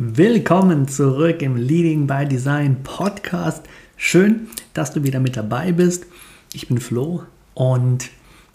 Willkommen 0.00 0.86
zurück 0.86 1.42
im 1.42 1.56
Leading 1.56 2.06
by 2.06 2.24
Design 2.24 2.84
Podcast. 2.84 3.64
Schön, 3.96 4.46
dass 4.72 4.92
du 4.92 5.02
wieder 5.02 5.18
mit 5.18 5.36
dabei 5.36 5.72
bist. 5.72 6.06
Ich 6.52 6.68
bin 6.68 6.78
Flo 6.78 7.24
und 7.54 8.08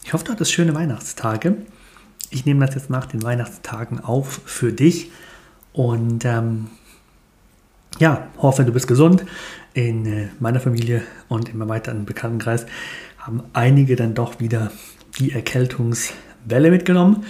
ich 0.05 0.13
hoffe, 0.13 0.23
du 0.23 0.31
hattest 0.31 0.53
schöne 0.53 0.73
Weihnachtstage. 0.73 1.57
Ich 2.29 2.45
nehme 2.45 2.65
das 2.65 2.75
jetzt 2.75 2.89
nach 2.89 3.07
den 3.07 3.23
Weihnachtstagen 3.23 3.99
auf 3.99 4.39
für 4.45 4.71
dich 4.71 5.11
und 5.73 6.23
ähm, 6.23 6.69
ja, 7.99 8.25
hoffe, 8.37 8.63
du 8.63 8.71
bist 8.71 8.87
gesund. 8.87 9.25
In 9.73 10.05
äh, 10.05 10.29
meiner 10.39 10.61
Familie 10.61 11.01
und 11.27 11.49
in 11.49 11.57
meinem 11.57 11.67
weiteren 11.67 12.05
Bekanntenkreis 12.05 12.65
haben 13.17 13.43
einige 13.51 13.97
dann 13.97 14.13
doch 14.13 14.39
wieder 14.39 14.71
die 15.19 15.33
Erkältungswelle 15.33 16.71
mitgenommen. 16.71 17.25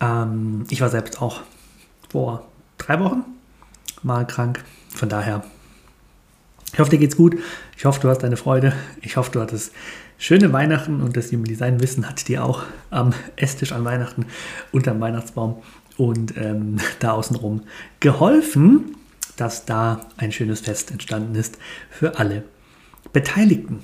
Ähm, 0.00 0.64
ich 0.70 0.80
war 0.80 0.88
selbst 0.88 1.20
auch 1.20 1.42
vor 2.08 2.48
drei 2.78 2.98
Wochen 2.98 3.26
mal 4.02 4.26
krank. 4.26 4.64
Von 4.90 5.08
daher, 5.08 5.44
ich 6.72 6.78
hoffe, 6.78 6.90
dir 6.90 6.98
geht's 6.98 7.16
gut. 7.16 7.36
Ich 7.76 7.84
hoffe, 7.84 8.00
du 8.00 8.08
hast 8.08 8.22
deine 8.22 8.36
Freude. 8.36 8.72
Ich 9.00 9.16
hoffe, 9.16 9.30
du 9.30 9.40
hattest 9.40 9.72
schöne 10.18 10.52
Weihnachten 10.52 11.02
und 11.02 11.16
das 11.16 11.32
Human 11.32 11.44
Design 11.44 11.80
Wissen 11.80 12.08
hat 12.08 12.28
dir 12.28 12.44
auch 12.44 12.62
am 12.90 13.12
Esstisch 13.36 13.72
an 13.72 13.84
Weihnachten 13.84 14.26
unterm 14.70 15.00
Weihnachtsbaum 15.00 15.62
und 15.96 16.36
ähm, 16.36 16.76
da 17.00 17.12
außenrum 17.12 17.62
geholfen, 18.00 18.96
dass 19.36 19.64
da 19.64 20.06
ein 20.16 20.32
schönes 20.32 20.60
Fest 20.60 20.90
entstanden 20.90 21.34
ist 21.34 21.58
für 21.90 22.18
alle 22.18 22.44
Beteiligten. 23.12 23.80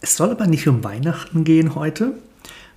Es 0.00 0.16
soll 0.16 0.30
aber 0.30 0.46
nicht 0.46 0.68
um 0.68 0.84
Weihnachten 0.84 1.44
gehen 1.44 1.74
heute, 1.74 2.12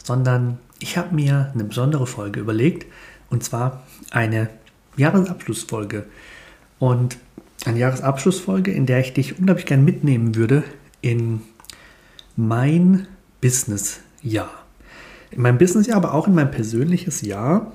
sondern 0.04 0.60
ich 0.80 0.98
habe 0.98 1.14
mir 1.14 1.52
eine 1.54 1.66
besondere 1.66 2.08
Folge 2.08 2.40
überlegt 2.40 2.86
und 3.30 3.44
zwar 3.44 3.84
eine 4.12 4.50
Jahresabschlussfolge 4.96 6.06
und 6.80 7.18
eine 7.66 7.80
Jahresabschlussfolge, 7.80 8.72
in 8.72 8.86
der 8.86 9.00
ich 9.00 9.14
dich 9.14 9.38
unglaublich 9.38 9.66
gern 9.66 9.84
mitnehmen 9.84 10.36
würde 10.36 10.64
in 11.02 11.42
mein 12.36 13.08
Business-Jahr. 13.42 14.52
In 15.32 15.42
meinem 15.42 15.58
Business-Jahr, 15.58 15.98
aber 15.98 16.14
auch 16.14 16.28
in 16.28 16.36
mein 16.36 16.52
persönliches 16.52 17.22
Jahr. 17.22 17.74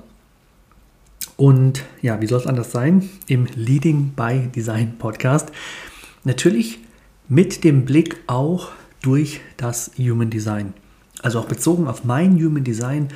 Und 1.35 1.83
ja, 2.01 2.21
wie 2.21 2.27
soll 2.27 2.39
es 2.39 2.47
anders 2.47 2.71
sein? 2.71 3.09
Im 3.27 3.47
Leading 3.55 4.13
by 4.15 4.49
Design 4.55 4.97
Podcast. 4.97 5.51
Natürlich 6.23 6.79
mit 7.27 7.63
dem 7.63 7.85
Blick 7.85 8.17
auch 8.27 8.71
durch 9.01 9.41
das 9.57 9.91
Human 9.97 10.29
Design. 10.29 10.73
Also 11.21 11.39
auch 11.39 11.45
bezogen 11.45 11.87
auf 11.87 12.03
mein 12.03 12.35
Human 12.35 12.63
Design 12.63 13.09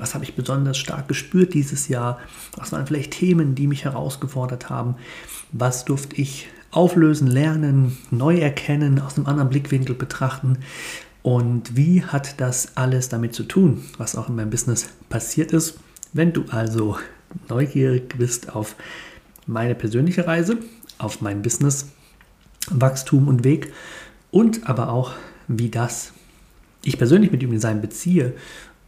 was 0.00 0.14
habe 0.14 0.24
ich 0.24 0.34
besonders 0.34 0.78
stark 0.78 1.08
gespürt 1.08 1.54
dieses 1.54 1.88
Jahr? 1.88 2.18
Was 2.56 2.72
waren 2.72 2.86
vielleicht 2.86 3.12
Themen, 3.12 3.54
die 3.54 3.66
mich 3.66 3.84
herausgefordert 3.84 4.70
haben? 4.70 4.96
Was 5.52 5.84
durfte 5.84 6.16
ich 6.16 6.48
auflösen, 6.70 7.26
lernen, 7.26 7.98
neu 8.10 8.38
erkennen, 8.38 8.98
aus 9.00 9.16
einem 9.16 9.26
anderen 9.26 9.50
Blickwinkel 9.50 9.94
betrachten? 9.94 10.58
Und 11.22 11.76
wie 11.76 12.02
hat 12.02 12.40
das 12.40 12.76
alles 12.76 13.10
damit 13.10 13.34
zu 13.34 13.42
tun, 13.42 13.84
was 13.98 14.16
auch 14.16 14.28
in 14.28 14.36
meinem 14.36 14.50
Business 14.50 14.88
passiert 15.10 15.52
ist? 15.52 15.78
Wenn 16.12 16.32
du 16.32 16.44
also 16.48 16.96
neugierig 17.48 18.16
bist 18.16 18.54
auf 18.54 18.76
meine 19.46 19.74
persönliche 19.74 20.26
Reise, 20.26 20.58
auf 20.98 21.20
mein 21.20 21.42
Business, 21.42 21.88
Wachstum 22.70 23.28
und 23.28 23.44
Weg 23.44 23.72
und 24.30 24.68
aber 24.68 24.90
auch, 24.90 25.12
wie 25.46 25.68
das 25.68 26.12
ich 26.82 26.96
persönlich 26.96 27.30
mit 27.30 27.42
Human 27.42 27.56
Design 27.56 27.80
beziehe 27.82 28.34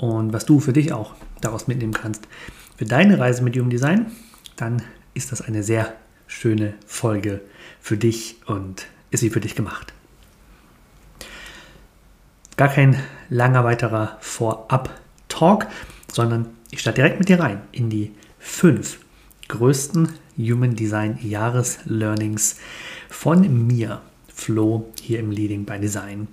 und 0.03 0.33
was 0.33 0.47
du 0.47 0.59
für 0.59 0.73
dich 0.73 0.93
auch 0.93 1.15
daraus 1.41 1.69
mitnehmen 1.69 1.93
kannst 1.93 2.27
für 2.77 2.85
deine 2.85 3.21
Reise 3.21 3.45
mit 3.45 3.55
Human 3.55 3.71
Design, 3.71 4.11
dann 4.57 4.83
ist 5.15 5.31
das 5.31 5.43
eine 5.43 5.63
sehr 5.63 5.95
schöne 6.27 6.75
Folge 6.87 7.41
für 7.81 7.97
dich 7.97 8.35
und 8.47 8.89
ist 9.13 9.21
sie 9.21 9.31
für 9.31 9.39
dich 9.39 9.55
gemacht. 9.55 9.93
Gar 12.57 12.71
kein 12.71 13.01
langer 13.31 13.63
weiterer 13.63 14.17
Vorab-Talk, 14.19 15.69
sondern 16.13 16.49
ich 16.73 16.81
starte 16.81 17.01
direkt 17.01 17.21
mit 17.21 17.29
dir 17.29 17.39
rein 17.39 17.61
in 17.71 17.89
die 17.89 18.11
fünf 18.41 18.99
größten 19.47 20.09
Human 20.37 20.75
Design 20.75 21.17
Jahreslearnings 21.23 22.57
von 23.09 23.69
mir, 23.69 24.01
Flo, 24.35 24.93
hier 25.01 25.21
im 25.21 25.31
Leading 25.31 25.65
by 25.65 25.79
Design 25.79 26.27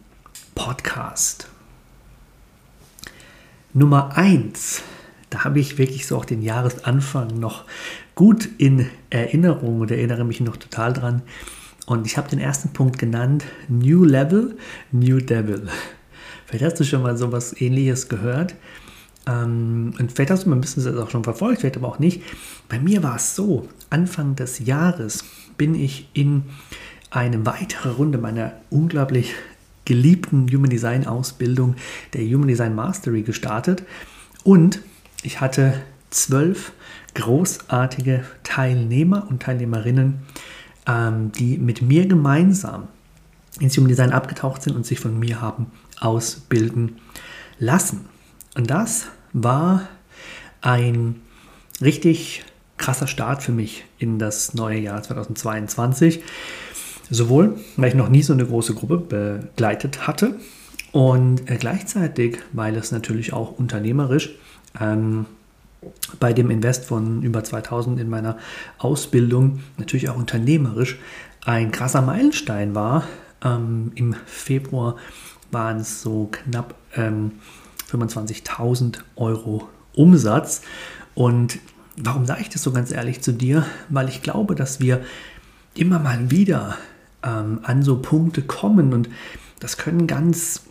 Podcast. 0.55 1.49
Nummer 3.73 4.17
1, 4.17 4.81
da 5.29 5.43
habe 5.43 5.59
ich 5.59 5.77
wirklich 5.77 6.07
so 6.07 6.17
auch 6.17 6.25
den 6.25 6.41
Jahresanfang 6.41 7.39
noch 7.39 7.65
gut 8.15 8.49
in 8.57 8.89
Erinnerung 9.11 9.81
und 9.81 9.91
erinnere 9.91 10.25
mich 10.25 10.41
noch 10.41 10.57
total 10.57 10.91
dran. 10.91 11.21
Und 11.85 12.07
ich 12.07 12.17
habe 12.17 12.27
den 12.27 12.39
ersten 12.39 12.69
Punkt 12.69 12.97
genannt, 12.97 13.45
New 13.67 14.05
Level, 14.05 14.57
New 14.91 15.19
Devil. 15.19 15.67
Vielleicht 16.47 16.65
hast 16.65 16.79
du 16.79 16.83
schon 16.83 17.03
mal 17.03 17.15
sowas 17.15 17.61
ähnliches 17.61 18.09
gehört. 18.09 18.55
Ähm, 19.27 19.93
und 19.99 20.11
vielleicht 20.11 20.31
hast 20.31 20.45
du 20.45 20.49
mein 20.49 20.61
Business 20.61 20.87
auch 20.97 21.11
schon 21.11 21.23
verfolgt, 21.23 21.61
vielleicht 21.61 21.77
aber 21.77 21.89
auch 21.89 21.99
nicht. 21.99 22.23
Bei 22.69 22.79
mir 22.79 23.03
war 23.03 23.17
es 23.17 23.35
so, 23.35 23.69
Anfang 23.91 24.35
des 24.35 24.65
Jahres 24.65 25.23
bin 25.57 25.75
ich 25.75 26.09
in 26.13 26.45
eine 27.11 27.45
weitere 27.45 27.89
Runde 27.89 28.17
meiner 28.17 28.53
unglaublich 28.71 29.35
geliebten 29.89 30.47
Human 30.53 30.69
Design 30.69 31.07
Ausbildung 31.07 31.75
der 32.13 32.21
Human 32.21 32.47
Design 32.47 32.75
Mastery 32.75 33.23
gestartet 33.23 33.83
und 34.43 34.81
ich 35.23 35.41
hatte 35.41 35.81
zwölf 36.11 36.73
großartige 37.15 38.23
Teilnehmer 38.43 39.27
und 39.29 39.41
Teilnehmerinnen, 39.41 40.19
ähm, 40.87 41.31
die 41.31 41.57
mit 41.57 41.81
mir 41.81 42.05
gemeinsam 42.05 42.87
ins 43.59 43.75
Human 43.77 43.89
Design 43.89 44.11
abgetaucht 44.11 44.61
sind 44.61 44.75
und 44.75 44.85
sich 44.85 44.99
von 44.99 45.17
mir 45.17 45.41
haben 45.41 45.71
ausbilden 45.99 46.97
lassen. 47.57 48.05
Und 48.55 48.69
das 48.69 49.07
war 49.33 49.87
ein 50.61 51.15
richtig 51.81 52.45
krasser 52.77 53.07
Start 53.07 53.41
für 53.41 53.51
mich 53.51 53.85
in 53.97 54.19
das 54.19 54.53
neue 54.53 54.79
Jahr 54.79 55.01
2022. 55.01 56.21
Sowohl, 57.09 57.57
weil 57.75 57.89
ich 57.89 57.95
noch 57.95 58.09
nie 58.09 58.21
so 58.21 58.33
eine 58.33 58.45
große 58.45 58.75
Gruppe 58.75 58.97
begleitet 58.97 60.07
hatte 60.07 60.35
und 60.91 61.49
äh, 61.49 61.57
gleichzeitig, 61.57 62.39
weil 62.53 62.75
es 62.75 62.91
natürlich 62.91 63.33
auch 63.33 63.57
unternehmerisch 63.57 64.35
ähm, 64.79 65.25
bei 66.19 66.33
dem 66.33 66.49
Invest 66.49 66.85
von 66.85 67.23
über 67.23 67.43
2000 67.43 67.99
in 67.99 68.09
meiner 68.09 68.37
Ausbildung, 68.77 69.61
natürlich 69.77 70.09
auch 70.09 70.17
unternehmerisch, 70.17 70.99
ein 71.45 71.71
krasser 71.71 72.01
Meilenstein 72.01 72.75
war. 72.75 73.03
Ähm, 73.43 73.91
Im 73.95 74.13
Februar 74.25 74.97
waren 75.51 75.77
es 75.77 76.01
so 76.01 76.29
knapp 76.31 76.75
ähm, 76.95 77.33
25.000 77.91 78.99
Euro 79.15 79.69
Umsatz. 79.93 80.61
Und 81.15 81.59
warum 81.95 82.25
sage 82.25 82.41
ich 82.41 82.49
das 82.49 82.61
so 82.61 82.71
ganz 82.71 82.91
ehrlich 82.91 83.21
zu 83.21 83.31
dir? 83.31 83.65
Weil 83.89 84.09
ich 84.09 84.21
glaube, 84.21 84.55
dass 84.55 84.79
wir 84.79 85.01
immer 85.75 85.99
mal 85.99 86.29
wieder 86.29 86.77
ähm, 87.23 87.59
an 87.63 87.83
so 87.83 88.01
Punkte 88.01 88.41
kommen 88.41 88.93
und 88.93 89.09
das 89.59 89.77
können 89.77 90.07
ganz 90.07 90.61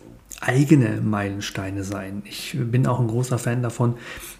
eigene 0.41 1.01
Meilensteine 1.01 1.83
sein. 1.83 2.23
Ich 2.25 2.57
bin 2.57 2.87
auch 2.87 2.99
ein 2.99 3.07
großer 3.07 3.37
Fan 3.37 3.61
davon, 3.61 3.95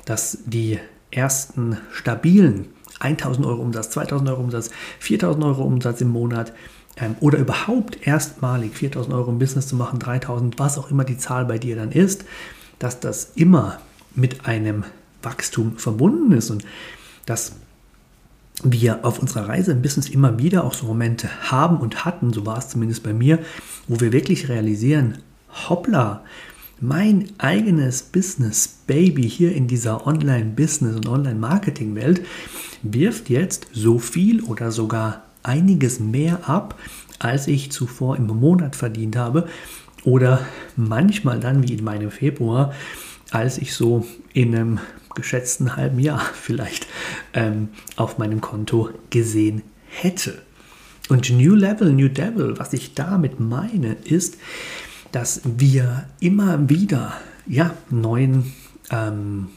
dass 0.06 0.40
die 0.46 0.80
ersten 1.12 1.78
stabilen 1.92 2.68
1000 3.00 3.46
Euro 3.46 3.62
Umsatz, 3.62 3.92
2000 3.92 4.30
Euro 4.30 4.42
Umsatz, 4.42 4.72
4000 5.00 5.44
Euro 5.46 5.64
Umsatz 5.64 6.02
im 6.02 6.10
Monat 6.10 6.54
ähm, 6.98 7.16
oder 7.20 7.38
überhaupt 7.38 8.06
erstmalig 8.06 8.76
4000 8.76 9.14
Euro 9.14 9.32
im 9.32 9.40
Business 9.40 9.68
zu 9.68 9.76
machen, 9.76 10.00
3000, 10.00 10.60
was 10.60 10.78
auch 10.78 10.92
immer 10.92 11.04
die 11.04 11.18
Zahl 11.18 11.46
bei 11.46 11.58
dir 11.58 11.76
dann 11.76 11.92
ist, 11.92 12.26
dass 12.78 13.00
das 13.00 13.32
immer 13.36 13.80
mit 14.16 14.46
einem 14.46 14.84
Wachstum 15.22 15.78
verbunden 15.78 16.32
ist 16.32 16.50
und 16.50 16.66
dass 17.26 17.54
wir 18.64 19.06
auf 19.06 19.20
unserer 19.20 19.48
Reise 19.48 19.72
im 19.72 19.82
Business 19.82 20.10
immer 20.10 20.38
wieder 20.40 20.64
auch 20.64 20.74
so 20.74 20.86
Momente 20.86 21.30
haben 21.50 21.78
und 21.78 22.06
hatten, 22.06 22.34
so 22.34 22.46
war 22.46 22.58
es 22.58 22.70
zumindest 22.70 23.04
bei 23.04 23.14
mir, 23.14 23.40
wo 23.88 24.00
wir 24.00 24.12
wirklich 24.12 24.50
realisieren, 24.50 25.20
hoppla, 25.70 26.24
mein 26.82 27.30
eigenes 27.38 28.04
Business 28.04 28.80
Baby 28.88 29.30
hier 29.30 29.54
in 29.54 29.68
dieser 29.68 30.08
Online-Business- 30.08 30.96
und 30.96 31.08
Online-Marketing-Welt 31.08 32.26
wirft 32.84 33.30
jetzt 33.30 33.68
so 33.74 34.00
viel 34.00 34.42
oder 34.44 34.72
sogar 34.72 35.24
einiges 35.44 36.00
mehr 36.00 36.48
ab, 36.48 36.80
als 37.20 37.48
ich 37.48 37.72
zuvor 37.72 38.16
im 38.16 38.28
Monat 38.28 38.78
verdient 38.78 39.18
habe. 39.18 39.48
Oder 40.06 40.46
manchmal 40.78 41.42
dann, 41.42 41.68
wie 41.68 41.74
in 41.74 41.84
meinem 41.84 42.12
Februar, 42.12 42.74
als 43.32 43.58
ich 43.58 43.74
so 43.74 44.06
in 44.34 44.56
einem 44.56 44.80
geschätzten 45.16 45.76
halben 45.76 46.00
Jahr 46.00 46.20
vielleicht 46.34 46.88
ähm, 47.34 47.70
auf 47.96 48.18
meinem 48.18 48.42
Konto 48.42 48.90
gesehen 49.10 49.62
hätte. 49.90 50.42
Und 51.10 51.30
New 51.32 51.56
Level, 51.56 51.92
New 51.92 52.10
Devil, 52.10 52.60
was 52.60 52.74
ich 52.74 52.94
damit 52.94 53.40
meine, 53.40 53.94
ist, 54.04 54.38
dass 55.12 55.42
wir 55.44 56.06
immer 56.20 56.70
wieder 56.70 57.14
ja, 57.48 57.74
neuen 57.90 58.54
ähm, 58.92 59.48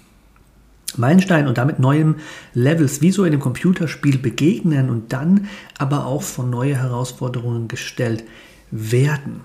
Meilensteinen 0.96 1.48
und 1.48 1.58
damit 1.58 1.78
neuen 1.78 2.16
Levels 2.54 3.00
wie 3.00 3.12
so 3.12 3.24
in 3.24 3.32
einem 3.32 3.40
Computerspiel 3.40 4.18
begegnen 4.18 4.90
und 4.90 5.12
dann 5.12 5.48
aber 5.78 6.06
auch 6.06 6.22
vor 6.22 6.44
neue 6.44 6.76
Herausforderungen 6.76 7.68
gestellt 7.68 8.24
werden. 8.70 9.42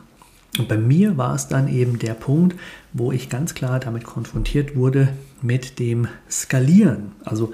Und 0.57 0.67
bei 0.67 0.77
mir 0.77 1.17
war 1.17 1.35
es 1.35 1.47
dann 1.47 1.67
eben 1.67 1.99
der 1.99 2.13
Punkt, 2.13 2.57
wo 2.93 3.11
ich 3.11 3.29
ganz 3.29 3.53
klar 3.53 3.79
damit 3.79 4.03
konfrontiert 4.03 4.75
wurde 4.75 5.09
mit 5.41 5.79
dem 5.79 6.07
Skalieren. 6.29 7.11
Also 7.23 7.51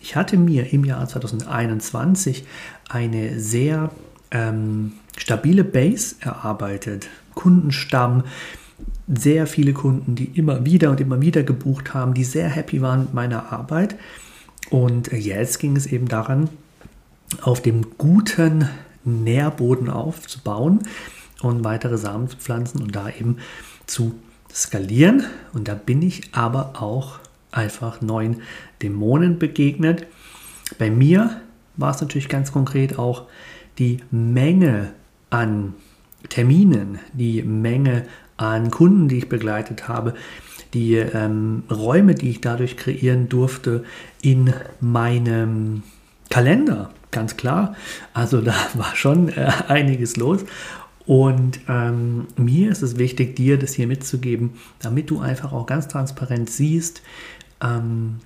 ich 0.00 0.16
hatte 0.16 0.36
mir 0.36 0.72
im 0.72 0.84
Jahr 0.84 1.06
2021 1.06 2.44
eine 2.88 3.38
sehr 3.40 3.90
ähm, 4.30 4.92
stabile 5.16 5.64
Base 5.64 6.16
erarbeitet, 6.20 7.08
Kundenstamm, 7.34 8.24
sehr 9.08 9.46
viele 9.46 9.72
Kunden, 9.72 10.14
die 10.14 10.24
immer 10.24 10.64
wieder 10.64 10.90
und 10.90 11.00
immer 11.00 11.20
wieder 11.20 11.42
gebucht 11.42 11.94
haben, 11.94 12.14
die 12.14 12.24
sehr 12.24 12.48
happy 12.48 12.82
waren 12.82 13.00
mit 13.00 13.14
meiner 13.14 13.52
Arbeit. 13.52 13.96
Und 14.70 15.12
jetzt 15.12 15.58
ging 15.58 15.76
es 15.76 15.86
eben 15.86 16.08
daran, 16.08 16.48
auf 17.42 17.62
dem 17.62 17.98
guten 17.98 18.68
Nährboden 19.04 19.88
aufzubauen 19.90 20.80
und 21.42 21.64
weitere 21.64 21.98
Samen 21.98 22.28
zu 22.28 22.36
pflanzen 22.36 22.82
und 22.82 22.94
da 22.94 23.08
eben 23.08 23.38
zu 23.86 24.14
skalieren. 24.52 25.24
Und 25.52 25.68
da 25.68 25.74
bin 25.74 26.02
ich 26.02 26.34
aber 26.34 26.82
auch 26.82 27.18
einfach 27.52 28.00
neuen 28.00 28.42
Dämonen 28.82 29.38
begegnet. 29.38 30.06
Bei 30.78 30.90
mir 30.90 31.40
war 31.76 31.90
es 31.90 32.00
natürlich 32.00 32.28
ganz 32.28 32.52
konkret 32.52 32.98
auch 32.98 33.24
die 33.78 33.98
Menge 34.10 34.92
an 35.30 35.74
Terminen, 36.28 36.98
die 37.12 37.42
Menge 37.42 38.06
an 38.36 38.70
Kunden, 38.70 39.08
die 39.08 39.18
ich 39.18 39.28
begleitet 39.28 39.88
habe, 39.88 40.14
die 40.74 40.96
ähm, 40.96 41.64
Räume, 41.70 42.14
die 42.14 42.30
ich 42.30 42.40
dadurch 42.40 42.76
kreieren 42.76 43.28
durfte 43.28 43.84
in 44.22 44.52
meinem 44.80 45.82
Kalender, 46.28 46.90
ganz 47.10 47.36
klar. 47.36 47.74
Also 48.12 48.40
da 48.40 48.54
war 48.74 48.94
schon 48.94 49.28
äh, 49.28 49.50
einiges 49.68 50.16
los. 50.16 50.44
Und 51.06 51.60
ähm, 51.68 52.26
mir 52.36 52.70
ist 52.70 52.82
es 52.82 52.98
wichtig, 52.98 53.36
dir 53.36 53.58
das 53.58 53.74
hier 53.74 53.86
mitzugeben, 53.86 54.54
damit 54.80 55.10
du 55.10 55.20
einfach 55.20 55.52
auch 55.52 55.66
ganz 55.66 55.86
transparent 55.88 56.50
siehst, 56.50 57.00
ähm, 57.62 58.16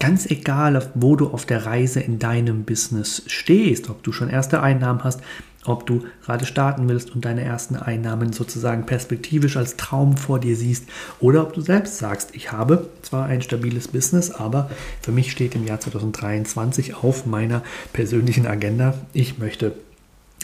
ganz 0.00 0.26
egal, 0.26 0.90
wo 0.94 1.14
du 1.14 1.28
auf 1.28 1.46
der 1.46 1.66
Reise 1.66 2.00
in 2.00 2.18
deinem 2.18 2.64
Business 2.64 3.22
stehst, 3.26 3.90
ob 3.90 4.02
du 4.02 4.12
schon 4.12 4.28
erste 4.28 4.62
Einnahmen 4.62 5.04
hast, 5.04 5.20
ob 5.66 5.86
du 5.86 6.04
gerade 6.24 6.46
starten 6.46 6.88
willst 6.88 7.14
und 7.14 7.24
deine 7.24 7.42
ersten 7.42 7.76
Einnahmen 7.76 8.32
sozusagen 8.32 8.86
perspektivisch 8.86 9.56
als 9.56 9.76
Traum 9.76 10.16
vor 10.16 10.40
dir 10.40 10.56
siehst 10.56 10.88
oder 11.20 11.42
ob 11.42 11.52
du 11.52 11.60
selbst 11.60 11.98
sagst, 11.98 12.30
ich 12.34 12.50
habe 12.50 12.88
zwar 13.02 13.26
ein 13.26 13.42
stabiles 13.42 13.88
Business, 13.88 14.30
aber 14.30 14.70
für 15.02 15.12
mich 15.12 15.30
steht 15.30 15.54
im 15.54 15.66
Jahr 15.66 15.78
2023 15.78 16.94
auf 16.94 17.26
meiner 17.26 17.62
persönlichen 17.92 18.46
Agenda, 18.46 18.94
ich 19.12 19.38
möchte 19.38 19.74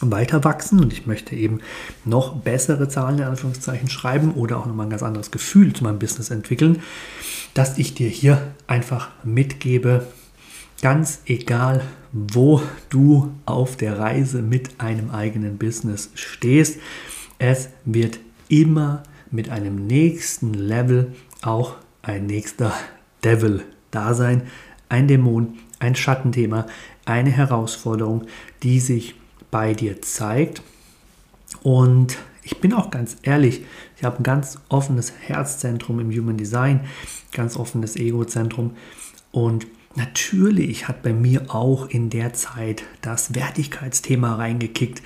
weiter 0.00 0.44
wachsen. 0.44 0.80
Und 0.80 0.92
ich 0.92 1.06
möchte 1.06 1.34
eben 1.34 1.60
noch 2.04 2.36
bessere 2.36 2.88
Zahlen 2.88 3.18
in 3.18 3.24
Anführungszeichen 3.24 3.88
schreiben 3.88 4.32
oder 4.32 4.58
auch 4.58 4.66
nochmal 4.66 4.86
ein 4.86 4.90
ganz 4.90 5.02
anderes 5.02 5.30
Gefühl 5.30 5.72
zu 5.72 5.84
meinem 5.84 5.98
Business 5.98 6.30
entwickeln, 6.30 6.82
dass 7.54 7.78
ich 7.78 7.94
dir 7.94 8.08
hier 8.08 8.54
einfach 8.66 9.10
mitgebe, 9.24 10.06
ganz 10.82 11.20
egal, 11.26 11.82
wo 12.12 12.62
du 12.90 13.32
auf 13.46 13.76
der 13.76 13.98
Reise 13.98 14.42
mit 14.42 14.80
einem 14.80 15.10
eigenen 15.10 15.58
Business 15.58 16.10
stehst, 16.14 16.78
es 17.38 17.70
wird 17.84 18.18
immer 18.48 19.02
mit 19.30 19.50
einem 19.50 19.86
nächsten 19.86 20.54
Level 20.54 21.12
auch 21.42 21.76
ein 22.02 22.26
nächster 22.26 22.72
Devil 23.24 23.62
da 23.90 24.14
sein, 24.14 24.42
ein 24.88 25.08
Dämon, 25.08 25.58
ein 25.78 25.96
Schattenthema, 25.96 26.66
eine 27.04 27.30
Herausforderung, 27.30 28.26
die 28.62 28.80
sich 28.80 29.14
bei 29.56 29.72
dir 29.72 30.02
zeigt. 30.02 30.60
Und 31.62 32.18
ich 32.42 32.60
bin 32.60 32.74
auch 32.74 32.90
ganz 32.90 33.16
ehrlich, 33.22 33.62
ich 33.96 34.04
habe 34.04 34.18
ein 34.18 34.22
ganz 34.22 34.58
offenes 34.68 35.14
Herzzentrum 35.18 35.98
im 35.98 36.10
Human 36.10 36.36
Design, 36.36 36.80
ganz 37.32 37.56
offenes 37.56 37.96
Egozentrum. 37.96 38.76
Und 39.32 39.66
natürlich 39.94 40.88
hat 40.88 41.02
bei 41.02 41.14
mir 41.14 41.54
auch 41.54 41.88
in 41.88 42.10
der 42.10 42.34
Zeit 42.34 42.82
das 43.00 43.34
Wertigkeitsthema 43.34 44.34
reingekickt. 44.34 45.00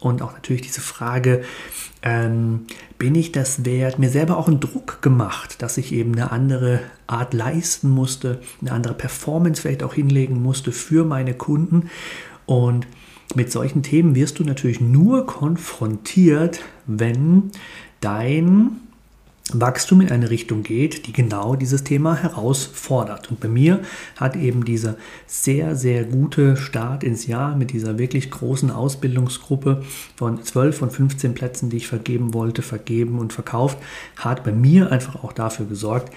Und 0.00 0.20
auch 0.20 0.34
natürlich 0.34 0.60
diese 0.60 0.82
Frage, 0.82 1.42
ähm, 2.02 2.66
bin 2.98 3.14
ich 3.14 3.32
das 3.32 3.64
wert? 3.64 3.98
Mir 3.98 4.10
selber 4.10 4.36
auch 4.36 4.48
einen 4.48 4.60
Druck 4.60 5.00
gemacht, 5.00 5.62
dass 5.62 5.78
ich 5.78 5.92
eben 5.92 6.12
eine 6.12 6.30
andere 6.30 6.80
Art 7.06 7.32
leisten 7.32 7.88
musste, 7.88 8.42
eine 8.60 8.72
andere 8.72 8.92
Performance 8.92 9.62
vielleicht 9.62 9.82
auch 9.82 9.94
hinlegen 9.94 10.42
musste 10.42 10.72
für 10.72 11.06
meine 11.06 11.32
Kunden. 11.32 11.88
Und 12.44 12.86
mit 13.34 13.50
solchen 13.50 13.82
Themen 13.82 14.14
wirst 14.14 14.38
du 14.38 14.44
natürlich 14.44 14.80
nur 14.80 15.26
konfrontiert, 15.26 16.60
wenn 16.86 17.50
dein 18.00 18.80
Wachstum 19.52 20.00
in 20.00 20.10
eine 20.10 20.30
Richtung 20.30 20.62
geht, 20.62 21.06
die 21.06 21.12
genau 21.12 21.54
dieses 21.54 21.84
Thema 21.84 22.16
herausfordert. 22.16 23.30
Und 23.30 23.40
bei 23.40 23.48
mir 23.48 23.80
hat 24.16 24.36
eben 24.36 24.64
dieser 24.64 24.96
sehr, 25.26 25.76
sehr 25.76 26.04
gute 26.04 26.56
Start 26.56 27.04
ins 27.04 27.26
Jahr 27.26 27.54
mit 27.54 27.72
dieser 27.72 27.98
wirklich 27.98 28.30
großen 28.30 28.70
Ausbildungsgruppe 28.70 29.82
von 30.16 30.42
12 30.42 30.78
von 30.78 30.90
15 30.90 31.34
Plätzen, 31.34 31.68
die 31.68 31.76
ich 31.76 31.88
vergeben 31.88 32.32
wollte, 32.32 32.62
vergeben 32.62 33.18
und 33.18 33.32
verkauft, 33.32 33.78
hat 34.16 34.44
bei 34.44 34.52
mir 34.52 34.90
einfach 34.90 35.22
auch 35.22 35.32
dafür 35.32 35.66
gesorgt, 35.66 36.12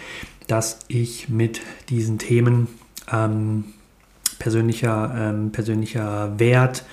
dass 0.47 0.79
ich 0.87 1.27
mit 1.27 1.59
diesen 1.89 2.19
Themen 2.19 2.67
ähm, 3.11 3.65
persönlicher, 4.39 5.13
ähm, 5.15 5.51
persönlicher 5.51 6.39
Wert 6.39 6.85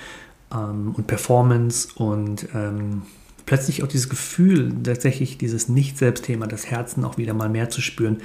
ähm, 0.52 0.94
und 0.96 1.06
Performance 1.06 1.88
und 1.94 2.48
ähm, 2.54 3.02
plötzlich 3.46 3.82
auch 3.82 3.88
dieses 3.88 4.08
Gefühl, 4.08 4.72
tatsächlich 4.82 5.38
dieses 5.38 5.68
Nicht-Selbst-Thema, 5.68 6.46
das 6.46 6.70
Herzen 6.70 7.04
auch 7.04 7.18
wieder 7.18 7.34
mal 7.34 7.48
mehr 7.48 7.70
zu 7.70 7.80
spüren, 7.80 8.18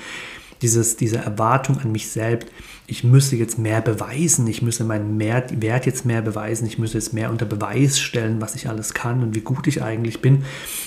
dieses, 0.61 0.97
diese 0.97 1.17
Erwartung 1.17 1.79
an 1.79 1.91
mich 1.91 2.09
selbst, 2.09 2.49
ich 2.87 3.03
müsse 3.03 3.35
jetzt 3.35 3.59
mehr 3.59 3.81
beweisen, 3.81 4.47
ich 4.47 4.61
müsse 4.61 4.83
meinen 4.83 5.19
Wert 5.19 5.85
jetzt 5.85 6.05
mehr 6.05 6.21
beweisen, 6.21 6.65
ich 6.65 6.79
müsse 6.79 6.97
jetzt 6.97 7.13
mehr 7.13 7.29
unter 7.29 7.45
Beweis 7.45 7.99
stellen, 7.99 8.41
was 8.41 8.55
ich 8.55 8.67
alles 8.67 8.93
kann 8.93 9.21
und 9.21 9.35
wie 9.35 9.41
gut 9.41 9.67
ich 9.67 9.83
eigentlich 9.83 10.21
bin. 10.21 10.43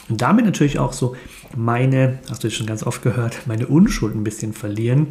Und 0.09 0.21
damit 0.21 0.45
natürlich 0.45 0.79
auch 0.79 0.93
so 0.93 1.17
meine, 1.55 2.19
hast 2.29 2.43
du 2.43 2.49
jetzt 2.49 2.57
schon 2.57 2.67
ganz 2.67 2.83
oft 2.83 3.03
gehört, 3.03 3.47
meine 3.47 3.67
Unschuld 3.67 4.15
ein 4.15 4.25
bisschen 4.25 4.53
verlieren, 4.53 5.09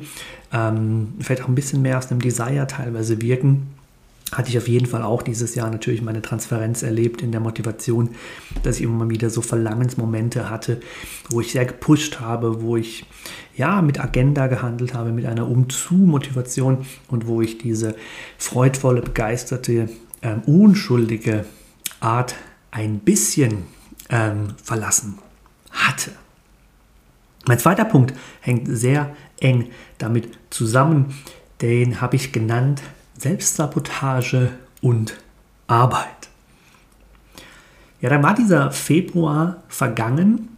ähm, 0.52 1.14
vielleicht 1.20 1.44
auch 1.44 1.48
ein 1.48 1.56
bisschen 1.56 1.82
mehr 1.82 1.98
aus 1.98 2.12
einem 2.12 2.22
Desire 2.22 2.68
teilweise 2.68 3.22
wirken 3.22 3.68
hatte 4.32 4.50
ich 4.50 4.58
auf 4.58 4.68
jeden 4.68 4.86
Fall 4.86 5.04
auch 5.04 5.22
dieses 5.22 5.56
Jahr 5.56 5.70
natürlich 5.70 6.02
meine 6.02 6.22
Transferenz 6.22 6.84
erlebt 6.84 7.22
in 7.22 7.32
der 7.32 7.42
Motivation, 7.42 8.12
dass 8.64 8.78
ich 8.78 8.84
immer 8.84 9.10
wieder 9.10 9.30
so 9.30 9.42
Verlangensmomente 9.42 10.50
hatte, 10.50 10.80
wo 11.30 11.42
ich 11.42 11.52
sehr 11.52 11.66
gepusht 11.66 12.20
habe, 12.22 12.62
wo 12.62 12.78
ich 12.78 13.06
ja 13.56 13.82
mit 13.82 14.00
Agenda 14.00 14.48
gehandelt 14.48 14.94
habe, 14.94 15.12
mit 15.12 15.26
einer 15.26 15.50
Umzu-Motivation 15.50 16.86
und 17.10 17.28
wo 17.28 17.42
ich 17.42 17.58
diese 17.58 17.96
freudvolle, 18.38 19.02
begeisterte, 19.02 19.90
ähm, 20.22 20.42
unschuldige 20.46 21.46
Art 22.00 22.36
ein 22.72 23.00
bisschen 23.00 23.64
ähm, 24.10 24.54
verlassen 24.64 25.20
hatte. 25.72 26.12
Mein 27.48 27.60
zweiter 27.60 27.86
Punkt 27.86 28.14
hängt 28.40 28.68
sehr 28.70 29.16
eng 29.40 29.70
damit 29.98 30.30
zusammen, 30.52 31.14
den 31.62 32.00
habe 32.00 32.16
ich 32.16 32.32
genannt 32.32 32.82
Selbstsabotage 33.22 34.50
und 34.82 35.18
Arbeit. 35.68 36.30
Ja, 38.02 38.10
dann 38.10 38.24
war 38.24 38.34
dieser 38.34 38.72
Februar 38.72 39.62
vergangen 39.68 40.50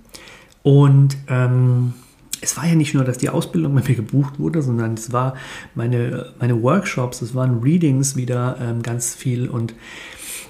und 0.64 1.18
ähm, 1.28 1.94
es 2.40 2.56
war 2.56 2.66
ja 2.66 2.76
nicht 2.76 2.94
nur, 2.94 3.04
dass 3.04 3.18
die 3.18 3.30
Ausbildung 3.30 3.76
bei 3.76 3.82
mir 3.82 3.96
gebucht 3.96 4.40
wurde, 4.40 4.62
sondern 4.62 4.94
es 4.94 5.12
war 5.12 5.36
meine, 5.76 6.32
meine 6.40 6.62
Workshops, 6.64 7.22
es 7.22 7.36
waren 7.36 7.60
Readings 7.62 8.16
wieder 8.16 8.58
ähm, 8.62 8.82
ganz 8.82 9.14
viel 9.14 9.50
und 9.50 9.76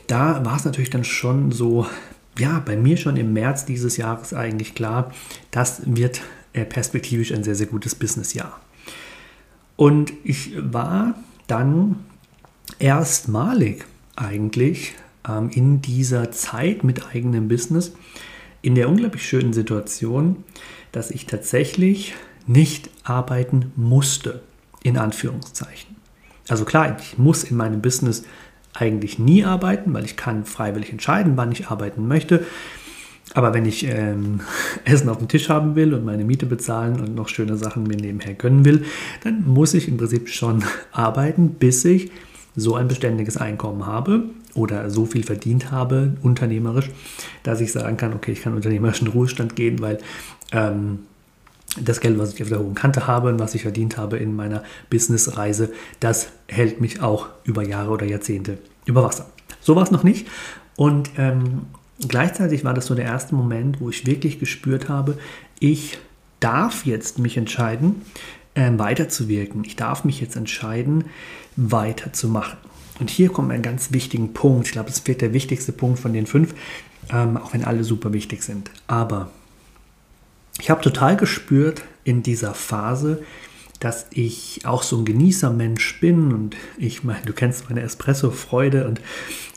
da 0.06 0.46
war 0.46 0.58
es 0.58 0.66
natürlich 0.66 0.92
dann 0.92 1.04
schon 1.04 1.52
so, 1.52 1.88
ja, 2.38 2.62
bei 2.64 2.78
mir 2.78 2.98
schon 2.98 3.18
im 3.18 3.34
März 3.34 3.66
dieses 3.66 3.98
Jahres 3.98 4.36
eigentlich 4.36 4.76
klar, 4.76 5.12
das 5.50 5.82
wird 5.86 6.22
äh, 6.54 6.64
perspektivisch 6.64 7.32
ein 7.32 7.44
sehr, 7.44 7.56
sehr 7.56 7.68
gutes 7.68 7.96
Businessjahr. 7.96 8.60
Und 9.76 10.14
ich 10.24 10.52
war 10.60 11.16
dann 11.48 11.98
erstmalig 12.80 13.86
eigentlich 14.16 14.96
ähm, 15.28 15.50
in 15.50 15.82
dieser 15.82 16.32
Zeit 16.32 16.84
mit 16.84 17.14
eigenem 17.14 17.48
Business 17.48 17.94
in 18.62 18.76
der 18.76 18.90
unglaublich 18.90 19.28
schönen 19.28 19.54
Situation, 19.54 20.44
dass 20.92 21.12
ich 21.12 21.26
tatsächlich 21.26 22.16
nicht 22.48 22.90
arbeiten 23.04 23.72
musste, 23.76 24.42
in 24.84 24.98
Anführungszeichen. 24.98 25.96
Also 26.48 26.66
klar, 26.66 26.98
ich 27.00 27.18
muss 27.18 27.44
in 27.44 27.58
meinem 27.58 27.82
Business 27.82 28.24
eigentlich 28.74 29.20
nie 29.20 29.44
arbeiten, 29.44 29.94
weil 29.94 30.06
ich 30.06 30.18
kann 30.18 30.46
freiwillig 30.46 30.92
entscheiden, 30.92 31.38
wann 31.38 31.52
ich 31.52 31.68
arbeiten 31.68 32.08
möchte. 32.08 32.46
Aber 33.34 33.54
wenn 33.54 33.66
ich 33.66 33.86
ähm, 33.86 34.42
Essen 34.86 35.10
auf 35.10 35.18
dem 35.18 35.28
Tisch 35.28 35.50
haben 35.50 35.76
will 35.76 35.94
und 35.94 36.06
meine 36.06 36.24
Miete 36.24 36.46
bezahlen 36.46 37.00
und 37.00 37.16
noch 37.16 37.30
schöne 37.30 37.58
Sachen 37.58 37.84
mir 37.84 37.98
nebenher 37.98 38.34
gönnen 38.34 38.66
will, 38.66 38.86
dann 39.24 39.48
muss 39.48 39.74
ich 39.74 39.88
im 39.88 39.98
Prinzip 39.98 40.30
schon 40.30 40.64
arbeiten, 40.92 41.56
bis 41.56 41.84
ich 41.86 42.12
so 42.56 42.76
ein 42.76 42.88
beständiges 42.88 43.38
Einkommen 43.38 43.86
habe 43.86 44.26
oder 44.54 44.90
so 44.90 45.06
viel 45.06 45.24
verdient 45.24 45.72
habe, 45.72 46.14
unternehmerisch, 46.22 46.92
dass 47.42 47.62
ich 47.62 47.72
sagen 47.72 47.98
kann, 47.98 48.14
okay, 48.14 48.32
ich 48.32 48.42
kann 48.42 48.54
unternehmerisch 48.54 49.02
in 49.02 49.08
Ruhestand 49.08 49.56
gehen, 49.56 49.82
weil 49.82 49.98
ähm, 50.52 51.00
das 51.82 52.00
Geld, 52.00 52.20
was 52.20 52.36
ich 52.36 52.44
auf 52.44 52.50
der 52.50 52.60
hohen 52.60 52.76
Kante 52.76 53.08
habe 53.08 53.30
und 53.30 53.40
was 53.40 53.56
ich 53.56 53.64
verdient 53.64 53.98
habe 53.98 54.18
in 54.18 54.36
meiner 54.36 54.64
Businessreise, 54.92 55.72
das 56.00 56.30
hält 56.48 56.82
mich 56.82 57.02
auch 57.02 57.30
über 57.44 57.64
Jahre 57.64 57.90
oder 57.90 58.06
Jahrzehnte 58.06 58.60
über 58.86 59.04
Wasser. 59.04 59.26
So 59.60 59.76
war 59.76 59.84
es 59.84 59.90
noch 59.90 60.04
nicht. 60.04 60.28
Und 60.76 61.10
ähm, 61.18 61.64
gleichzeitig 62.08 62.64
war 62.64 62.74
das 62.74 62.88
so 62.88 62.96
der 62.96 63.06
erste 63.06 63.36
Moment, 63.36 63.80
wo 63.80 63.90
ich 63.90 64.06
wirklich 64.06 64.40
gespürt 64.40 64.90
habe, 64.90 65.18
ich 65.60 65.98
darf 66.40 66.86
jetzt 66.86 67.20
mich 67.20 67.38
entscheiden, 67.38 68.02
ähm, 68.56 68.78
weiterzuwirken. 68.78 69.64
Ich 69.64 69.76
darf 69.76 70.04
mich 70.04 70.20
jetzt 70.20 70.36
entscheiden, 70.36 71.06
weiterzumachen. 71.56 72.58
Und 73.00 73.10
hier 73.10 73.30
kommt 73.30 73.52
ein 73.52 73.62
ganz 73.62 73.92
wichtigen 73.92 74.34
Punkt. 74.34 74.68
Ich 74.68 74.74
glaube, 74.74 74.90
es 74.90 75.06
wird 75.08 75.22
der 75.22 75.34
wichtigste 75.34 75.72
Punkt 75.72 76.00
von 76.00 76.14
den 76.14 76.28
fünf, 76.28 76.54
ähm, 77.10 77.38
auch 77.38 77.54
wenn 77.54 77.64
alle 77.64 77.84
super 77.84 78.14
wichtig 78.14 78.44
sind. 78.44 78.70
Aber 78.88 79.32
ich 80.60 80.70
habe 80.70 80.82
total 80.82 81.18
gespürt 81.18 81.82
in 82.04 82.22
dieser 82.22 82.54
Phase, 82.54 83.24
dass 83.80 84.06
ich 84.12 84.62
auch 84.66 84.84
so 84.84 84.98
ein 84.98 85.06
Genießermensch 85.06 86.00
bin 86.00 86.32
und 86.32 86.56
ich 86.78 87.04
meine, 87.04 87.26
du 87.26 87.34
kennst 87.34 87.70
meine 87.70 87.82
Espresso-Freude 87.82 88.88
und 88.88 89.02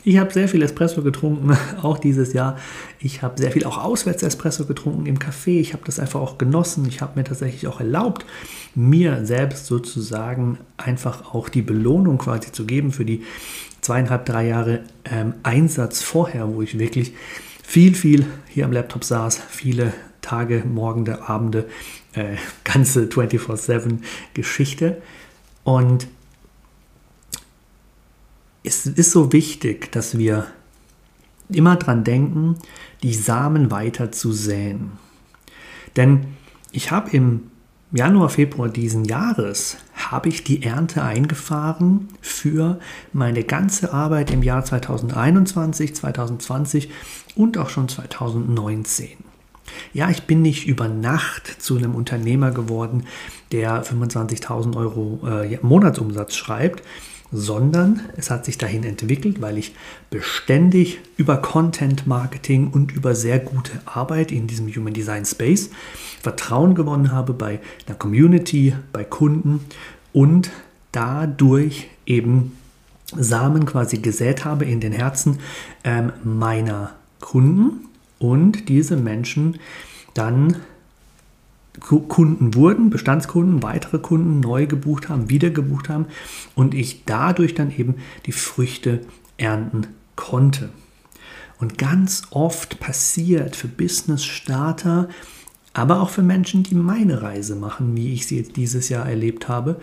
ich 0.07 0.17
habe 0.19 0.31
sehr 0.31 0.47
viel 0.47 0.61
Espresso 0.61 1.01
getrunken, 1.01 1.57
auch 1.81 1.97
dieses 1.97 2.31
Jahr. 2.31 2.57
Ich 2.97 3.23
habe 3.23 3.37
sehr 3.37 3.51
viel 3.51 3.65
auch 3.65 3.77
auswärts 3.77 4.23
Espresso 4.23 4.65
getrunken 4.65 5.05
im 5.05 5.19
Café. 5.19 5.59
Ich 5.59 5.73
habe 5.73 5.83
das 5.85 5.99
einfach 5.99 6.21
auch 6.21 6.37
genossen. 6.37 6.85
Ich 6.87 7.01
habe 7.01 7.19
mir 7.19 7.25
tatsächlich 7.25 7.67
auch 7.67 7.81
erlaubt, 7.81 8.25
mir 8.73 9.25
selbst 9.25 9.65
sozusagen 9.65 10.59
einfach 10.77 11.33
auch 11.33 11.49
die 11.49 11.61
Belohnung 11.61 12.19
quasi 12.19 12.53
zu 12.53 12.65
geben 12.65 12.93
für 12.93 13.03
die 13.03 13.23
zweieinhalb, 13.81 14.25
drei 14.25 14.47
Jahre 14.47 14.79
ähm, 15.03 15.33
Einsatz 15.43 16.01
vorher, 16.01 16.55
wo 16.55 16.61
ich 16.61 16.79
wirklich 16.79 17.11
viel, 17.61 17.93
viel 17.93 18.25
hier 18.47 18.63
am 18.63 18.71
Laptop 18.71 19.03
saß, 19.03 19.41
viele 19.49 19.93
Tage, 20.21 20.63
Morgende, 20.65 21.27
Abende, 21.27 21.65
äh, 22.13 22.37
ganze 22.63 23.03
24-7 23.07 23.97
Geschichte. 24.33 25.01
Und 25.65 26.07
es 28.67 28.85
ist 28.85 29.11
so 29.11 29.31
wichtig, 29.31 29.91
dass 29.93 30.17
wir 30.17 30.45
immer 31.49 31.77
dran 31.77 32.03
denken, 32.03 32.57
die 33.01 33.13
Samen 33.13 33.71
weiter 33.71 34.11
zu 34.11 34.33
säen. 34.33 34.91
Denn 35.95 36.25
ich 36.71 36.91
habe 36.91 37.09
im 37.11 37.49
Januar, 37.93 38.27
Februar 38.27 38.67
diesen 38.67 39.05
Jahres 39.05 39.77
habe 39.95 40.27
ich 40.27 40.43
die 40.43 40.63
Ernte 40.63 41.01
eingefahren 41.01 42.09
für 42.19 42.79
meine 43.13 43.45
ganze 43.45 43.93
Arbeit 43.93 44.31
im 44.31 44.43
Jahr 44.43 44.65
2021, 44.65 45.95
2020 45.95 46.89
und 47.35 47.57
auch 47.57 47.69
schon 47.69 47.87
2019. 47.87 49.07
Ja, 49.93 50.09
ich 50.09 50.23
bin 50.23 50.41
nicht 50.41 50.67
über 50.67 50.89
Nacht 50.89 51.61
zu 51.61 51.77
einem 51.77 51.95
Unternehmer 51.95 52.51
geworden, 52.51 53.05
der 53.53 53.85
25.000 53.85 54.75
Euro 54.75 55.21
äh, 55.25 55.57
Monatsumsatz 55.61 56.35
schreibt, 56.35 56.83
sondern 57.31 58.01
es 58.15 58.29
hat 58.29 58.45
sich 58.45 58.57
dahin 58.57 58.83
entwickelt, 58.83 59.41
weil 59.41 59.57
ich 59.57 59.75
beständig 60.09 60.99
über 61.17 61.37
Content 61.37 62.07
Marketing 62.07 62.69
und 62.71 62.91
über 62.91 63.15
sehr 63.15 63.39
gute 63.39 63.71
Arbeit 63.85 64.31
in 64.31 64.47
diesem 64.47 64.67
Human 64.67 64.93
Design 64.93 65.25
Space 65.25 65.69
Vertrauen 66.21 66.75
gewonnen 66.75 67.11
habe 67.11 67.33
bei 67.33 67.59
der 67.87 67.95
Community, 67.95 68.75
bei 68.93 69.03
Kunden 69.03 69.61
und 70.13 70.51
dadurch 70.91 71.89
eben 72.05 72.57
Samen 73.15 73.65
quasi 73.65 73.97
gesät 73.99 74.45
habe 74.45 74.65
in 74.65 74.79
den 74.79 74.91
Herzen 74.91 75.39
ähm, 75.83 76.11
meiner 76.23 76.95
Kunden 77.19 77.87
und 78.19 78.69
diese 78.69 78.97
Menschen 78.97 79.59
dann 80.13 80.57
Kunden 81.79 82.55
wurden, 82.55 82.89
Bestandskunden, 82.89 83.63
weitere 83.63 83.99
Kunden 83.99 84.39
neu 84.39 84.65
gebucht 84.65 85.09
haben, 85.09 85.29
wieder 85.29 85.49
gebucht 85.49 85.89
haben 85.89 86.05
und 86.55 86.73
ich 86.73 87.03
dadurch 87.05 87.53
dann 87.53 87.71
eben 87.71 87.95
die 88.25 88.31
Früchte 88.31 89.01
ernten 89.37 89.87
konnte. 90.15 90.69
Und 91.59 91.77
ganz 91.77 92.23
oft 92.29 92.79
passiert 92.79 93.55
für 93.55 93.67
Business-Starter, 93.67 95.09
aber 95.73 96.01
auch 96.01 96.09
für 96.09 96.23
Menschen, 96.23 96.63
die 96.63 96.75
meine 96.75 97.21
Reise 97.21 97.55
machen, 97.55 97.95
wie 97.95 98.13
ich 98.13 98.27
sie 98.27 98.37
jetzt 98.37 98.55
dieses 98.55 98.89
Jahr 98.89 99.07
erlebt 99.07 99.47
habe, 99.47 99.79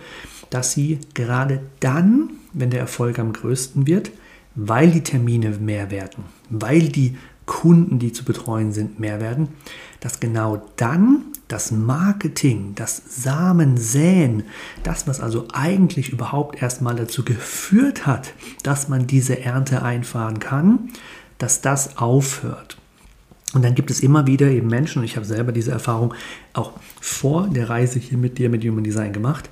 dass 0.49 0.73
sie 0.73 0.99
gerade 1.13 1.61
dann, 1.79 2.31
wenn 2.53 2.69
der 2.69 2.81
Erfolg 2.81 3.19
am 3.19 3.33
größten 3.33 3.87
wird, 3.87 4.11
weil 4.55 4.91
die 4.91 5.03
Termine 5.03 5.51
mehr 5.51 5.91
werden, 5.91 6.25
weil 6.49 6.89
die 6.89 7.17
Kunden, 7.45 7.99
die 7.99 8.11
zu 8.11 8.25
betreuen 8.25 8.71
sind, 8.71 8.99
mehr 8.99 9.21
werden, 9.21 9.49
dass 9.99 10.19
genau 10.19 10.65
dann 10.77 11.25
das 11.47 11.71
Marketing, 11.71 12.73
das 12.75 13.01
Samensäen, 13.07 14.43
das, 14.83 15.07
was 15.07 15.19
also 15.19 15.47
eigentlich 15.53 16.09
überhaupt 16.09 16.61
erstmal 16.61 16.95
dazu 16.95 17.23
geführt 17.23 18.07
hat, 18.07 18.33
dass 18.63 18.89
man 18.89 19.05
diese 19.07 19.39
Ernte 19.39 19.83
einfahren 19.83 20.39
kann, 20.39 20.89
dass 21.37 21.61
das 21.61 21.97
aufhört. 21.97 22.77
Und 23.53 23.63
dann 23.63 23.75
gibt 23.75 23.91
es 23.91 24.01
immer 24.01 24.27
wieder 24.27 24.47
eben 24.47 24.67
Menschen, 24.67 24.99
und 24.99 25.05
ich 25.05 25.15
habe 25.15 25.25
selber 25.25 25.51
diese 25.51 25.71
Erfahrung 25.71 26.13
auch 26.53 26.73
vor 26.99 27.47
der 27.47 27.69
Reise 27.69 27.99
hier 27.99 28.17
mit 28.17 28.37
dir, 28.37 28.49
mit 28.49 28.63
Human 28.65 28.83
Design 28.83 29.13
gemacht, 29.13 29.49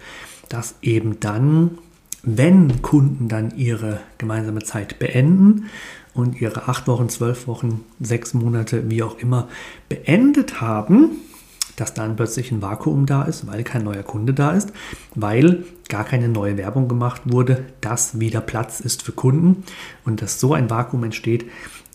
dass 0.50 0.76
eben 0.82 1.20
dann, 1.20 1.78
wenn 2.24 2.82
Kunden 2.82 3.28
dann 3.30 3.56
ihre 3.56 4.00
gemeinsame 4.18 4.64
Zeit 4.64 5.00
beenden 5.00 5.70
und 6.14 6.42
ihre 6.42 6.68
acht 6.68 6.88
Wochen, 6.88 7.08
zwölf 7.10 7.48
Wochen, 7.48 7.86
sechs 8.00 8.34
Monate, 8.34 8.90
wie 8.90 9.04
auch 9.04 9.18
immer, 9.20 9.48
beendet 9.90 10.60
haben, 10.60 11.12
dass 11.76 11.94
dann 11.94 12.16
plötzlich 12.16 12.52
ein 12.52 12.62
Vakuum 12.62 13.06
da 13.06 13.24
ist, 13.24 13.48
weil 13.48 13.64
kein 13.64 13.84
neuer 13.84 14.04
Kunde 14.04 14.34
da 14.34 14.52
ist, 14.52 14.72
weil 15.16 15.66
gar 15.90 16.04
keine 16.04 16.30
neue 16.30 16.58
Werbung 16.58 16.88
gemacht 16.88 17.22
wurde, 17.26 17.66
dass 17.82 18.20
wieder 18.20 18.42
Platz 18.42 18.80
ist 18.80 19.04
für 19.04 19.12
Kunden 19.12 19.64
und 20.06 20.22
dass 20.22 20.40
so 20.40 20.54
ein 20.54 20.70
Vakuum 20.70 21.04
entsteht. 21.04 21.46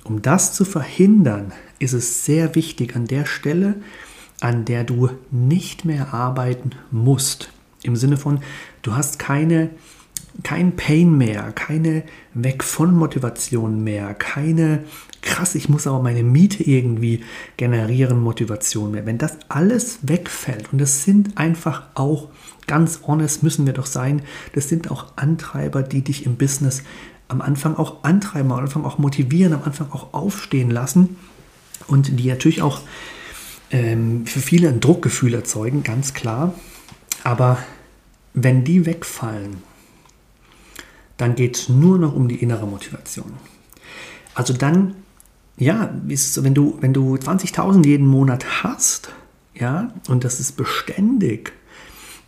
Um 0.04 0.22
das 0.22 0.52
zu 0.52 0.64
verhindern, 0.64 1.52
ist 1.78 1.92
es 1.92 2.24
sehr 2.24 2.54
wichtig 2.54 2.96
an 2.96 3.06
der 3.06 3.26
Stelle 3.26 3.76
an 4.40 4.64
der 4.64 4.84
du 4.84 5.10
nicht 5.30 5.84
mehr 5.84 6.14
arbeiten 6.14 6.70
musst. 6.90 7.50
Im 7.82 7.96
Sinne 7.96 8.16
von, 8.16 8.40
du 8.82 8.94
hast 8.94 9.18
keine, 9.18 9.70
kein 10.42 10.76
Pain 10.76 11.16
mehr, 11.16 11.52
keine 11.52 12.04
Weg 12.34 12.62
von 12.64 12.94
Motivation 12.94 13.82
mehr, 13.82 14.14
keine 14.14 14.84
krass, 15.22 15.54
ich 15.54 15.68
muss 15.68 15.86
aber 15.86 16.02
meine 16.02 16.22
Miete 16.22 16.62
irgendwie 16.62 17.24
generieren, 17.56 18.20
Motivation 18.20 18.92
mehr. 18.92 19.06
Wenn 19.06 19.18
das 19.18 19.38
alles 19.48 19.98
wegfällt, 20.02 20.72
und 20.72 20.80
das 20.80 21.04
sind 21.04 21.36
einfach 21.36 21.84
auch, 21.94 22.28
ganz 22.66 23.00
honest 23.06 23.42
müssen 23.42 23.66
wir 23.66 23.72
doch 23.72 23.86
sein, 23.86 24.22
das 24.54 24.68
sind 24.68 24.90
auch 24.90 25.06
Antreiber, 25.16 25.82
die 25.82 26.02
dich 26.02 26.26
im 26.26 26.36
Business 26.36 26.82
am 27.28 27.40
Anfang 27.40 27.76
auch 27.76 28.04
antreiben, 28.04 28.52
am 28.52 28.60
Anfang 28.60 28.84
auch 28.84 28.98
motivieren, 28.98 29.52
am 29.52 29.62
Anfang 29.62 29.92
auch 29.92 30.14
aufstehen 30.14 30.70
lassen 30.70 31.16
und 31.86 32.18
die 32.18 32.28
natürlich 32.28 32.62
auch 32.62 32.80
ähm, 33.70 34.26
für 34.26 34.40
viele 34.40 34.68
ein 34.68 34.80
Druckgefühl 34.80 35.34
erzeugen, 35.34 35.82
ganz 35.82 36.14
klar. 36.14 36.54
Aber 37.24 37.58
wenn 38.34 38.64
die 38.64 38.86
wegfallen, 38.86 39.62
dann 41.16 41.34
geht 41.34 41.56
es 41.56 41.68
nur 41.68 41.98
noch 41.98 42.14
um 42.14 42.28
die 42.28 42.36
innere 42.36 42.66
Motivation. 42.66 43.34
Also 44.34 44.52
dann, 44.54 44.94
ja, 45.58 45.92
wenn 46.04 46.54
du, 46.54 46.78
wenn 46.80 46.92
du 46.92 47.16
20.000 47.16 47.84
jeden 47.84 48.06
Monat 48.06 48.62
hast, 48.62 49.10
ja, 49.54 49.92
und 50.08 50.24
das 50.24 50.40
ist 50.40 50.56
beständig, 50.56 51.52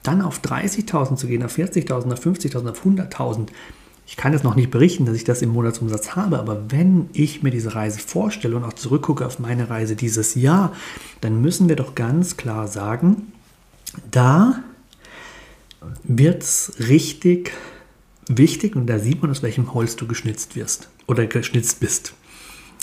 dann 0.02 0.22
auf 0.22 0.40
30.000 0.40 1.16
zu 1.16 1.26
gehen, 1.26 1.42
auf 1.42 1.56
40.000, 1.56 2.12
auf 2.12 2.24
50.000, 2.24 2.70
auf 2.70 2.84
100.000, 2.84 3.48
ich 4.06 4.16
kann 4.16 4.32
jetzt 4.32 4.42
noch 4.42 4.56
nicht 4.56 4.72
berichten, 4.72 5.04
dass 5.04 5.14
ich 5.14 5.22
das 5.22 5.40
im 5.40 5.50
Monatsumsatz 5.50 6.16
habe, 6.16 6.40
aber 6.40 6.72
wenn 6.72 7.08
ich 7.12 7.44
mir 7.44 7.50
diese 7.50 7.76
Reise 7.76 8.00
vorstelle 8.00 8.56
und 8.56 8.64
auch 8.64 8.72
zurückgucke 8.72 9.24
auf 9.24 9.38
meine 9.38 9.70
Reise 9.70 9.94
dieses 9.94 10.34
Jahr, 10.34 10.72
dann 11.20 11.40
müssen 11.40 11.68
wir 11.68 11.76
doch 11.76 11.94
ganz 11.94 12.36
klar 12.36 12.66
sagen, 12.66 13.32
da 14.10 14.64
wird 16.02 16.42
es 16.42 16.72
richtig 16.88 17.52
wichtig 18.26 18.74
und 18.74 18.86
da 18.86 18.98
sieht 18.98 19.22
man, 19.22 19.30
aus 19.30 19.42
welchem 19.42 19.72
Holz 19.74 19.94
du 19.94 20.08
geschnitzt 20.08 20.56
wirst 20.56 20.88
oder 21.06 21.26
geschnitzt 21.26 21.78
bist. 21.78 22.14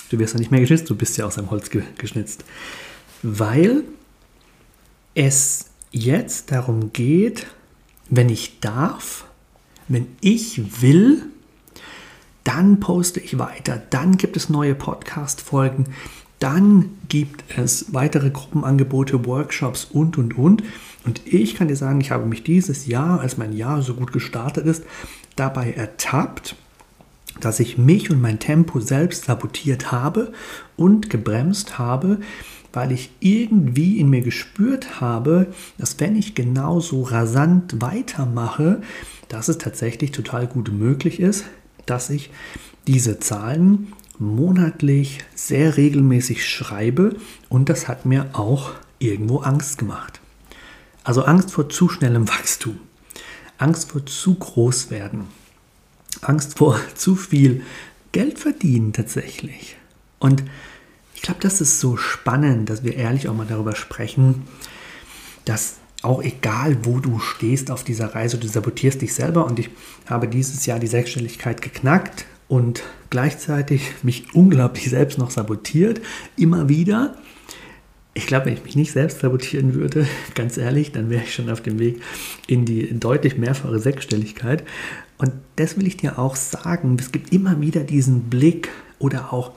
Du 0.09 0.19
wirst 0.19 0.33
ja 0.33 0.39
nicht 0.39 0.51
mehr 0.51 0.59
geschnitzt, 0.59 0.89
du 0.89 0.95
bist 0.95 1.17
ja 1.17 1.25
aus 1.25 1.37
einem 1.37 1.51
Holz 1.51 1.69
ge 1.69 1.83
geschnitzt. 1.97 2.43
Weil 3.23 3.83
es 5.15 5.65
jetzt 5.91 6.51
darum 6.51 6.93
geht, 6.93 7.47
wenn 8.09 8.29
ich 8.29 8.59
darf, 8.59 9.25
wenn 9.87 10.07
ich 10.21 10.81
will, 10.81 11.23
dann 12.43 12.79
poste 12.79 13.19
ich 13.19 13.37
weiter, 13.37 13.81
dann 13.89 14.17
gibt 14.17 14.37
es 14.37 14.49
neue 14.49 14.75
Podcast-Folgen, 14.75 15.87
dann 16.39 16.91
gibt 17.09 17.43
es 17.57 17.93
weitere 17.93 18.29
Gruppenangebote, 18.29 19.25
Workshops 19.25 19.85
und, 19.85 20.17
und, 20.17 20.37
und. 20.37 20.63
Und 21.03 21.21
ich 21.25 21.55
kann 21.55 21.67
dir 21.67 21.75
sagen, 21.75 21.99
ich 21.99 22.11
habe 22.11 22.25
mich 22.25 22.43
dieses 22.43 22.85
Jahr, 22.85 23.19
als 23.19 23.37
mein 23.37 23.53
Jahr 23.53 23.81
so 23.81 23.95
gut 23.95 24.13
gestartet 24.13 24.65
ist, 24.65 24.83
dabei 25.35 25.73
ertappt, 25.73 26.55
dass 27.39 27.59
ich 27.59 27.77
mich 27.77 28.09
und 28.09 28.21
mein 28.21 28.39
Tempo 28.39 28.79
selbst 28.79 29.25
sabotiert 29.25 29.91
habe 29.91 30.31
und 30.75 31.09
gebremst 31.09 31.77
habe, 31.77 32.19
weil 32.73 32.91
ich 32.91 33.11
irgendwie 33.19 33.99
in 33.99 34.09
mir 34.09 34.21
gespürt 34.21 35.01
habe, 35.01 35.47
dass 35.77 35.99
wenn 35.99 36.15
ich 36.15 36.35
genauso 36.35 37.03
rasant 37.03 37.81
weitermache, 37.81 38.81
dass 39.29 39.47
es 39.47 39.57
tatsächlich 39.57 40.11
total 40.11 40.47
gut 40.47 40.71
möglich 40.71 41.19
ist, 41.19 41.45
dass 41.85 42.09
ich 42.09 42.29
diese 42.85 43.19
Zahlen 43.19 43.93
monatlich 44.19 45.19
sehr 45.35 45.77
regelmäßig 45.77 46.47
schreibe 46.47 47.15
und 47.49 47.69
das 47.69 47.87
hat 47.87 48.05
mir 48.05 48.29
auch 48.33 48.71
irgendwo 48.99 49.39
Angst 49.39 49.77
gemacht. 49.77 50.19
Also 51.03 51.23
Angst 51.23 51.51
vor 51.51 51.69
zu 51.69 51.87
schnellem 51.89 52.27
Wachstum, 52.27 52.79
Angst 53.57 53.91
vor 53.91 54.05
zu 54.05 54.35
groß 54.35 54.91
werden, 54.91 55.25
Angst 56.21 56.57
vor 56.57 56.79
zu 56.95 57.15
viel 57.15 57.61
Geld 58.11 58.39
verdienen 58.39 58.93
tatsächlich. 58.93 59.77
Und 60.19 60.43
ich 61.15 61.21
glaube, 61.21 61.39
das 61.41 61.61
ist 61.61 61.79
so 61.79 61.97
spannend, 61.97 62.69
dass 62.69 62.83
wir 62.83 62.95
ehrlich 62.95 63.27
auch 63.27 63.35
mal 63.35 63.47
darüber 63.47 63.75
sprechen, 63.75 64.43
dass 65.45 65.75
auch 66.03 66.21
egal, 66.21 66.77
wo 66.83 66.99
du 66.99 67.19
stehst 67.19 67.71
auf 67.71 67.83
dieser 67.83 68.13
Reise, 68.13 68.37
du 68.37 68.47
sabotierst 68.47 69.01
dich 69.01 69.13
selber. 69.13 69.45
Und 69.45 69.59
ich 69.59 69.69
habe 70.05 70.27
dieses 70.27 70.65
Jahr 70.65 70.79
die 70.79 70.87
Sechsstelligkeit 70.87 71.61
geknackt 71.61 72.25
und 72.47 72.83
gleichzeitig 73.09 73.91
mich 74.03 74.27
unglaublich 74.33 74.89
selbst 74.89 75.17
noch 75.17 75.31
sabotiert, 75.31 76.01
immer 76.37 76.69
wieder. 76.69 77.15
Ich 78.13 78.25
glaube, 78.25 78.47
wenn 78.47 78.53
ich 78.53 78.63
mich 78.63 78.75
nicht 78.75 78.91
selbst 78.91 79.19
sabotieren 79.19 79.73
würde, 79.73 80.07
ganz 80.35 80.57
ehrlich, 80.57 80.91
dann 80.91 81.09
wäre 81.09 81.23
ich 81.23 81.33
schon 81.33 81.49
auf 81.49 81.61
dem 81.61 81.79
Weg 81.79 82.01
in 82.47 82.65
die 82.65 82.99
deutlich 82.99 83.37
mehrfache 83.37 83.79
Sechsstelligkeit. 83.79 84.63
Und 85.17 85.33
das 85.55 85.77
will 85.77 85.87
ich 85.87 85.97
dir 85.97 86.19
auch 86.19 86.35
sagen. 86.35 86.97
Es 86.99 87.11
gibt 87.11 87.33
immer 87.33 87.59
wieder 87.61 87.83
diesen 87.83 88.29
Blick 88.29 88.69
oder 88.99 89.33
auch 89.33 89.51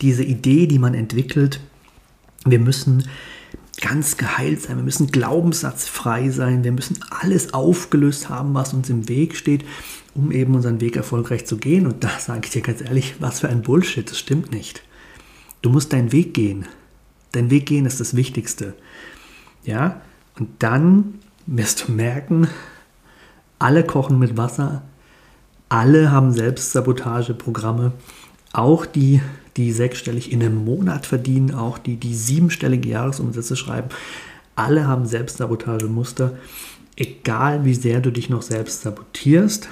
diese 0.00 0.24
Idee, 0.24 0.66
die 0.66 0.78
man 0.78 0.94
entwickelt. 0.94 1.60
Wir 2.44 2.58
müssen 2.58 3.04
ganz 3.80 4.16
geheilt 4.16 4.62
sein, 4.62 4.76
wir 4.76 4.84
müssen 4.84 5.06
glaubenssatzfrei 5.06 6.28
sein, 6.30 6.64
wir 6.64 6.72
müssen 6.72 6.98
alles 7.08 7.54
aufgelöst 7.54 8.28
haben, 8.28 8.52
was 8.54 8.74
uns 8.74 8.90
im 8.90 9.08
Weg 9.08 9.36
steht, 9.36 9.64
um 10.14 10.32
eben 10.32 10.54
unseren 10.54 10.80
Weg 10.80 10.96
erfolgreich 10.96 11.46
zu 11.46 11.56
gehen. 11.56 11.86
Und 11.86 12.04
da 12.04 12.10
sage 12.18 12.42
ich 12.44 12.50
dir 12.50 12.62
ganz 12.62 12.82
ehrlich, 12.82 13.16
was 13.20 13.40
für 13.40 13.48
ein 13.48 13.62
Bullshit, 13.62 14.08
das 14.10 14.18
stimmt 14.18 14.52
nicht. 14.52 14.82
Du 15.62 15.70
musst 15.70 15.92
deinen 15.92 16.12
Weg 16.12 16.34
gehen. 16.34 16.66
Dein 17.32 17.50
Weg 17.50 17.66
gehen 17.66 17.86
ist 17.86 18.00
das 18.00 18.16
Wichtigste. 18.16 18.74
Ja, 19.64 20.00
und 20.38 20.48
dann 20.58 21.14
wirst 21.46 21.88
du 21.88 21.92
merken, 21.92 22.48
alle 23.58 23.84
kochen 23.84 24.18
mit 24.18 24.36
Wasser, 24.36 24.82
alle 25.70 26.10
haben 26.10 26.32
Selbstsabotageprogramme, 26.32 27.92
auch 28.52 28.84
die 28.84 29.22
die 29.56 29.72
sechsstellig 29.72 30.32
in 30.32 30.42
einem 30.42 30.64
Monat 30.64 31.06
verdienen, 31.06 31.54
auch 31.54 31.78
die, 31.78 31.96
die 31.96 32.14
siebenstellige 32.14 32.88
Jahresumsätze 32.88 33.56
schreiben. 33.56 33.88
Alle 34.54 34.86
haben 34.86 35.06
Selbstsabotagemuster. 35.06 36.32
Egal 36.96 37.64
wie 37.64 37.74
sehr 37.74 38.00
du 38.00 38.10
dich 38.10 38.30
noch 38.30 38.42
selbst 38.42 38.82
sabotierst, 38.82 39.68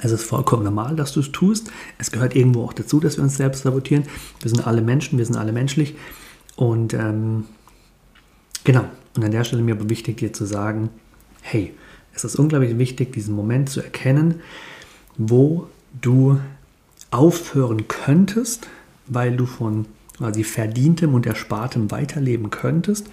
es 0.00 0.12
ist 0.12 0.24
vollkommen 0.24 0.64
normal, 0.64 0.96
dass 0.96 1.12
du 1.12 1.20
es 1.20 1.32
tust. 1.32 1.70
Es 1.96 2.10
gehört 2.10 2.36
irgendwo 2.36 2.64
auch 2.64 2.72
dazu, 2.72 3.00
dass 3.00 3.16
wir 3.16 3.24
uns 3.24 3.36
selbst 3.36 3.62
sabotieren. 3.62 4.04
Wir 4.40 4.50
sind 4.50 4.66
alle 4.66 4.82
Menschen, 4.82 5.18
wir 5.18 5.24
sind 5.24 5.36
alle 5.36 5.52
menschlich. 5.52 5.94
Und 6.56 6.92
ähm, 6.92 7.46
genau, 8.64 8.84
und 9.16 9.24
an 9.24 9.30
der 9.30 9.44
Stelle 9.44 9.62
mir 9.62 9.74
aber 9.74 9.88
wichtig, 9.88 10.18
dir 10.18 10.32
zu 10.32 10.44
sagen, 10.44 10.90
hey, 11.40 11.72
es 12.14 12.24
ist 12.24 12.36
unglaublich 12.36 12.78
wichtig, 12.78 13.12
diesen 13.12 13.34
Moment 13.34 13.70
zu 13.70 13.80
erkennen, 13.80 14.40
wo 15.16 15.68
du 16.00 16.38
aufhören 17.10 17.88
könntest, 17.88 18.68
weil 19.06 19.36
du 19.36 19.46
von 19.46 19.86
quasi 20.16 20.44
verdientem 20.44 21.14
und 21.14 21.26
erspartem 21.26 21.90
weiterleben 21.90 22.50
könntest 22.50 23.08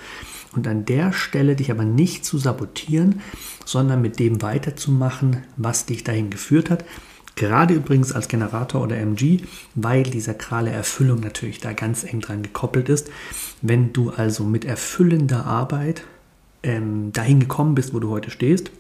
und 0.55 0.67
an 0.67 0.85
der 0.85 1.13
Stelle 1.13 1.55
dich 1.55 1.71
aber 1.71 1.83
nicht 1.83 2.25
zu 2.25 2.37
sabotieren, 2.37 3.21
sondern 3.65 4.01
mit 4.01 4.19
dem 4.19 4.41
weiterzumachen, 4.41 5.43
was 5.57 5.85
dich 5.85 6.03
dahin 6.03 6.29
geführt 6.29 6.69
hat. 6.69 6.85
Gerade 7.35 7.73
übrigens 7.73 8.13
als 8.13 8.29
Generator 8.29 8.81
oder 8.81 8.97
MG, 8.97 9.41
weil 9.75 10.03
die 10.03 10.21
sakrale 10.21 10.71
Erfüllung 10.71 11.19
natürlich 11.19 11.59
da 11.59 11.73
ganz 11.73 12.05
eng 12.05 12.21
dran 12.21 12.43
gekoppelt 12.43 12.87
ist. 12.87 13.09
Wenn 13.61 13.91
du 13.91 14.11
also 14.11 14.45
mit 14.45 14.63
erfüllender 14.63 15.45
Arbeit 15.45 16.03
ähm, 16.63 17.11
dahin 17.11 17.41
gekommen 17.41 17.75
bist, 17.75 17.93
wo 17.93 17.99
du 17.99 18.09
heute 18.09 18.31
stehst, 18.31 18.71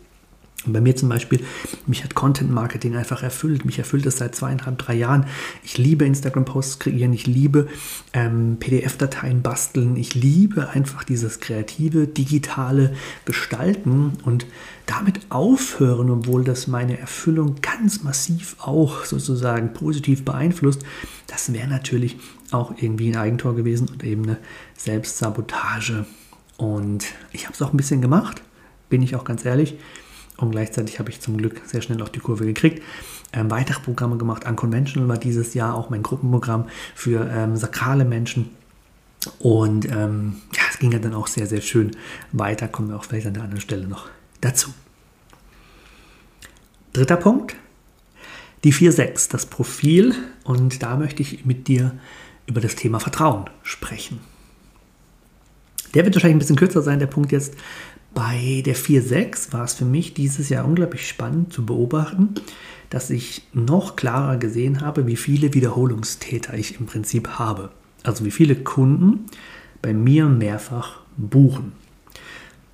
und 0.65 0.73
bei 0.73 0.81
mir 0.81 0.95
zum 0.95 1.09
Beispiel, 1.09 1.41
mich 1.85 2.03
hat 2.03 2.15
Content 2.15 2.51
Marketing 2.51 2.95
einfach 2.95 3.23
erfüllt. 3.23 3.65
Mich 3.65 3.77
erfüllt 3.77 4.05
es 4.05 4.17
seit 4.17 4.35
zweieinhalb, 4.35 4.77
drei 4.77 4.95
Jahren. 4.95 5.25
Ich 5.63 5.77
liebe 5.77 6.05
Instagram-Posts 6.05 6.79
kreieren, 6.79 7.13
ich 7.13 7.27
liebe 7.27 7.67
ähm, 8.13 8.57
PDF-Dateien 8.59 9.41
basteln, 9.41 9.95
ich 9.95 10.15
liebe 10.15 10.69
einfach 10.69 11.03
dieses 11.03 11.39
kreative, 11.39 12.07
digitale 12.07 12.93
Gestalten 13.25 14.13
und 14.23 14.45
damit 14.85 15.19
aufhören, 15.29 16.09
obwohl 16.09 16.43
das 16.43 16.67
meine 16.67 16.99
Erfüllung 16.99 17.55
ganz 17.61 18.03
massiv 18.03 18.55
auch 18.59 19.05
sozusagen 19.05 19.73
positiv 19.73 20.25
beeinflusst. 20.25 20.83
Das 21.27 21.53
wäre 21.53 21.67
natürlich 21.67 22.17
auch 22.51 22.73
irgendwie 22.79 23.09
ein 23.09 23.17
Eigentor 23.17 23.55
gewesen 23.55 23.89
und 23.89 24.03
eben 24.03 24.23
eine 24.23 24.37
Selbstsabotage. 24.77 26.05
Und 26.57 27.05
ich 27.31 27.45
habe 27.45 27.53
es 27.53 27.61
auch 27.61 27.73
ein 27.73 27.77
bisschen 27.77 28.01
gemacht, 28.01 28.41
bin 28.89 29.01
ich 29.01 29.15
auch 29.15 29.23
ganz 29.23 29.43
ehrlich. 29.43 29.75
Und 30.37 30.51
gleichzeitig 30.51 30.99
habe 30.99 31.09
ich 31.09 31.21
zum 31.21 31.37
Glück 31.37 31.61
sehr 31.65 31.81
schnell 31.81 32.01
auch 32.01 32.09
die 32.09 32.19
Kurve 32.19 32.45
gekriegt. 32.45 32.83
Ähm, 33.33 33.49
weitere 33.51 33.79
Programme 33.79 34.17
gemacht. 34.17 34.45
Unconventional 34.45 35.07
war 35.07 35.17
dieses 35.17 35.53
Jahr 35.53 35.75
auch 35.75 35.89
mein 35.89 36.03
Gruppenprogramm 36.03 36.67
für 36.93 37.29
ähm, 37.31 37.55
sakrale 37.55 38.05
Menschen. 38.05 38.49
Und 39.39 39.85
ähm, 39.85 40.35
ja, 40.53 40.61
es 40.69 40.79
ging 40.79 40.91
ja 40.91 40.99
dann 40.99 41.13
auch 41.13 41.27
sehr, 41.27 41.47
sehr 41.47 41.61
schön 41.61 41.91
weiter. 42.31 42.67
Kommen 42.67 42.89
wir 42.89 42.97
auch 42.97 43.03
vielleicht 43.05 43.27
an 43.27 43.33
der 43.33 43.43
anderen 43.43 43.61
Stelle 43.61 43.87
noch 43.87 44.09
dazu. 44.41 44.73
Dritter 46.93 47.17
Punkt. 47.17 47.55
Die 48.63 48.73
4.6, 48.73 49.31
das 49.31 49.45
Profil. 49.45 50.15
Und 50.43 50.83
da 50.83 50.97
möchte 50.97 51.21
ich 51.21 51.45
mit 51.45 51.67
dir 51.67 51.97
über 52.45 52.61
das 52.61 52.75
Thema 52.75 52.99
Vertrauen 52.99 53.49
sprechen. 53.63 54.19
Der 55.93 56.03
wird 56.03 56.15
wahrscheinlich 56.15 56.35
ein 56.35 56.39
bisschen 56.39 56.55
kürzer 56.57 56.81
sein, 56.81 56.99
der 56.99 57.07
Punkt 57.07 57.31
jetzt. 57.31 57.55
Bei 58.15 58.63
der 58.65 58.77
4.6 58.77 59.51
war 59.51 59.65
es 59.65 59.73
für 59.73 59.83
mich 59.83 60.13
dieses 60.13 60.47
Jahr 60.47 60.65
unglaublich 60.65 61.05
spannend 61.05 61.51
zu 61.51 61.65
beobachten, 61.65 62.29
dass 62.89 63.09
ich 63.09 63.41
noch 63.51 63.97
klarer 63.97 64.37
gesehen 64.37 64.79
habe, 64.79 65.05
wie 65.05 65.17
viele 65.17 65.53
Wiederholungstäter 65.53 66.53
ich 66.53 66.79
im 66.79 66.85
Prinzip 66.85 67.27
habe. 67.37 67.71
Also 68.03 68.23
wie 68.23 68.31
viele 68.31 68.55
Kunden 68.55 69.25
bei 69.81 69.93
mir 69.93 70.27
mehrfach 70.27 71.01
buchen. 71.17 71.73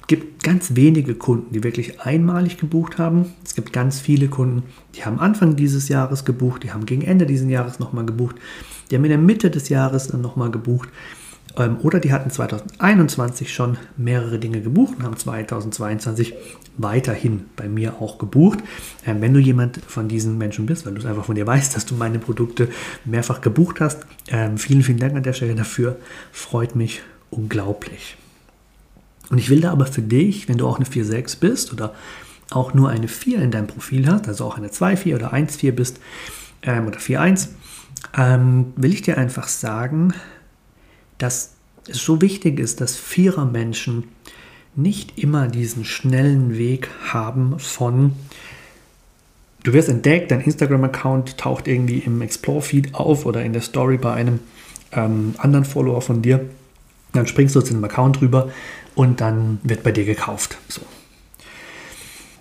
Es 0.01 0.07
gibt 0.07 0.43
ganz 0.43 0.75
wenige 0.75 1.15
Kunden, 1.15 1.53
die 1.53 1.63
wirklich 1.63 2.01
einmalig 2.01 2.59
gebucht 2.59 2.99
haben. 2.99 3.33
Es 3.43 3.55
gibt 3.55 3.73
ganz 3.73 3.99
viele 3.99 4.27
Kunden, 4.27 4.61
die 4.93 5.05
haben 5.05 5.19
Anfang 5.19 5.55
dieses 5.55 5.89
Jahres 5.89 6.23
gebucht, 6.23 6.61
die 6.61 6.71
haben 6.71 6.85
gegen 6.85 7.01
Ende 7.01 7.25
dieses 7.25 7.49
Jahres 7.49 7.79
nochmal 7.79 8.05
gebucht, 8.05 8.35
die 8.91 8.95
haben 8.95 9.05
in 9.05 9.09
der 9.09 9.17
Mitte 9.17 9.49
des 9.49 9.69
Jahres 9.69 10.09
dann 10.09 10.21
nochmal 10.21 10.51
gebucht. 10.51 10.89
Ähm, 11.57 11.77
oder 11.81 11.99
die 11.99 12.13
hatten 12.13 12.29
2021 12.29 13.53
schon 13.53 13.77
mehrere 13.97 14.39
Dinge 14.39 14.61
gebucht 14.61 14.95
und 14.97 15.03
haben 15.03 15.17
2022 15.17 16.33
weiterhin 16.77 17.45
bei 17.55 17.67
mir 17.67 18.01
auch 18.01 18.17
gebucht. 18.17 18.59
Ähm, 19.05 19.21
wenn 19.21 19.33
du 19.33 19.39
jemand 19.39 19.79
von 19.85 20.07
diesen 20.07 20.37
Menschen 20.37 20.65
bist, 20.65 20.85
weil 20.85 20.93
du 20.93 20.99
es 20.99 21.05
einfach 21.05 21.25
von 21.25 21.35
dir 21.35 21.47
weißt, 21.47 21.75
dass 21.75 21.85
du 21.85 21.95
meine 21.95 22.19
Produkte 22.19 22.69
mehrfach 23.05 23.41
gebucht 23.41 23.81
hast, 23.81 24.05
ähm, 24.29 24.57
vielen, 24.57 24.83
vielen 24.83 24.99
Dank 24.99 25.15
an 25.15 25.23
der 25.23 25.33
Stelle 25.33 25.55
dafür. 25.55 25.97
Freut 26.31 26.75
mich 26.75 27.01
unglaublich. 27.29 28.17
Und 29.29 29.37
ich 29.37 29.49
will 29.49 29.61
da 29.61 29.71
aber 29.71 29.85
für 29.85 30.01
dich, 30.01 30.49
wenn 30.49 30.57
du 30.57 30.67
auch 30.67 30.77
eine 30.77 30.85
4.6 30.85 31.39
bist 31.39 31.71
oder 31.71 31.93
auch 32.49 32.73
nur 32.73 32.89
eine 32.89 33.07
4 33.07 33.41
in 33.41 33.51
deinem 33.51 33.67
Profil 33.67 34.09
hast, 34.11 34.27
also 34.27 34.45
auch 34.45 34.57
eine 34.57 34.67
2.4 34.67 35.15
oder 35.15 35.33
1.4 35.33 35.71
bist 35.71 35.99
oder 36.63 36.97
4.1, 36.97 37.47
ähm, 38.17 38.73
will 38.75 38.93
ich 38.93 39.01
dir 39.01 39.17
einfach 39.17 39.47
sagen, 39.47 40.13
dass 41.21 41.53
es 41.87 41.97
so 41.97 42.21
wichtig 42.21 42.59
ist, 42.59 42.81
dass 42.81 42.97
Vierer-Menschen 42.97 44.05
nicht 44.75 45.17
immer 45.17 45.47
diesen 45.47 45.83
schnellen 45.83 46.57
Weg 46.57 46.89
haben 47.11 47.59
von 47.59 48.13
du 49.63 49.73
wirst 49.73 49.89
entdeckt, 49.89 50.31
dein 50.31 50.41
Instagram-Account 50.41 51.37
taucht 51.37 51.67
irgendwie 51.67 51.99
im 51.99 52.21
Explore-Feed 52.21 52.95
auf 52.95 53.25
oder 53.25 53.43
in 53.43 53.53
der 53.53 53.61
Story 53.61 53.97
bei 53.97 54.13
einem 54.13 54.39
ähm, 54.91 55.35
anderen 55.37 55.65
Follower 55.65 56.01
von 56.01 56.21
dir. 56.21 56.49
Dann 57.13 57.27
springst 57.27 57.55
du 57.55 57.61
zu 57.61 57.73
dem 57.73 57.83
Account 57.83 58.21
rüber 58.21 58.49
und 58.95 59.21
dann 59.21 59.59
wird 59.63 59.83
bei 59.83 59.91
dir 59.91 60.05
gekauft. 60.05 60.57
So. 60.67 60.81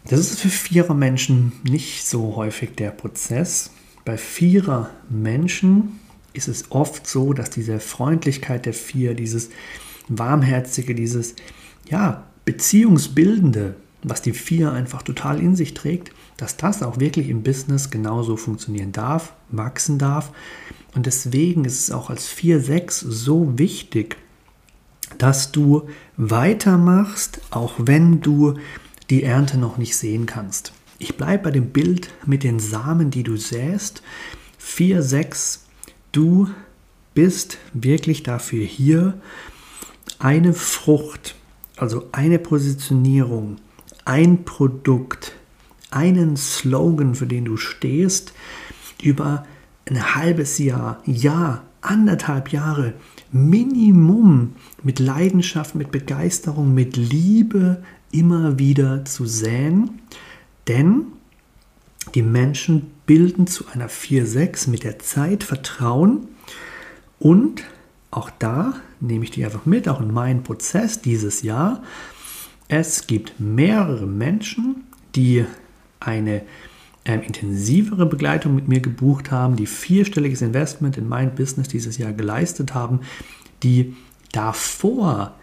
Das 0.09 0.21
ist 0.21 0.41
für 0.41 0.49
Vierer-Menschen 0.49 1.53
nicht 1.65 2.07
so 2.07 2.37
häufig 2.37 2.75
der 2.77 2.91
Prozess. 2.91 3.71
Bei 4.05 4.17
Vierer-Menschen 4.17 6.01
ist 6.33 6.49
es 6.49 6.71
oft 6.71 7.07
so, 7.07 7.33
dass 7.33 7.51
diese 7.51 7.81
Freundlichkeit 7.81 8.67
der 8.67 8.75
Vier, 8.75 9.15
dieses 9.15 9.51
Warmherzige, 10.09 10.95
dieses 10.95 11.35
ja, 11.89 12.27
Beziehungsbildende, 12.45 13.77
was 14.03 14.23
die 14.23 14.33
Vier 14.33 14.73
einfach 14.73 15.03
total 15.03 15.41
in 15.41 15.57
sich 15.57 15.75
trägt, 15.75 16.13
dass 16.37 16.57
das 16.57 16.83
auch 16.83 16.99
wirklich 16.99 17.29
im 17.29 17.43
Business 17.43 17.91
genauso 17.91 18.37
funktionieren 18.37 18.93
darf, 18.93 19.35
wachsen 19.51 19.99
darf. 19.99 20.33
Und 20.95 21.07
deswegen 21.07 21.65
ist 21.65 21.81
es 21.81 21.91
auch 21.91 22.11
als 22.11 22.29
4-6 22.29 23.05
so 23.09 23.59
wichtig, 23.59 24.17
dass 25.19 25.53
du 25.53 25.89
weitermachst, 26.17 27.41
auch 27.51 27.75
wenn 27.79 28.21
du 28.21 28.55
die 29.11 29.23
Ernte 29.23 29.59
noch 29.59 29.77
nicht 29.77 29.97
sehen 29.97 30.27
kannst. 30.27 30.73
Ich 30.99 31.17
bleibe 31.17 31.45
bei 31.45 31.51
dem 31.51 31.71
Bild 31.71 32.11
mit 32.27 32.45
den 32.45 32.61
Samen, 32.61 33.11
die 33.11 33.23
du 33.23 33.37
säst. 33.37 34.03
4, 34.59 35.03
6 35.03 35.67
Du 36.13 36.49
bist 37.15 37.59
wirklich 37.73 38.23
dafür 38.23 38.65
hier, 38.65 39.21
eine 40.19 40.53
Frucht, 40.53 41.35
also 41.77 42.09
eine 42.13 42.39
Positionierung, 42.39 43.57
ein 44.05 44.45
Produkt, 44.45 45.33
einen 45.91 46.37
Slogan, 46.37 47.15
für 47.15 47.27
den 47.27 47.45
du 47.45 47.57
stehst, 47.57 48.33
über 49.03 49.47
ein 49.89 50.15
halbes 50.15 50.59
Jahr, 50.59 51.01
Jahr, 51.05 51.65
anderthalb 51.81 52.51
Jahre, 52.51 52.95
Minimum 53.33 54.55
mit 54.83 54.99
Leidenschaft, 54.99 55.75
mit 55.75 55.91
Begeisterung, 55.91 56.75
mit 56.75 56.97
Liebe 56.97 57.83
immer 58.11 58.59
wieder 58.59 59.05
zu 59.05 59.27
säen. 59.27 60.01
Denn 60.69 61.07
die 62.15 62.23
Menschen 62.23 62.91
bilden 63.07 63.47
zu 63.47 63.69
einer 63.69 63.89
4-6 63.89 64.71
mit 64.71 64.85
der 64.85 64.99
Zeit 64.99 65.45
Vertrauen 65.45 66.29
und 67.19 67.63
auch 68.11 68.31
da 68.39 68.75
nehme 69.01 69.25
ich 69.25 69.31
die 69.31 69.45
einfach 69.45 69.67
mit, 69.67 69.89
auch 69.89 70.01
in 70.01 70.13
meinen 70.13 70.43
Prozess 70.43 71.01
dieses 71.01 71.43
Jahr. 71.43 71.83
Es 72.69 73.07
gibt 73.07 73.39
mehrere 73.39 74.07
Menschen, 74.07 74.85
die 75.15 75.45
eine 76.01 76.43
ähm, 77.05 77.23
intensivere 77.23 78.07
Begleitung 78.07 78.55
mit 78.55 78.69
mir 78.69 78.81
gebucht 78.81 79.31
haben, 79.31 79.57
die 79.57 79.67
vierstelliges 79.67 80.43
Investment 80.43 80.99
in 80.99 81.09
mein 81.09 81.35
Business 81.35 81.69
dieses 81.69 81.99
Jahr 81.99 82.13
geleistet 82.13 82.75
haben, 82.75 83.01
die 83.63 83.97
davor 84.33 85.35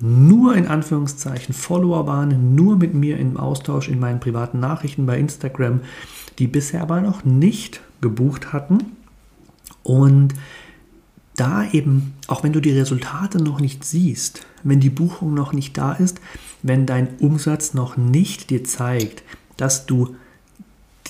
nur 0.00 0.54
in 0.56 0.66
Anführungszeichen 0.66 1.54
Follower 1.54 2.06
waren, 2.06 2.54
nur 2.54 2.76
mit 2.76 2.94
mir 2.94 3.18
im 3.18 3.36
Austausch 3.36 3.88
in 3.88 3.98
meinen 3.98 4.20
privaten 4.20 4.60
Nachrichten 4.60 5.06
bei 5.06 5.18
Instagram, 5.18 5.80
die 6.38 6.46
bisher 6.46 6.82
aber 6.82 7.00
noch 7.00 7.24
nicht 7.24 7.80
gebucht 8.00 8.52
hatten. 8.52 8.78
Und 9.82 10.34
da 11.36 11.68
eben, 11.70 12.14
auch 12.28 12.42
wenn 12.42 12.52
du 12.52 12.60
die 12.60 12.72
Resultate 12.76 13.42
noch 13.42 13.60
nicht 13.60 13.84
siehst, 13.84 14.46
wenn 14.64 14.80
die 14.80 14.90
Buchung 14.90 15.34
noch 15.34 15.52
nicht 15.52 15.76
da 15.76 15.92
ist, 15.92 16.20
wenn 16.62 16.86
dein 16.86 17.08
Umsatz 17.18 17.74
noch 17.74 17.96
nicht 17.96 18.50
dir 18.50 18.64
zeigt, 18.64 19.22
dass 19.56 19.86
du 19.86 20.16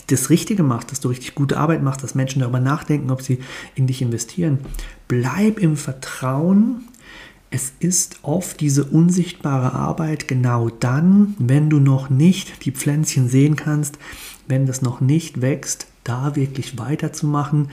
das 0.09 0.31
Richtige 0.31 0.63
machst, 0.63 0.93
dass 0.93 1.01
du 1.01 1.09
richtig 1.09 1.35
gute 1.35 1.57
Arbeit 1.57 1.83
machst, 1.83 2.03
dass 2.03 2.15
Menschen 2.15 2.41
darüber 2.41 2.61
nachdenken, 2.61 3.11
ob 3.11 3.23
sie 3.23 3.41
in 3.75 3.87
dich 3.87 4.03
investieren, 4.03 4.59
bleib 5.09 5.59
im 5.59 5.77
Vertrauen, 5.77 6.89
es 7.51 7.73
ist 7.79 8.19
oft 8.23 8.61
diese 8.61 8.85
unsichtbare 8.85 9.73
Arbeit 9.73 10.29
genau 10.29 10.69
dann, 10.69 11.35
wenn 11.39 11.71
du 11.71 11.79
noch 11.79 12.11
nicht 12.11 12.65
die 12.65 12.73
Pflänzchen 12.73 13.29
sehen 13.29 13.57
kannst, 13.57 13.99
wenn 14.49 14.67
das 14.67 14.83
noch 14.83 15.01
nicht 15.01 15.41
wächst, 15.41 15.87
da 16.05 16.37
wirklich 16.37 16.79
weiterzumachen. 16.79 17.71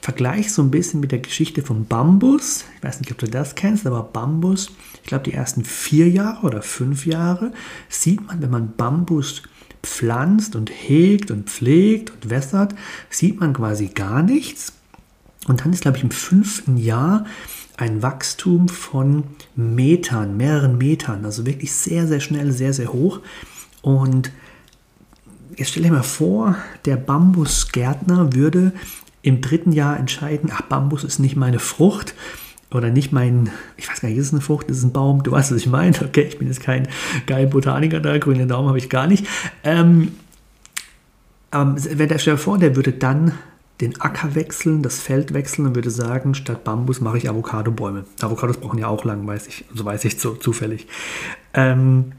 Vergleich 0.00 0.52
so 0.52 0.62
ein 0.62 0.70
bisschen 0.70 1.00
mit 1.00 1.12
der 1.12 1.18
Geschichte 1.18 1.62
von 1.62 1.86
Bambus. 1.86 2.64
Ich 2.76 2.82
weiß 2.82 3.00
nicht, 3.00 3.10
ob 3.10 3.18
du 3.18 3.28
das 3.28 3.54
kennst, 3.54 3.86
aber 3.86 4.02
Bambus, 4.02 4.70
ich 5.02 5.08
glaube, 5.08 5.24
die 5.24 5.34
ersten 5.34 5.64
vier 5.64 6.08
Jahre 6.08 6.46
oder 6.46 6.62
fünf 6.62 7.04
Jahre 7.04 7.52
sieht 7.88 8.26
man, 8.26 8.40
wenn 8.40 8.50
man 8.50 8.74
Bambus 8.76 9.42
pflanzt 9.82 10.56
und 10.56 10.70
hegt 10.70 11.30
und 11.30 11.50
pflegt 11.50 12.10
und 12.10 12.30
wässert, 12.30 12.74
sieht 13.10 13.40
man 13.40 13.52
quasi 13.52 13.88
gar 13.88 14.22
nichts. 14.22 14.72
Und 15.46 15.62
dann 15.62 15.72
ist, 15.72 15.82
glaube 15.82 15.96
ich, 15.96 16.04
im 16.04 16.10
fünften 16.10 16.76
Jahr 16.76 17.24
ein 17.78 18.02
Wachstum 18.02 18.68
von 18.68 19.24
Metern, 19.54 20.36
mehreren 20.36 20.78
Metern, 20.78 21.24
also 21.24 21.46
wirklich 21.46 21.72
sehr, 21.72 22.06
sehr 22.06 22.20
schnell, 22.20 22.52
sehr, 22.52 22.72
sehr 22.72 22.92
hoch. 22.92 23.20
Und 23.82 24.32
jetzt 25.56 25.70
stell 25.70 25.84
dir 25.84 25.92
mal 25.92 26.02
vor, 26.02 26.56
der 26.84 26.96
Bambusgärtner 26.96 28.34
würde 28.34 28.72
im 29.22 29.40
dritten 29.40 29.72
Jahr 29.72 29.96
entscheiden, 29.96 30.50
ach, 30.52 30.62
Bambus 30.62 31.04
ist 31.04 31.20
nicht 31.20 31.36
meine 31.36 31.60
Frucht 31.60 32.14
oder 32.72 32.90
nicht 32.90 33.12
mein, 33.12 33.50
ich 33.76 33.88
weiß 33.88 34.00
gar 34.00 34.08
nicht, 34.08 34.18
ist 34.18 34.26
es 34.26 34.32
eine 34.32 34.42
Frucht, 34.42 34.68
ist 34.68 34.78
es 34.78 34.84
ein 34.84 34.92
Baum, 34.92 35.22
du 35.22 35.30
weißt, 35.30 35.52
was 35.52 35.58
ich 35.58 35.68
meine. 35.68 35.94
Okay, 36.04 36.22
ich 36.22 36.38
bin 36.38 36.48
jetzt 36.48 36.60
kein 36.60 36.88
geil 37.26 37.46
Botaniker 37.46 38.00
da, 38.00 38.18
grüne 38.18 38.48
Daumen 38.48 38.68
habe 38.68 38.78
ich 38.78 38.90
gar 38.90 39.06
nicht. 39.06 39.26
Ähm, 39.62 40.12
aber 41.52 41.76
wenn 41.78 42.08
der 42.08 42.18
stell 42.18 42.34
dir 42.34 42.38
vor, 42.38 42.58
der 42.58 42.74
würde 42.74 42.92
dann 42.92 43.32
den 43.80 44.00
Acker 44.00 44.34
wechseln, 44.34 44.82
das 44.82 44.98
Feld 44.98 45.34
wechseln 45.34 45.66
und 45.66 45.74
würde 45.74 45.90
sagen, 45.90 46.34
statt 46.34 46.64
Bambus 46.64 47.00
mache 47.00 47.18
ich 47.18 47.28
Avocado-Bäume. 47.28 48.04
Avocados 48.20 48.56
brauchen 48.56 48.78
ja 48.78 48.88
auch 48.88 49.04
lang, 49.04 49.26
weiß 49.26 49.46
ich, 49.46 49.64
so 49.72 49.84
weiß 49.84 50.04
ich 50.04 50.18
so 50.18 50.34
zufällig. 50.34 50.88
Ähm, 51.54 52.12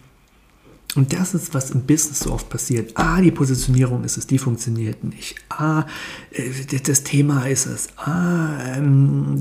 und 0.96 1.14
das 1.14 1.34
ist, 1.34 1.54
was 1.54 1.72
im 1.72 1.82
Business 1.82 2.20
so 2.20 2.32
oft 2.32 2.50
passiert. 2.50 2.94
Ah, 2.96 3.22
die 3.22 3.32
Positionierung 3.32 4.04
ist 4.04 4.18
es, 4.18 4.26
die 4.26 4.40
funktioniert 4.40 5.04
nicht. 5.04 5.36
Ah, 5.50 5.86
äh, 6.32 6.50
das 6.84 7.04
Thema 7.04 7.46
ist 7.46 7.66
es. 7.66 7.90
Ah, 7.98 8.76
ähm, 8.76 9.38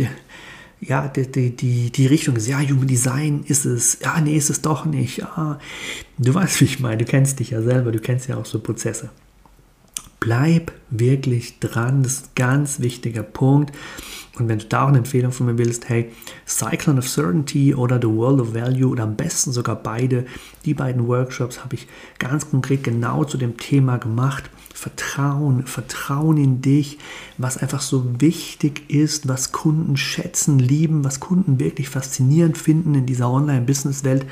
ja, 0.81 1.09
die, 1.09 1.57
die, 1.57 1.90
die, 1.90 2.07
Richtung 2.07 2.37
ist, 2.37 2.48
ja, 2.48 2.61
Human 2.61 2.87
Design 2.87 3.44
ist 3.46 3.64
es. 3.64 3.98
Ja, 4.02 4.20
nee, 4.20 4.37
ist 4.37 4.50
es 4.50 4.61
doch 4.61 4.85
nicht. 4.85 5.24
Ah, 5.24 5.59
du 6.18 6.35
weißt, 6.35 6.61
wie 6.61 6.64
ich 6.66 6.81
meine, 6.81 6.98
du 6.98 7.04
kennst 7.04 7.40
dich 7.40 7.50
ja 7.50 7.62
selber, 7.62 7.92
du 7.92 8.00
kennst 8.00 8.28
ja 8.28 8.37
auch 8.37 8.46
so 8.46 8.59
Prozesse 8.59 9.11
Bleib 10.20 10.72
wirklich 10.90 11.61
dran, 11.61 12.02
das 12.02 12.12
ist 12.14 12.24
ein 12.26 12.31
ganz 12.35 12.81
wichtiger 12.81 13.22
Punkt. 13.22 13.72
Und 14.38 14.48
wenn 14.48 14.59
du 14.59 14.66
da 14.66 14.85
auch 14.85 14.88
eine 14.88 14.98
Empfehlung 14.98 15.33
von 15.33 15.46
mir 15.46 15.59
willst, 15.59 15.88
hey, 15.88 16.11
Cyclone 16.46 16.98
of 16.98 17.09
Certainty 17.09 17.74
oder 17.74 17.98
The 18.00 18.09
World 18.09 18.40
of 18.40 18.54
Value 18.54 18.88
oder 18.88 19.04
am 19.04 19.16
besten 19.16 19.52
sogar 19.52 19.76
beide, 19.76 20.26
die 20.64 20.74
beiden 20.74 21.07
Workshops 21.07 21.64
habe 21.64 21.74
ich 21.74 21.87
ganz 22.18 22.48
konkret 22.50 22.85
genau 22.85 23.24
zu 23.24 23.37
dem 23.37 23.57
Thema 23.57 23.98
gemacht. 23.98 24.50
Vertrauen, 24.78 25.66
Vertrauen 25.66 26.36
in 26.36 26.62
dich, 26.62 26.98
was 27.36 27.56
einfach 27.56 27.80
so 27.80 28.20
wichtig 28.20 28.88
ist, 28.88 29.26
was 29.26 29.50
Kunden 29.50 29.96
schätzen, 29.96 30.60
lieben, 30.60 31.02
was 31.02 31.18
Kunden 31.18 31.58
wirklich 31.58 31.88
faszinierend 31.88 32.56
finden 32.56 32.94
in 32.94 33.04
dieser 33.04 33.28
Online-Business-Welt 33.28 34.24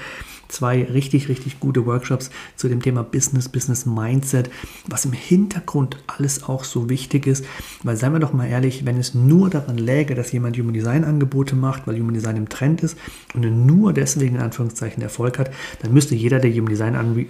zwei 0.49 0.85
richtig, 0.85 1.29
richtig 1.29 1.61
gute 1.61 1.87
Workshops 1.87 2.31
zu 2.57 2.69
dem 2.69 2.83
Thema 2.83 3.03
Business, 3.03 3.49
Business 3.49 3.87
Mindset, 3.87 4.51
was 4.89 5.05
im 5.05 5.13
Hintergrund 5.13 5.97
alles 6.07 6.45
auch 6.45 6.65
so 6.65 6.89
wichtig 6.89 7.27
ist. 7.27 7.45
Weil 7.83 7.97
seien 7.97 8.13
wir 8.13 8.21
doch 8.21 8.33
mal 8.33 8.47
ehrlich, 8.47 8.85
wenn 8.85 8.99
es 8.99 9.15
nur 9.15 9.51
daran 9.51 9.79
läge, 9.79 10.15
dass 10.15 10.33
jemand 10.33 10.57
Human 10.59 10.75
Design 10.75 11.05
Angebote 11.05 11.57
macht, 11.57 11.87
weil 11.87 11.99
Human 11.99 12.15
Design 12.15 12.37
im 12.37 12.49
Trend 12.49 12.83
ist 12.83 12.97
und 13.35 13.67
nur 13.67 13.93
deswegen 13.93 14.37
in 14.37 14.43
Anführungszeichen 14.43 15.03
Erfolg 15.03 15.39
hat, 15.39 15.51
dann 15.83 15.93
müsste 15.93 16.15
jeder, 16.15 16.39
der 16.39 16.53
Human 16.53 16.71
Design 16.71 16.95
Anb 16.95 17.27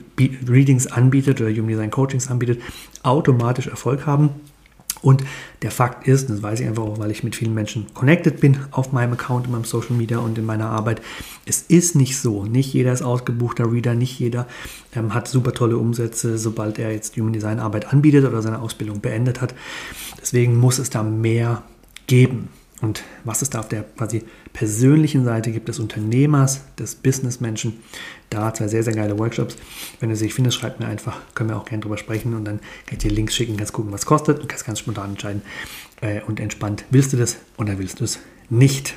Readings 0.49 0.87
anbietet 0.87 1.41
oder 1.41 1.51
Human 1.51 1.69
Design 1.69 1.91
Coachings 1.91 2.29
anbietet, 2.29 2.61
automatisch 3.07 3.67
Erfolg 3.69 4.07
haben. 4.07 4.31
Und 5.03 5.23
der 5.63 5.71
Fakt 5.71 6.09
ist, 6.09 6.31
das 6.31 6.43
weiß 6.43 6.61
ich 6.61 6.67
einfach 6.67 6.83
auch, 6.83 6.99
weil 6.99 7.11
ich 7.11 7.23
mit 7.23 7.37
vielen 7.37 7.55
Menschen 7.55 7.87
connected 7.95 8.41
bin 8.41 8.59
auf 8.71 8.93
meinem 8.93 9.13
Account, 9.13 9.47
in 9.47 9.53
meinem 9.53 9.65
Social 9.65 9.95
Media 9.95 10.19
und 10.19 10.39
in 10.39 10.45
meiner 10.45 10.71
Arbeit, 10.71 11.03
es 11.45 11.63
ist 11.63 11.95
nicht 11.95 12.19
so. 12.19 12.45
Nicht 12.45 12.73
jeder 12.73 12.93
ist 12.93 13.03
ausgebuchter 13.03 13.71
Reader, 13.71 13.95
nicht 13.95 14.19
jeder 14.19 14.47
ähm, 14.95 15.15
hat 15.15 15.29
super 15.29 15.53
tolle 15.53 15.77
Umsätze, 15.77 16.39
sobald 16.39 16.79
er 16.79 16.93
jetzt 16.93 17.17
Human 17.17 17.33
Design 17.33 17.61
Arbeit 17.61 17.93
anbietet 17.93 18.25
oder 18.25 18.43
seine 18.43 18.59
Ausbildung 18.61 19.01
beendet 19.01 19.41
hat. 19.41 19.55
Deswegen 20.21 20.57
muss 20.57 20.79
es 20.79 20.91
da 20.91 21.03
mehr 21.03 21.63
geben. 22.07 22.49
Und 22.87 23.03
was 23.25 23.43
es 23.43 23.51
da 23.51 23.59
auf 23.59 23.69
der 23.69 23.83
quasi 23.83 24.23
persönlichen 24.53 25.25
Seite 25.25 25.51
gibt, 25.51 25.67
des 25.67 25.81
Unternehmers, 25.81 26.61
des 26.79 26.95
Businessmenschen, 26.95 27.81
da 28.31 28.55
zwei 28.55 28.69
sehr, 28.69 28.85
sehr 28.85 28.95
geile 28.95 29.19
Workshops. 29.19 29.57
Wenn 29.99 30.11
du 30.11 30.15
sie 30.15 30.31
findest, 30.31 30.59
schreib 30.59 30.79
mir 30.79 30.87
einfach, 30.87 31.21
können 31.35 31.51
wir 31.51 31.57
auch 31.57 31.65
gerne 31.65 31.83
drüber 31.83 31.99
sprechen 31.99 32.33
und 32.35 32.45
dann 32.45 32.61
kann 32.61 32.93
ich 32.93 32.99
dir 32.99 33.11
Links 33.11 33.35
schicken, 33.35 33.57
kannst 33.57 33.73
gucken, 33.73 33.91
was 33.91 34.07
kostet 34.07 34.39
und 34.39 34.49
kannst 34.49 34.65
ganz 34.65 34.79
spontan 34.79 35.11
entscheiden 35.11 35.43
äh, 36.01 36.21
und 36.23 36.39
entspannt, 36.39 36.85
willst 36.91 37.13
du 37.13 37.17
das 37.17 37.39
oder 37.57 37.77
willst 37.79 37.99
du 37.99 38.05
es 38.05 38.21
nicht. 38.51 38.95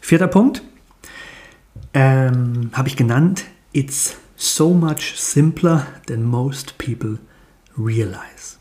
Vierter 0.00 0.26
Punkt 0.26 0.62
ähm, 1.94 2.70
habe 2.72 2.88
ich 2.88 2.96
genannt, 2.96 3.44
it's 3.72 4.16
so 4.34 4.70
much 4.70 5.14
simpler 5.14 5.86
than 6.08 6.24
most 6.24 6.76
people 6.78 7.20
realize. 7.78 8.55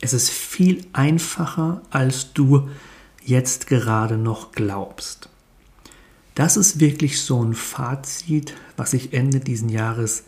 Es 0.00 0.12
ist 0.12 0.30
viel 0.30 0.86
einfacher, 0.92 1.82
als 1.90 2.32
du 2.32 2.68
jetzt 3.22 3.66
gerade 3.66 4.18
noch 4.18 4.52
glaubst. 4.52 5.28
Das 6.34 6.56
ist 6.56 6.80
wirklich 6.80 7.20
so 7.20 7.42
ein 7.42 7.54
Fazit, 7.54 8.54
was 8.76 8.92
ich 8.92 9.12
Ende 9.12 9.40
diesen 9.40 9.68
Jahres 9.68 10.24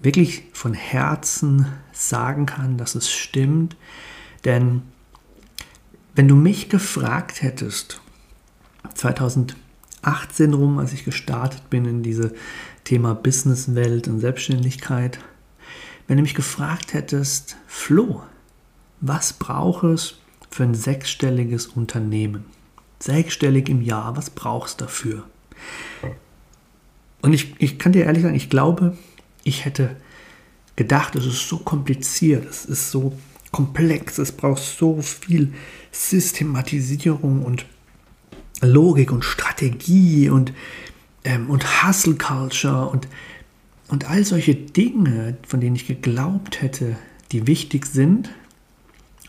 wirklich 0.00 0.44
von 0.52 0.72
Herzen 0.72 1.66
sagen 1.92 2.46
kann, 2.46 2.78
dass 2.78 2.94
es 2.94 3.10
stimmt. 3.10 3.76
Denn 4.44 4.82
wenn 6.14 6.26
du 6.26 6.34
mich 6.34 6.70
gefragt 6.70 7.42
hättest, 7.42 8.00
2018 8.94 9.54
rum, 10.54 10.78
als 10.78 10.94
ich 10.94 11.04
gestartet 11.04 11.68
bin 11.68 11.84
in 11.84 12.02
diese 12.02 12.34
Thema 12.84 13.14
Businesswelt 13.14 14.08
und 14.08 14.20
Selbstständigkeit, 14.20 15.18
wenn 16.08 16.16
du 16.16 16.22
mich 16.22 16.34
gefragt 16.34 16.94
hättest, 16.94 17.56
Flo, 17.66 18.22
was 19.00 19.32
braucht 19.32 19.84
es 19.84 20.14
für 20.50 20.64
ein 20.64 20.74
sechsstelliges 20.74 21.66
Unternehmen? 21.66 22.44
Sechsstellig 22.98 23.68
im 23.68 23.82
Jahr, 23.82 24.16
was 24.16 24.30
brauchst 24.30 24.80
du 24.80 24.84
dafür? 24.84 25.24
Und 27.22 27.32
ich, 27.32 27.54
ich 27.58 27.78
kann 27.78 27.92
dir 27.92 28.04
ehrlich 28.04 28.22
sagen, 28.22 28.34
ich 28.34 28.50
glaube, 28.50 28.96
ich 29.42 29.64
hätte 29.64 29.96
gedacht, 30.76 31.14
es 31.16 31.26
ist 31.26 31.48
so 31.48 31.58
kompliziert, 31.58 32.46
es 32.48 32.64
ist 32.64 32.90
so 32.90 33.16
komplex, 33.52 34.18
es 34.18 34.32
braucht 34.32 34.62
so 34.62 35.02
viel 35.02 35.52
Systematisierung 35.92 37.42
und 37.42 37.66
Logik 38.62 39.12
und 39.12 39.24
Strategie 39.24 40.28
und, 40.28 40.52
ähm, 41.24 41.50
und 41.50 41.82
Hustle 41.82 42.14
Culture 42.14 42.88
und, 42.88 43.08
und 43.88 44.08
all 44.08 44.24
solche 44.24 44.54
Dinge, 44.54 45.36
von 45.46 45.60
denen 45.60 45.76
ich 45.76 45.86
geglaubt 45.86 46.60
hätte, 46.62 46.96
die 47.32 47.46
wichtig 47.46 47.86
sind, 47.86 48.30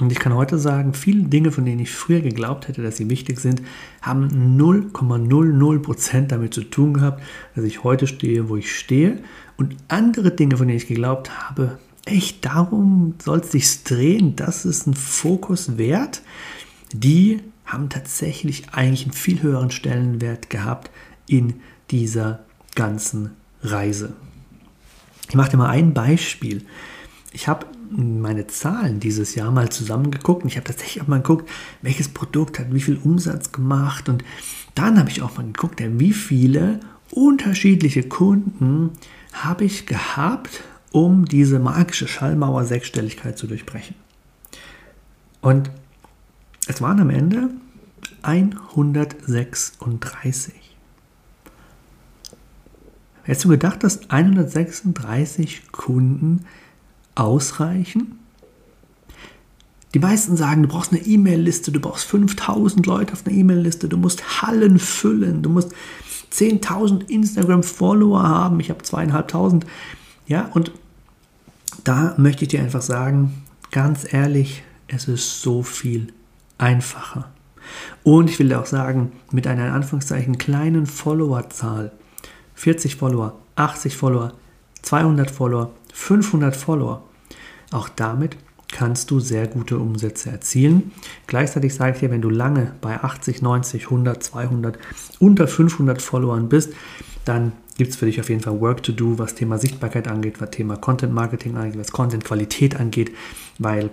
und 0.01 0.11
ich 0.11 0.19
kann 0.19 0.33
heute 0.33 0.57
sagen, 0.57 0.93
viele 0.93 1.23
Dinge, 1.23 1.51
von 1.51 1.63
denen 1.63 1.79
ich 1.79 1.91
früher 1.91 2.21
geglaubt 2.21 2.67
hätte, 2.67 2.81
dass 2.81 2.97
sie 2.97 3.09
wichtig 3.09 3.39
sind, 3.39 3.61
haben 4.01 4.57
0,00% 4.59 6.27
damit 6.27 6.53
zu 6.53 6.63
tun 6.63 6.95
gehabt, 6.95 7.21
dass 7.55 7.63
ich 7.63 7.83
heute 7.83 8.07
stehe, 8.07 8.49
wo 8.49 8.55
ich 8.57 8.75
stehe. 8.75 9.19
Und 9.57 9.75
andere 9.89 10.31
Dinge, 10.31 10.57
von 10.57 10.67
denen 10.67 10.77
ich 10.77 10.87
geglaubt 10.87 11.29
habe, 11.39 11.77
echt 12.05 12.43
darum 12.45 13.13
soll 13.23 13.39
es 13.39 13.51
sich 13.51 13.83
drehen, 13.83 14.35
das 14.35 14.65
ist 14.65 14.87
ein 14.87 14.95
Fokus 14.95 15.77
wert, 15.77 16.23
die 16.93 17.41
haben 17.65 17.89
tatsächlich 17.89 18.69
eigentlich 18.71 19.03
einen 19.03 19.13
viel 19.13 19.41
höheren 19.43 19.71
Stellenwert 19.71 20.49
gehabt 20.49 20.89
in 21.27 21.61
dieser 21.91 22.39
ganzen 22.73 23.31
Reise. 23.61 24.13
Ich 25.29 25.35
mache 25.35 25.51
dir 25.51 25.57
mal 25.57 25.69
ein 25.69 25.93
Beispiel. 25.93 26.65
Ich 27.31 27.47
habe 27.47 27.67
meine 27.95 28.47
Zahlen 28.47 28.99
dieses 28.99 29.35
Jahr 29.35 29.51
mal 29.51 29.69
zusammengeguckt 29.69 30.43
und 30.43 30.49
ich 30.49 30.57
habe 30.57 30.65
tatsächlich 30.65 31.03
auch 31.03 31.07
mal 31.07 31.17
geguckt, 31.17 31.49
welches 31.81 32.09
Produkt 32.09 32.59
hat 32.59 32.73
wie 32.73 32.81
viel 32.81 32.99
Umsatz 33.03 33.51
gemacht 33.51 34.09
und 34.09 34.23
dann 34.75 34.97
habe 34.97 35.09
ich 35.09 35.21
auch 35.21 35.37
mal 35.37 35.45
geguckt, 35.45 35.81
wie 35.81 36.13
viele 36.13 36.79
unterschiedliche 37.11 38.03
Kunden 38.03 38.91
habe 39.33 39.65
ich 39.65 39.85
gehabt, 39.85 40.63
um 40.91 41.25
diese 41.25 41.59
magische 41.59 42.07
Schallmauer 42.07 42.63
Sechsstelligkeit 42.65 43.37
zu 43.37 43.45
durchbrechen. 43.47 43.95
Und 45.41 45.69
es 46.67 46.81
waren 46.81 46.99
am 46.99 47.09
Ende 47.09 47.49
136. 48.21 50.53
Hättest 53.23 53.45
du 53.45 53.49
gedacht, 53.49 53.83
dass 53.83 54.09
136 54.09 55.71
Kunden 55.71 56.45
ausreichen? 57.15 58.19
Die 59.93 59.99
meisten 59.99 60.37
sagen, 60.37 60.61
du 60.61 60.69
brauchst 60.69 60.93
eine 60.93 61.01
E-Mail-Liste, 61.01 61.71
du 61.71 61.79
brauchst 61.81 62.05
5000 62.05 62.85
Leute 62.85 63.13
auf 63.13 63.25
einer 63.25 63.35
E-Mail-Liste, 63.35 63.89
du 63.89 63.97
musst 63.97 64.41
Hallen 64.41 64.79
füllen, 64.79 65.41
du 65.41 65.49
musst 65.49 65.73
10.000 66.33 67.09
Instagram-Follower 67.09 68.23
haben, 68.23 68.59
ich 68.61 68.69
habe 68.69 68.83
zweieinhalbtausend. 68.83 69.65
Ja, 70.27 70.49
und 70.53 70.71
da 71.83 72.15
möchte 72.17 72.43
ich 72.43 72.49
dir 72.49 72.61
einfach 72.61 72.81
sagen, 72.81 73.43
ganz 73.71 74.11
ehrlich, 74.13 74.63
es 74.87 75.07
ist 75.07 75.41
so 75.41 75.61
viel 75.61 76.13
einfacher. 76.57 77.29
Und 78.03 78.29
ich 78.29 78.39
will 78.39 78.47
dir 78.49 78.61
auch 78.61 78.65
sagen, 78.65 79.11
mit 79.31 79.45
einer 79.45 79.67
in 79.67 79.73
Anführungszeichen 79.73 80.37
kleinen 80.37 80.85
Followerzahl, 80.85 81.91
40 82.55 82.95
Follower, 82.95 83.37
80 83.55 83.97
Follower, 83.97 84.33
200 84.81 85.29
Follower, 85.29 85.71
500 85.93 86.55
Follower. 86.55 87.03
Auch 87.71 87.89
damit 87.89 88.37
kannst 88.71 89.11
du 89.11 89.19
sehr 89.19 89.47
gute 89.47 89.77
Umsätze 89.77 90.29
erzielen. 90.29 90.91
Gleichzeitig 91.27 91.73
sage 91.73 91.93
ich 91.93 91.99
dir, 91.99 92.11
wenn 92.11 92.21
du 92.21 92.29
lange 92.29 92.73
bei 92.81 93.03
80, 93.03 93.41
90, 93.41 93.85
100, 93.85 94.23
200, 94.23 94.79
unter 95.19 95.47
500 95.47 96.01
Followern 96.01 96.49
bist, 96.49 96.73
dann 97.25 97.51
gibt 97.77 97.91
es 97.91 97.97
für 97.97 98.05
dich 98.05 98.19
auf 98.19 98.29
jeden 98.29 98.41
Fall 98.41 98.59
Work 98.61 98.83
to 98.83 98.91
do, 98.91 99.17
was 99.17 99.35
Thema 99.35 99.57
Sichtbarkeit 99.57 100.07
angeht, 100.07 100.39
was 100.39 100.51
Thema 100.51 100.77
Content 100.77 101.13
Marketing 101.13 101.57
angeht, 101.57 101.79
was 101.79 101.91
Content 101.91 102.23
Qualität 102.23 102.79
angeht, 102.79 103.11
weil 103.59 103.89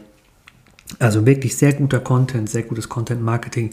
also 0.98 1.26
wirklich 1.26 1.56
sehr 1.56 1.74
guter 1.74 2.00
Content, 2.00 2.48
sehr 2.48 2.62
gutes 2.62 2.88
Content 2.88 3.22
Marketing, 3.22 3.72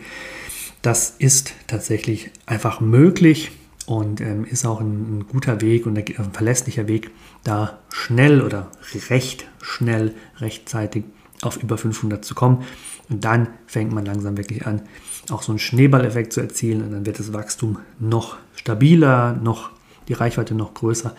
das 0.82 1.16
ist 1.18 1.54
tatsächlich 1.68 2.32
einfach 2.46 2.82
möglich 2.82 3.52
und 3.86 4.22
ähm, 4.22 4.46
ist 4.46 4.66
auch 4.66 4.82
ein, 4.82 5.20
ein, 5.20 5.28
guter 5.28 5.62
Weg 5.62 5.86
und 5.86 5.98
ein 5.98 6.32
verlässlicher 6.34 6.88
Weg, 6.88 7.12
da 7.44 7.80
schnell 7.90 8.42
oder 8.42 8.72
recht 9.10 9.48
schnell, 9.62 10.14
rechtzeitig 10.38 11.04
auf 11.42 11.62
über 11.62 11.78
500 11.78 12.24
zu 12.24 12.34
kommen. 12.34 12.64
Und 13.10 13.24
dann 13.24 13.48
fängt 13.68 13.92
man 13.92 14.06
langsam 14.06 14.38
wirklich 14.38 14.66
an, 14.66 14.82
auch 15.30 15.44
so 15.44 15.52
einen 15.52 15.60
Schneeballeffekt 15.60 16.34
zu 16.34 16.42
erzielen 16.42 16.84
und 16.84 16.92
dann 16.92 17.06
wird 17.06 17.20
das 17.20 17.34
Wachstum 17.34 17.80
noch 18.00 18.38
stabiler, 18.56 19.34
noch 19.34 19.70
die 20.08 20.14
Reichweite 20.14 20.56
noch 20.56 20.74
größer 20.74 21.16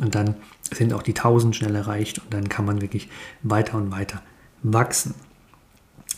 und 0.00 0.14
dann 0.14 0.36
sind 0.74 0.92
auch 0.92 1.02
die 1.02 1.14
1000 1.14 1.56
schnell 1.56 1.74
erreicht 1.74 2.18
und 2.18 2.32
dann 2.32 2.48
kann 2.48 2.64
man 2.64 2.80
wirklich 2.80 3.08
weiter 3.42 3.76
und 3.76 3.90
weiter 3.90 4.22
wachsen. 4.62 5.14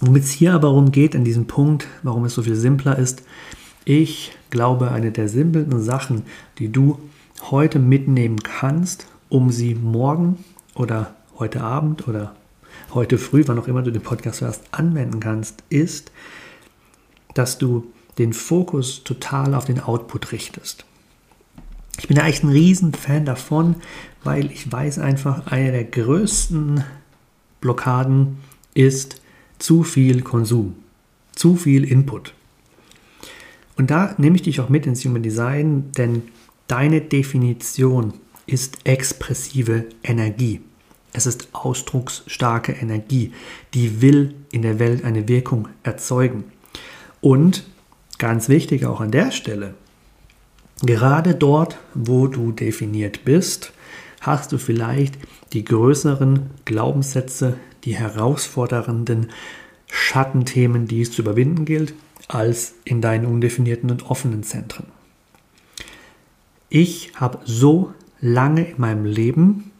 Womit 0.01 0.25
es 0.25 0.31
hier 0.31 0.55
aber 0.55 0.69
darum 0.69 0.93
geht, 0.93 1.17
an 1.17 1.25
diesem 1.25 1.47
Punkt, 1.47 1.87
warum 2.03 2.25
es 2.25 2.35
so 2.35 2.43
viel 2.43 2.55
simpler 2.55 2.99
ist, 2.99 3.23
ich 3.85 4.33
glaube, 4.51 4.91
eine 4.91 5.13
der 5.13 5.29
simpelsten 5.29 5.83
Sachen, 5.83 6.23
die 6.59 6.71
du 6.71 6.99
heute 7.51 7.79
mitnehmen 7.79 8.43
kannst, 8.43 9.07
um 9.29 9.51
sie 9.51 9.75
morgen 9.75 10.45
oder 10.75 11.15
heute 11.39 11.61
Abend 11.63 12.09
oder 12.09 12.35
heute 12.95 13.19
früh, 13.19 13.45
wann 13.47 13.59
auch 13.59 13.69
immer 13.69 13.83
du 13.83 13.93
den 13.93 14.03
Podcast 14.03 14.41
hörst, 14.41 14.63
anwenden 14.73 15.21
kannst, 15.21 15.63
ist, 15.69 16.11
dass 17.35 17.59
du 17.59 17.93
den 18.19 18.33
Fokus 18.33 19.05
total 19.05 19.55
auf 19.55 19.65
den 19.65 19.81
Output 19.81 20.33
richtest. 20.33 20.85
Ich 21.99 22.09
bin 22.09 22.17
ja 22.17 22.27
echt 22.27 22.45
ein 22.45 22.51
Riesenfan 22.51 23.25
davon, 23.25 23.77
weil 24.25 24.51
ich 24.51 24.71
weiß 24.71 24.99
einfach, 24.99 25.47
eine 25.47 25.73
der 25.73 25.85
größten 25.85 26.85
Blockaden 27.61 28.39
ist 28.75 29.21
zu 29.59 29.83
viel 29.83 30.23
Konsum, 30.23 30.77
zu 31.35 31.57
viel 31.57 31.85
Input. 31.85 32.35
Und 33.79 33.91
da 33.91 34.15
nehme 34.19 34.37
ich 34.37 34.43
dich 34.43 34.61
auch 34.61 34.69
mit 34.69 34.87
ins 34.87 35.05
Human 35.05 35.23
Design, 35.23 35.93
denn 35.97 36.23
deine 36.67 37.01
Definition 37.01 38.13
ist 38.47 38.79
expressive 38.85 39.87
Energie. 40.03 40.61
Es 41.13 41.27
ist 41.27 41.49
ausdrucksstarke 41.53 42.73
Energie, 42.73 43.33
die 43.75 44.03
will 44.03 44.35
in 44.51 44.63
der 44.63 44.79
Welt 44.81 45.05
eine 45.05 45.29
Wirkung 45.29 45.69
erzeugen. 45.85 46.45
Und 47.21 47.67
ganz 48.19 48.49
wichtig 48.49 48.85
auch 48.85 49.01
an 49.01 49.13
der 49.13 49.31
Stelle, 49.31 49.75
gerade 50.83 51.35
dort, 51.35 51.79
wo 51.95 52.27
du 52.27 52.51
definiert 52.51 53.25
bist, 53.25 53.73
hast 54.21 54.51
du 54.51 54.59
vielleicht 54.59 55.15
die 55.53 55.65
größeren 55.65 56.51
Glaubenssätze, 56.65 57.57
die 57.85 57.95
herausfordernden 57.95 59.31
Schattenthemen, 59.91 60.89
die 60.89 61.03
es 61.03 61.13
zu 61.13 61.23
überwinden 61.23 61.65
gilt, 61.65 61.95
als 62.29 62.75
in 62.85 63.01
deinen 63.01 63.27
undefinierten 63.27 63.91
und 63.91 64.11
offenen 64.11 64.43
Zentren. 64.43 64.87
Ich 66.69 67.13
habe 67.17 67.39
so 67.45 67.95
lange 68.21 68.65
in 68.71 68.81
meinem 68.81 69.07
Leben 69.07 69.73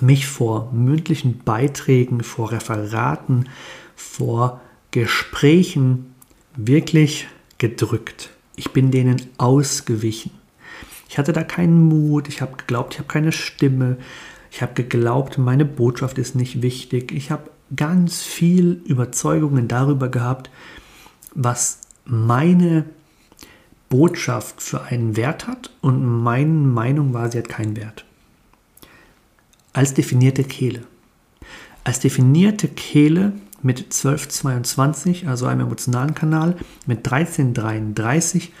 mich 0.00 0.26
vor 0.26 0.72
mündlichen 0.72 1.38
Beiträgen, 1.38 2.22
vor 2.22 2.52
Referaten, 2.52 3.48
vor 3.94 4.60
Gesprächen 4.90 6.14
wirklich 6.56 7.28
gedrückt. 7.58 8.30
Ich 8.56 8.72
bin 8.72 8.90
denen 8.90 9.20
ausgewichen. 9.36 10.30
Ich 11.08 11.18
hatte 11.18 11.32
da 11.32 11.44
keinen 11.44 11.82
Mut, 11.82 12.28
ich 12.28 12.40
habe 12.40 12.56
geglaubt, 12.56 12.94
ich 12.94 12.98
habe 12.98 13.08
keine 13.08 13.32
Stimme, 13.32 13.98
ich 14.50 14.62
habe 14.62 14.74
geglaubt, 14.74 15.38
meine 15.38 15.64
Botschaft 15.64 16.18
ist 16.18 16.34
nicht 16.34 16.62
wichtig. 16.62 17.12
Ich 17.12 17.30
habe 17.30 17.50
ganz 17.74 18.22
viel 18.22 18.80
Überzeugungen 18.86 19.68
darüber 19.68 20.08
gehabt, 20.08 20.50
was 21.36 21.80
meine 22.06 22.86
Botschaft 23.88 24.60
für 24.60 24.82
einen 24.82 25.16
Wert 25.16 25.46
hat 25.46 25.70
und 25.82 26.04
meine 26.04 26.46
Meinung 26.46 27.12
war, 27.12 27.30
sie 27.30 27.38
hat 27.38 27.48
keinen 27.48 27.76
Wert. 27.76 28.04
Als 29.72 29.94
definierte 29.94 30.42
Kehle. 30.42 30.82
Als 31.84 32.00
definierte 32.00 32.68
Kehle 32.68 33.34
mit 33.62 33.78
1222, 33.78 35.28
also 35.28 35.46
einem 35.46 35.60
emotionalen 35.60 36.14
Kanal, 36.14 36.56
mit 36.86 36.98
1333, 37.10 38.52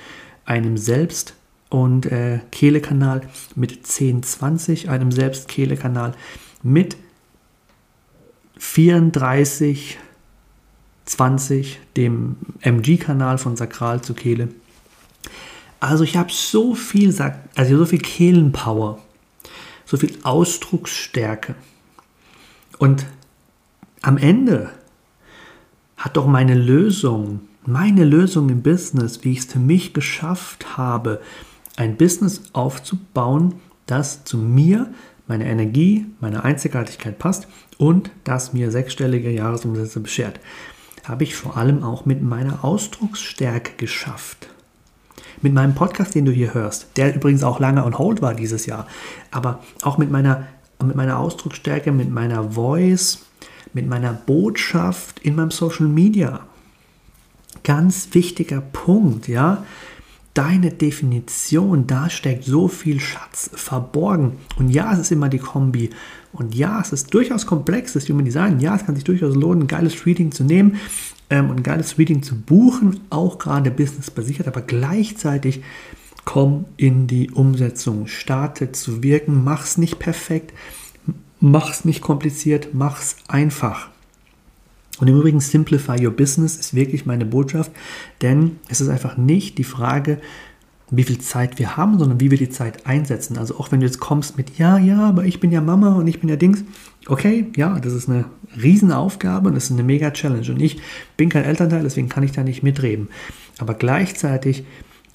einem 0.44 0.76
Selbst- 0.76 1.34
und 1.70 2.06
äh, 2.06 2.40
Kehlekanal, 2.52 3.22
mit 3.56 3.72
1020, 3.72 4.90
einem 4.90 5.10
Selbst-Kehlekanal, 5.10 6.12
mit 6.62 6.96
34, 8.58 9.98
20, 11.06 11.80
dem 11.96 12.36
MG-Kanal 12.60 13.38
von 13.38 13.56
Sakral 13.56 14.02
zu 14.02 14.14
Kehle. 14.14 14.48
Also 15.80 16.04
ich 16.04 16.16
habe 16.16 16.32
so 16.32 16.74
viel, 16.74 17.14
also 17.54 17.78
so 17.78 17.86
viel 17.86 18.00
Kehlenpower, 18.00 18.98
so 19.84 19.96
viel 19.96 20.16
Ausdrucksstärke. 20.22 21.54
Und 22.78 23.06
am 24.02 24.18
Ende 24.18 24.70
hat 25.96 26.16
doch 26.16 26.26
meine 26.26 26.54
Lösung, 26.54 27.40
meine 27.64 28.04
Lösung 28.04 28.48
im 28.48 28.62
Business, 28.62 29.24
wie 29.24 29.32
ich 29.32 29.40
es 29.40 29.46
für 29.46 29.58
mich 29.58 29.94
geschafft 29.94 30.76
habe, 30.76 31.20
ein 31.76 31.96
Business 31.96 32.42
aufzubauen, 32.52 33.54
das 33.86 34.24
zu 34.24 34.38
mir, 34.38 34.92
meine 35.28 35.46
Energie, 35.46 36.06
meine 36.20 36.44
Einzigartigkeit 36.44 37.18
passt 37.18 37.48
und 37.78 38.10
das 38.24 38.52
mir 38.52 38.70
sechsstellige 38.70 39.30
Jahresumsätze 39.30 40.00
beschert, 40.00 40.40
habe 41.08 41.24
ich 41.24 41.34
vor 41.34 41.56
allem 41.56 41.82
auch 41.82 42.04
mit 42.04 42.22
meiner 42.22 42.64
Ausdrucksstärke 42.64 43.72
geschafft. 43.76 44.48
Mit 45.42 45.52
meinem 45.52 45.74
Podcast, 45.74 46.14
den 46.14 46.24
du 46.24 46.32
hier 46.32 46.54
hörst, 46.54 46.88
der 46.96 47.14
übrigens 47.14 47.44
auch 47.44 47.60
lange 47.60 47.84
on 47.84 47.98
hold 47.98 48.22
war 48.22 48.34
dieses 48.34 48.66
Jahr, 48.66 48.86
aber 49.30 49.60
auch 49.82 49.98
mit 49.98 50.10
meiner, 50.10 50.46
mit 50.82 50.96
meiner 50.96 51.18
Ausdrucksstärke, 51.18 51.92
mit 51.92 52.10
meiner 52.10 52.52
Voice, 52.52 53.24
mit 53.72 53.86
meiner 53.86 54.12
Botschaft 54.12 55.20
in 55.20 55.36
meinem 55.36 55.50
Social 55.50 55.86
Media. 55.86 56.40
Ganz 57.62 58.08
wichtiger 58.12 58.60
Punkt, 58.60 59.28
ja 59.28 59.64
deine 60.36 60.70
Definition, 60.70 61.86
da 61.86 62.10
steckt 62.10 62.44
so 62.44 62.68
viel 62.68 63.00
Schatz 63.00 63.50
verborgen. 63.54 64.32
Und 64.58 64.68
ja, 64.68 64.92
es 64.92 64.98
ist 64.98 65.12
immer 65.12 65.30
die 65.30 65.38
Kombi. 65.38 65.90
Und 66.36 66.54
ja, 66.54 66.80
es 66.80 66.92
ist 66.92 67.12
durchaus 67.12 67.46
komplex, 67.46 67.94
das 67.94 68.08
Human 68.08 68.24
Design. 68.24 68.60
Ja, 68.60 68.76
es 68.76 68.86
kann 68.86 68.94
sich 68.94 69.04
durchaus 69.04 69.34
lohnen, 69.34 69.62
ein 69.62 69.66
geiles 69.66 70.06
Reading 70.06 70.32
zu 70.32 70.44
nehmen 70.44 70.76
ähm, 71.30 71.50
und 71.50 71.58
ein 71.58 71.62
geiles 71.62 71.98
Reading 71.98 72.22
zu 72.22 72.36
buchen, 72.36 73.00
auch 73.10 73.38
gerade 73.38 73.70
businessbasiert, 73.70 74.46
aber 74.46 74.60
gleichzeitig 74.60 75.62
komm 76.24 76.66
in 76.76 77.06
die 77.06 77.30
Umsetzung, 77.30 78.06
starte 78.06 78.72
zu 78.72 79.02
wirken, 79.02 79.44
mach's 79.44 79.78
nicht 79.78 79.98
perfekt, 79.98 80.52
mach's 81.40 81.84
nicht 81.84 82.00
kompliziert, 82.00 82.74
mach's 82.74 83.16
einfach. 83.28 83.88
Und 84.98 85.08
im 85.08 85.16
Übrigen, 85.16 85.40
Simplify 85.40 86.04
Your 86.04 86.12
Business 86.12 86.56
ist 86.56 86.74
wirklich 86.74 87.06
meine 87.06 87.26
Botschaft, 87.26 87.70
denn 88.22 88.58
es 88.68 88.80
ist 88.80 88.88
einfach 88.88 89.16
nicht 89.16 89.58
die 89.58 89.64
Frage, 89.64 90.20
wie 90.90 91.02
viel 91.02 91.18
Zeit 91.18 91.58
wir 91.58 91.76
haben, 91.76 91.98
sondern 91.98 92.20
wie 92.20 92.30
wir 92.30 92.38
die 92.38 92.48
Zeit 92.48 92.86
einsetzen. 92.86 93.38
Also 93.38 93.58
auch 93.58 93.72
wenn 93.72 93.80
du 93.80 93.86
jetzt 93.86 93.98
kommst 93.98 94.36
mit, 94.36 94.58
ja, 94.58 94.78
ja, 94.78 95.00
aber 95.00 95.24
ich 95.24 95.40
bin 95.40 95.50
ja 95.50 95.60
Mama 95.60 95.96
und 95.96 96.06
ich 96.06 96.20
bin 96.20 96.28
ja 96.28 96.36
Dings. 96.36 96.64
Okay, 97.08 97.46
ja, 97.56 97.78
das 97.80 97.92
ist 97.92 98.08
eine 98.08 98.26
Riesenaufgabe 98.60 99.48
und 99.48 99.54
das 99.54 99.64
ist 99.64 99.72
eine 99.72 99.82
mega 99.82 100.10
Challenge. 100.10 100.48
Und 100.50 100.60
ich 100.60 100.80
bin 101.16 101.28
kein 101.28 101.44
Elternteil, 101.44 101.82
deswegen 101.82 102.08
kann 102.08 102.22
ich 102.22 102.32
da 102.32 102.42
nicht 102.42 102.62
mitreden. 102.62 103.08
Aber 103.58 103.74
gleichzeitig, 103.74 104.64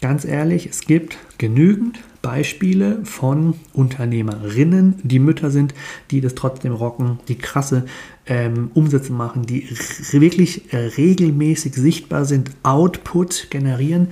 ganz 0.01 0.25
ehrlich, 0.25 0.67
es 0.67 0.81
gibt 0.81 1.17
genügend 1.37 1.99
Beispiele 2.21 3.03
von 3.03 3.55
Unternehmerinnen, 3.73 4.95
die 5.03 5.19
Mütter 5.19 5.51
sind, 5.51 5.73
die 6.11 6.21
das 6.21 6.35
trotzdem 6.35 6.73
rocken, 6.73 7.19
die 7.27 7.37
krasse 7.37 7.85
ähm, 8.27 8.71
Umsätze 8.73 9.11
machen, 9.11 9.45
die 9.45 9.67
wirklich 10.11 10.71
äh, 10.73 10.77
regelmäßig 10.77 11.73
sichtbar 11.73 12.25
sind, 12.25 12.51
Output 12.63 13.47
generieren. 13.49 14.09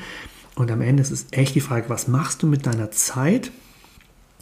Und 0.59 0.71
am 0.71 0.81
Ende 0.81 1.01
ist 1.01 1.11
es 1.11 1.27
echt 1.31 1.55
die 1.55 1.61
Frage, 1.61 1.87
was 1.87 2.09
machst 2.09 2.43
du 2.43 2.47
mit 2.47 2.65
deiner 2.65 2.91
Zeit 2.91 3.49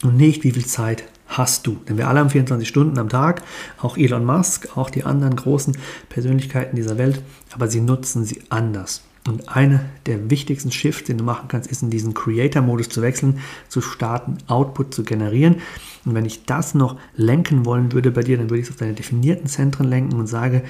und 0.02 0.16
nicht, 0.16 0.42
wie 0.42 0.50
viel 0.50 0.66
Zeit 0.66 1.04
hast 1.28 1.64
du. 1.64 1.78
Denn 1.88 1.96
wir 1.96 2.08
alle 2.08 2.18
haben 2.18 2.28
24 2.28 2.66
Stunden 2.66 2.98
am 2.98 3.08
Tag, 3.08 3.42
auch 3.80 3.96
Elon 3.96 4.24
Musk, 4.24 4.76
auch 4.76 4.90
die 4.90 5.04
anderen 5.04 5.36
großen 5.36 5.78
Persönlichkeiten 6.08 6.74
dieser 6.74 6.98
Welt, 6.98 7.22
aber 7.52 7.68
sie 7.68 7.80
nutzen 7.80 8.24
sie 8.24 8.42
anders. 8.48 9.02
Und 9.28 9.48
einer 9.48 9.84
der 10.06 10.28
wichtigsten 10.28 10.72
Shifts, 10.72 11.04
den 11.04 11.18
du 11.18 11.24
machen 11.24 11.46
kannst, 11.46 11.70
ist 11.70 11.84
in 11.84 11.90
diesen 11.90 12.14
Creator-Modus 12.14 12.88
zu 12.88 13.00
wechseln, 13.00 13.38
zu 13.68 13.80
starten, 13.80 14.38
Output 14.48 14.92
zu 14.92 15.04
generieren. 15.04 15.60
Und 16.04 16.16
wenn 16.16 16.24
ich 16.24 16.46
das 16.46 16.74
noch 16.74 16.98
lenken 17.14 17.64
wollen 17.64 17.92
würde 17.92 18.10
bei 18.10 18.22
dir, 18.22 18.38
dann 18.38 18.50
würde 18.50 18.58
ich 18.58 18.66
es 18.66 18.72
auf 18.72 18.78
deine 18.78 18.94
definierten 18.94 19.46
Zentren 19.46 19.86
lenken 19.86 20.18
und 20.18 20.26
sage, 20.26 20.64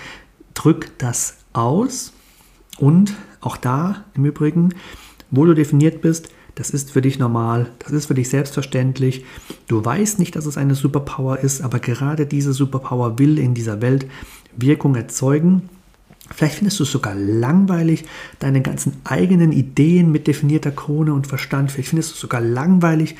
drück 0.52 0.90
das 0.98 1.38
aus. 1.54 2.12
Und 2.76 3.14
auch 3.40 3.56
da 3.56 4.04
im 4.14 4.26
Übrigen, 4.26 4.74
wo 5.30 5.44
du 5.44 5.54
definiert 5.54 6.00
bist, 6.00 6.30
das 6.54 6.70
ist 6.70 6.90
für 6.90 7.02
dich 7.02 7.18
normal, 7.18 7.70
das 7.78 7.92
ist 7.92 8.06
für 8.06 8.14
dich 8.14 8.28
selbstverständlich. 8.28 9.24
Du 9.68 9.84
weißt 9.84 10.18
nicht, 10.18 10.34
dass 10.34 10.46
es 10.46 10.56
eine 10.56 10.74
Superpower 10.74 11.38
ist, 11.38 11.62
aber 11.62 11.78
gerade 11.78 12.26
diese 12.26 12.52
Superpower 12.52 13.18
will 13.18 13.38
in 13.38 13.54
dieser 13.54 13.80
Welt 13.80 14.06
Wirkung 14.56 14.96
erzeugen 14.96 15.68
Vielleicht 16.30 16.56
findest 16.56 16.78
du 16.78 16.84
es 16.84 16.92
sogar 16.92 17.14
langweilig, 17.14 18.04
deine 18.38 18.60
ganzen 18.60 19.00
eigenen 19.04 19.52
Ideen 19.52 20.12
mit 20.12 20.26
definierter 20.26 20.70
Krone 20.70 21.14
und 21.14 21.26
Verstand. 21.26 21.72
Vielleicht 21.72 21.88
findest 21.88 22.10
du 22.10 22.14
es 22.14 22.20
sogar 22.20 22.40
langweilig, 22.40 23.16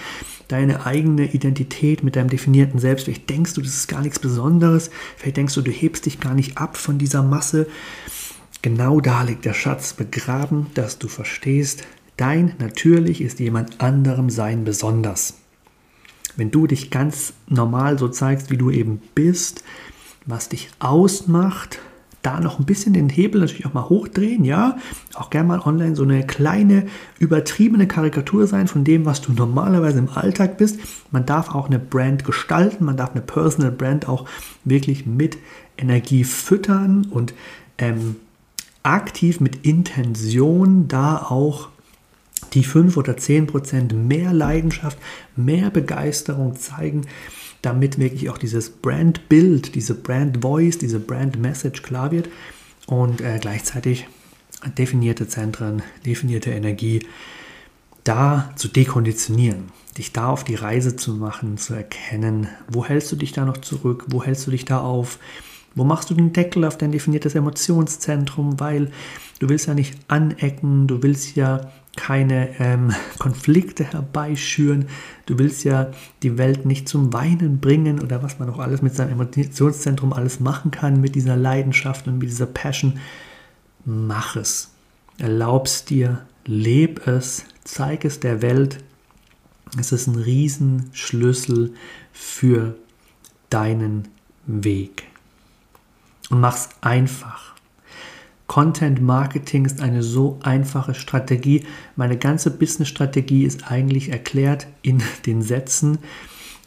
deine 0.48 0.84
eigene 0.84 1.32
Identität 1.32 2.02
mit 2.04 2.16
deinem 2.16 2.28
definierten 2.28 2.78
Selbst. 2.78 3.04
Vielleicht 3.04 3.30
denkst 3.30 3.54
du, 3.54 3.62
das 3.62 3.74
ist 3.74 3.88
gar 3.88 4.02
nichts 4.02 4.18
Besonderes. 4.18 4.90
Vielleicht 5.16 5.38
denkst 5.38 5.54
du, 5.54 5.62
du 5.62 5.70
hebst 5.70 6.06
dich 6.06 6.20
gar 6.20 6.34
nicht 6.34 6.58
ab 6.58 6.76
von 6.76 6.98
dieser 6.98 7.22
Masse. 7.22 7.66
Genau 8.60 9.00
da 9.00 9.22
liegt 9.22 9.44
der 9.44 9.54
Schatz 9.54 9.94
begraben, 9.94 10.66
dass 10.74 10.98
du 10.98 11.08
verstehst, 11.08 11.84
dein 12.18 12.54
natürlich 12.58 13.22
ist 13.22 13.40
jemand 13.40 13.80
anderem 13.80 14.28
sein 14.28 14.64
besonders. 14.64 15.38
Wenn 16.36 16.50
du 16.50 16.66
dich 16.66 16.90
ganz 16.90 17.32
normal 17.48 17.98
so 17.98 18.08
zeigst, 18.08 18.50
wie 18.50 18.58
du 18.58 18.70
eben 18.70 19.00
bist, 19.14 19.64
was 20.26 20.50
dich 20.50 20.68
ausmacht, 20.78 21.80
da 22.22 22.40
noch 22.40 22.58
ein 22.58 22.66
bisschen 22.66 22.92
den 22.92 23.08
Hebel 23.08 23.40
natürlich 23.40 23.64
auch 23.64 23.74
mal 23.74 23.88
hochdrehen, 23.88 24.44
ja. 24.44 24.76
Auch 25.14 25.30
gerne 25.30 25.48
mal 25.48 25.60
online 25.60 25.96
so 25.96 26.02
eine 26.02 26.26
kleine, 26.26 26.86
übertriebene 27.18 27.86
Karikatur 27.86 28.46
sein 28.46 28.68
von 28.68 28.84
dem, 28.84 29.06
was 29.06 29.20
du 29.20 29.32
normalerweise 29.32 29.98
im 29.98 30.10
Alltag 30.10 30.58
bist. 30.58 30.80
Man 31.10 31.26
darf 31.26 31.54
auch 31.54 31.66
eine 31.66 31.78
Brand 31.78 32.24
gestalten, 32.24 32.84
man 32.84 32.96
darf 32.96 33.12
eine 33.12 33.20
Personal 33.20 33.70
Brand 33.70 34.08
auch 34.08 34.28
wirklich 34.64 35.06
mit 35.06 35.38
Energie 35.76 36.24
füttern 36.24 37.06
und 37.08 37.34
ähm, 37.78 38.16
aktiv 38.82 39.40
mit 39.40 39.64
Intention 39.64 40.88
da 40.88 41.18
auch 41.18 41.68
die 42.54 42.64
5 42.64 42.96
oder 42.96 43.16
10 43.16 43.46
Prozent 43.46 43.92
mehr 43.92 44.32
Leidenschaft, 44.32 44.98
mehr 45.36 45.70
Begeisterung 45.70 46.56
zeigen, 46.56 47.06
damit 47.62 47.98
wirklich 47.98 48.30
auch 48.30 48.38
dieses 48.38 48.70
Brand-Bild, 48.70 49.74
diese 49.74 49.94
Brand-Voice, 49.94 50.78
diese 50.78 51.00
Brand-Message 51.00 51.82
klar 51.82 52.10
wird. 52.10 52.28
Und 52.86 53.20
äh, 53.20 53.38
gleichzeitig 53.40 54.06
definierte 54.76 55.28
Zentren, 55.28 55.82
definierte 56.04 56.50
Energie 56.50 57.06
da 58.04 58.52
zu 58.56 58.68
dekonditionieren, 58.68 59.70
dich 59.98 60.12
da 60.12 60.28
auf 60.28 60.42
die 60.42 60.54
Reise 60.54 60.96
zu 60.96 61.14
machen, 61.14 61.58
zu 61.58 61.74
erkennen, 61.74 62.48
wo 62.68 62.84
hältst 62.84 63.12
du 63.12 63.16
dich 63.16 63.32
da 63.32 63.44
noch 63.44 63.58
zurück, 63.58 64.06
wo 64.08 64.24
hältst 64.24 64.46
du 64.46 64.50
dich 64.50 64.64
da 64.64 64.80
auf, 64.80 65.18
wo 65.74 65.84
machst 65.84 66.10
du 66.10 66.14
den 66.14 66.32
Deckel 66.32 66.64
auf 66.64 66.78
dein 66.78 66.92
definiertes 66.92 67.34
Emotionszentrum, 67.34 68.60
weil 68.60 68.90
du 69.38 69.48
willst 69.48 69.66
ja 69.66 69.74
nicht 69.74 69.96
anecken, 70.08 70.86
du 70.86 71.02
willst 71.02 71.36
ja 71.36 71.70
keine 71.98 72.58
ähm, 72.60 72.94
Konflikte 73.18 73.84
herbeischüren. 73.84 74.86
Du 75.26 75.38
willst 75.38 75.64
ja 75.64 75.90
die 76.22 76.38
Welt 76.38 76.64
nicht 76.64 76.88
zum 76.88 77.12
Weinen 77.12 77.60
bringen 77.60 78.00
oder 78.00 78.22
was 78.22 78.38
man 78.38 78.48
auch 78.48 78.58
alles 78.58 78.82
mit 78.82 78.94
seinem 78.94 79.12
Emotionszentrum 79.12 80.12
alles 80.12 80.40
machen 80.40 80.70
kann, 80.70 81.00
mit 81.00 81.14
dieser 81.14 81.36
Leidenschaft 81.36 82.06
und 82.06 82.18
mit 82.18 82.28
dieser 82.28 82.46
Passion. 82.46 82.98
Mach 83.84 84.36
es. 84.36 84.70
Erlaub's 85.18 85.84
dir, 85.84 86.26
leb 86.46 87.06
es, 87.06 87.44
zeig 87.64 88.04
es 88.04 88.20
der 88.20 88.40
Welt. 88.42 88.78
Es 89.78 89.92
ist 89.92 90.06
ein 90.06 90.14
Riesenschlüssel 90.14 91.74
für 92.12 92.76
deinen 93.50 94.08
Weg. 94.46 95.04
Und 96.30 96.40
mach's 96.40 96.68
einfach. 96.80 97.54
Content 98.46 99.00
Marketing 99.02 99.66
ist 99.66 99.80
eine 99.80 100.02
so 100.02 100.38
einfache 100.42 100.94
Strategie. 100.94 101.66
Meine 101.96 102.16
ganze 102.16 102.50
Business-Strategie 102.50 103.44
ist 103.44 103.70
eigentlich 103.70 104.08
erklärt 104.08 104.66
in 104.82 105.02
den 105.26 105.42
Sätzen. 105.42 105.98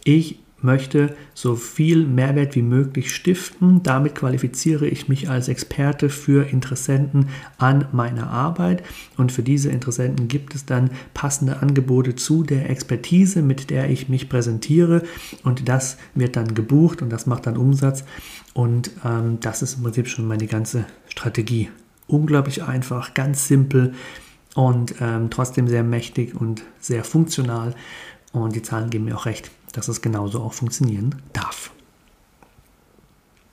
Ich 0.04 0.40
möchte 0.64 1.16
so 1.34 1.56
viel 1.56 2.06
Mehrwert 2.06 2.56
wie 2.56 2.62
möglich 2.62 3.14
stiften. 3.14 3.84
Damit 3.84 4.16
qualifiziere 4.16 4.88
ich 4.88 5.08
mich 5.08 5.30
als 5.30 5.48
Experte 5.48 6.10
für 6.10 6.48
Interessenten 6.50 7.28
an 7.58 7.86
meiner 7.92 8.30
Arbeit. 8.30 8.84
Und 9.18 9.32
für 9.32 9.44
diese 9.44 9.72
Interessenten 9.72 10.28
gibt 10.28 10.56
es 10.56 10.66
dann 10.66 10.92
passende 11.14 11.62
Angebote 11.62 12.16
zu 12.16 12.44
der 12.44 12.70
Expertise, 12.70 13.42
mit 13.42 13.70
der 13.70 13.90
ich 13.90 14.10
mich 14.10 14.30
präsentiere. 14.30 15.04
Und 15.44 15.68
das 15.68 15.98
wird 16.16 16.36
dann 16.36 16.54
gebucht 16.54 17.02
und 17.02 17.10
das 17.10 17.26
macht 17.26 17.48
dann 17.48 17.58
Umsatz. 17.58 18.04
Und 18.54 18.92
ähm, 19.06 19.40
das 19.40 19.62
ist 19.62 19.76
im 19.76 19.84
Prinzip 19.84 20.08
schon 20.08 20.28
meine 20.28 20.48
ganze 20.48 20.86
Strategie. 21.08 21.70
Unglaublich 22.08 22.64
einfach, 22.64 23.14
ganz 23.14 23.48
simpel 23.48 23.94
und 24.56 24.96
ähm, 25.00 25.30
trotzdem 25.30 25.68
sehr 25.68 25.84
mächtig 25.84 26.36
und 26.36 26.64
sehr 26.80 27.04
funktional. 27.04 27.74
Und 28.34 28.56
die 28.56 28.62
Zahlen 28.62 28.90
geben 28.90 29.06
mir 29.06 29.16
auch 29.16 29.26
recht 29.26 29.52
dass 29.72 29.88
es 29.88 30.02
genauso 30.02 30.42
auch 30.42 30.54
funktionieren 30.54 31.22
darf. 31.34 31.72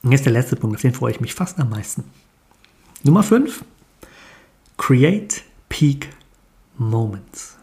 Und 0.02 0.12
jetzt 0.12 0.24
der 0.24 0.32
letzte 0.32 0.56
Punkt, 0.56 0.76
auf 0.76 0.82
den 0.82 0.94
freue 0.94 1.12
ich 1.12 1.20
mich 1.20 1.34
fast 1.34 1.58
am 1.58 1.70
meisten. 1.70 2.04
Nummer 3.02 3.22
5. 3.22 3.64
Create 4.76 5.42
Peak 5.68 6.08
Moments. 6.76 7.56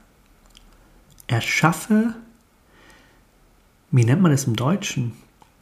Erschaffe, 1.27 2.15
wie 3.91 4.03
nennt 4.03 4.21
man 4.21 4.31
es 4.31 4.45
im 4.45 4.55
Deutschen? 4.55 5.13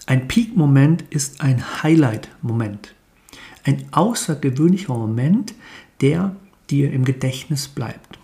Ein 0.06 0.28
Peak-Moment 0.28 1.04
ist 1.10 1.41
ein 1.41 1.84
Highlight-Moment. 1.84 2.94
Ein 3.64 3.86
außergewöhnlicher 3.91 4.94
Moment, 4.94 5.54
der 6.02 6.36
dir 6.70 6.91
im 6.91 7.06
Gedächtnis 7.06 7.68
bleibt. 7.68 8.20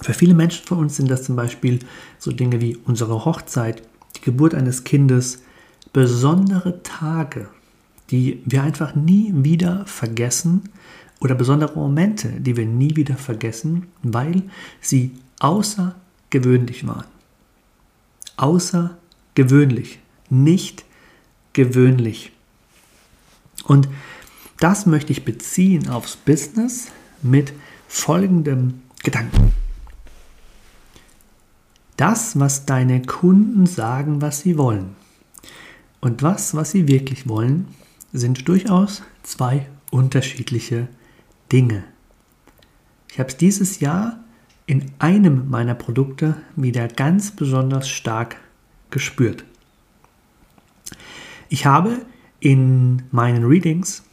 Für 0.00 0.14
viele 0.14 0.34
Menschen 0.34 0.64
von 0.66 0.78
uns 0.78 0.96
sind 0.96 1.10
das 1.10 1.24
zum 1.24 1.36
Beispiel 1.36 1.80
so 2.18 2.30
Dinge 2.30 2.60
wie 2.60 2.76
unsere 2.76 3.24
Hochzeit, 3.24 3.82
die 4.16 4.20
Geburt 4.20 4.54
eines 4.54 4.84
Kindes, 4.84 5.42
besondere 5.92 6.82
Tage, 6.82 7.48
die 8.10 8.42
wir 8.44 8.62
einfach 8.62 8.94
nie 8.94 9.32
wieder 9.34 9.84
vergessen 9.86 10.68
oder 11.20 11.34
besondere 11.34 11.74
Momente, 11.74 12.28
die 12.40 12.56
wir 12.56 12.66
nie 12.66 12.94
wieder 12.96 13.16
vergessen, 13.16 13.88
weil 14.02 14.42
sie 14.80 15.12
außergewöhnlich 15.40 16.86
waren. 16.86 17.06
Außergewöhnlich, 18.36 19.98
nicht 20.30 20.84
gewöhnlich. 21.52 22.32
Und 23.64 23.88
das 24.60 24.86
möchte 24.86 25.12
ich 25.12 25.24
beziehen 25.24 25.88
aufs 25.88 26.16
Business 26.16 26.88
mit 27.22 27.52
folgendem 27.88 28.82
Gedanken. 29.02 29.52
Das, 31.98 32.38
was 32.38 32.64
deine 32.64 33.02
Kunden 33.02 33.66
sagen, 33.66 34.22
was 34.22 34.40
sie 34.40 34.56
wollen. 34.56 34.94
Und 36.00 36.22
was, 36.22 36.54
was 36.54 36.70
sie 36.70 36.86
wirklich 36.86 37.28
wollen, 37.28 37.66
sind 38.12 38.46
durchaus 38.46 39.02
zwei 39.24 39.66
unterschiedliche 39.90 40.86
Dinge. 41.50 41.82
Ich 43.10 43.18
habe 43.18 43.30
es 43.30 43.36
dieses 43.36 43.80
Jahr 43.80 44.20
in 44.66 44.92
einem 45.00 45.50
meiner 45.50 45.74
Produkte 45.74 46.36
wieder 46.54 46.86
ganz 46.86 47.32
besonders 47.32 47.88
stark 47.88 48.36
gespürt. 48.90 49.42
Ich 51.48 51.66
habe 51.66 52.06
in 52.38 53.02
meinen 53.10 53.42
Readings 53.42 54.04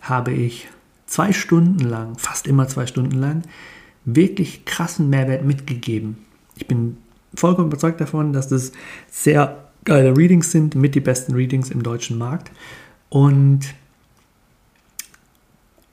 habe 0.00 0.32
ich 0.32 0.68
zwei 1.04 1.34
Stunden 1.34 1.80
lang, 1.80 2.16
fast 2.16 2.46
immer 2.46 2.68
zwei 2.68 2.86
Stunden 2.86 3.18
lang, 3.18 3.42
wirklich 4.06 4.64
krassen 4.64 5.10
Mehrwert 5.10 5.44
mitgegeben. 5.44 6.24
Ich 6.56 6.66
bin 6.66 6.96
vollkommen 7.36 7.68
überzeugt 7.68 8.00
davon, 8.00 8.32
dass 8.32 8.48
das 8.48 8.72
sehr 9.10 9.64
geile 9.84 10.16
Readings 10.16 10.50
sind, 10.50 10.74
mit 10.74 10.94
die 10.94 11.00
besten 11.00 11.34
Readings 11.34 11.70
im 11.70 11.82
deutschen 11.82 12.18
Markt. 12.18 12.50
Und 13.08 13.60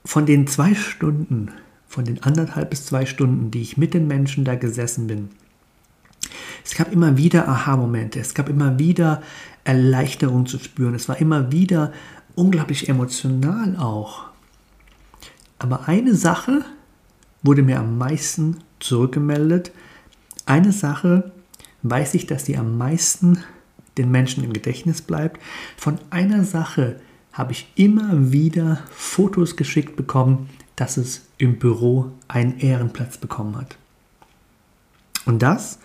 von 0.06 0.26
den 0.26 0.48
zwei 0.48 0.74
Stunden, 0.74 1.52
von 1.88 2.06
den 2.06 2.24
anderthalb 2.24 2.70
bis 2.70 2.86
zwei 2.86 3.06
Stunden, 3.06 3.52
die 3.52 3.62
ich 3.62 3.78
mit 3.78 3.94
den 3.94 4.08
Menschen 4.08 4.46
da 4.46 4.56
gesessen 4.56 5.08
bin, 5.08 5.30
es 6.64 6.76
gab 6.76 6.92
immer 6.92 7.18
wieder 7.18 7.48
Aha-Momente, 7.48 8.20
es 8.20 8.34
gab 8.34 8.50
immer 8.50 8.80
wieder 8.80 9.22
Erleichterung 9.64 10.46
zu 10.46 10.60
spüren, 10.60 10.96
es 10.96 11.10
war 11.10 11.20
immer 11.20 11.52
wieder 11.52 11.92
unglaublich 12.36 12.88
emotional 12.90 13.76
auch. 13.78 14.26
Aber 15.60 15.88
eine 15.88 16.16
Sache 16.16 16.64
wurde 17.44 17.62
mir 17.62 17.80
am 17.80 17.98
meisten 17.98 18.58
zurückgemeldet, 18.80 19.72
eine 20.52 20.74
Sache 20.74 21.32
weiß 21.84 22.14
ich, 22.14 22.28
dass 22.28 22.44
die 22.44 22.58
am 22.58 22.78
meisten 22.78 23.40
den 23.98 24.12
Menschen 24.12 24.44
im 24.44 24.52
Gedächtnis 24.52 25.02
bleibt. 25.02 25.42
Von 25.78 25.98
einer 26.10 26.44
Sache 26.44 27.00
habe 27.32 27.54
ich 27.54 27.72
immer 27.76 28.34
wieder 28.34 28.84
Fotos 28.92 29.56
geschickt 29.56 29.96
bekommen, 29.96 30.50
dass 30.76 30.98
es 30.98 31.28
im 31.38 31.58
Büro 31.58 32.12
einen 32.28 32.60
Ehrenplatz 32.60 33.18
bekommen 33.18 33.56
hat. 33.56 33.78
Und 35.26 35.42
das 35.42 35.80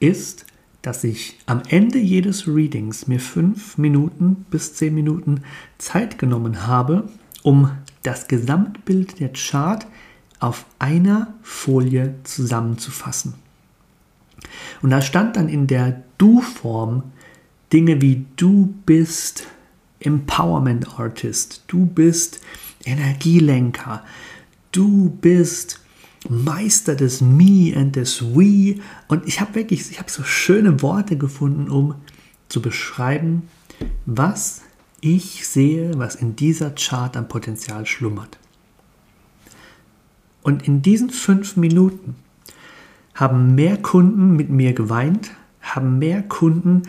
ist, 0.00 0.46
dass 0.82 1.04
ich 1.04 1.38
am 1.46 1.62
Ende 1.68 1.98
jedes 1.98 2.48
Readings 2.48 3.06
mir 3.06 3.20
fünf 3.20 3.78
Minuten 3.78 4.46
bis 4.50 4.74
zehn 4.74 4.94
Minuten 4.94 5.44
Zeit 5.78 6.18
genommen 6.18 6.66
habe, 6.66 7.08
um 7.44 7.70
das 8.02 8.26
Gesamtbild 8.26 9.20
der 9.20 9.32
Chart 9.32 9.86
auf 10.40 10.66
einer 10.80 11.34
Folie 11.42 12.16
zusammenzufassen. 12.24 13.34
Und 14.80 14.90
da 14.90 15.02
stand 15.02 15.36
dann 15.36 15.48
in 15.48 15.66
der 15.66 16.02
Du-Form 16.18 17.04
Dinge 17.72 18.02
wie 18.02 18.26
du 18.36 18.74
bist 18.84 19.46
Empowerment 20.00 20.98
Artist, 20.98 21.64
du 21.68 21.86
bist 21.86 22.40
Energielenker, 22.84 24.04
du 24.72 25.10
bist 25.20 25.80
Meister 26.28 26.94
des 26.94 27.20
Me 27.20 27.72
and 27.74 27.96
des 27.96 28.22
We. 28.34 28.76
Und 29.08 29.26
ich 29.26 29.40
habe 29.40 29.54
wirklich, 29.54 29.90
ich 29.90 29.98
habe 29.98 30.10
so 30.10 30.22
schöne 30.22 30.82
Worte 30.82 31.16
gefunden, 31.16 31.70
um 31.70 31.94
zu 32.48 32.60
beschreiben, 32.60 33.48
was 34.06 34.62
ich 35.00 35.46
sehe, 35.48 35.98
was 35.98 36.14
in 36.14 36.36
dieser 36.36 36.72
Chart 36.74 37.16
an 37.16 37.28
Potenzial 37.28 37.86
schlummert. 37.86 38.38
Und 40.42 40.66
in 40.66 40.82
diesen 40.82 41.10
fünf 41.10 41.56
Minuten 41.56 42.16
haben 43.14 43.54
mehr 43.54 43.76
Kunden 43.76 44.36
mit 44.36 44.50
mir 44.50 44.72
geweint, 44.72 45.30
haben 45.60 45.98
mehr 45.98 46.22
Kunden 46.22 46.82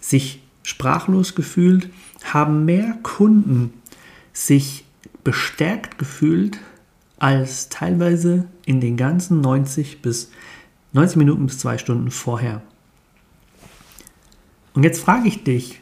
sich 0.00 0.42
sprachlos 0.62 1.34
gefühlt, 1.34 1.90
haben 2.24 2.64
mehr 2.64 2.98
Kunden 3.02 3.72
sich 4.32 4.84
bestärkt 5.24 5.98
gefühlt 5.98 6.58
als 7.18 7.68
teilweise 7.68 8.46
in 8.64 8.80
den 8.80 8.96
ganzen 8.96 9.40
90 9.40 10.02
bis 10.02 10.30
90 10.92 11.16
Minuten 11.16 11.46
bis 11.46 11.58
zwei 11.58 11.78
Stunden 11.78 12.10
vorher. 12.10 12.62
Und 14.74 14.82
jetzt 14.82 15.00
frage 15.00 15.28
ich 15.28 15.42
dich, 15.42 15.80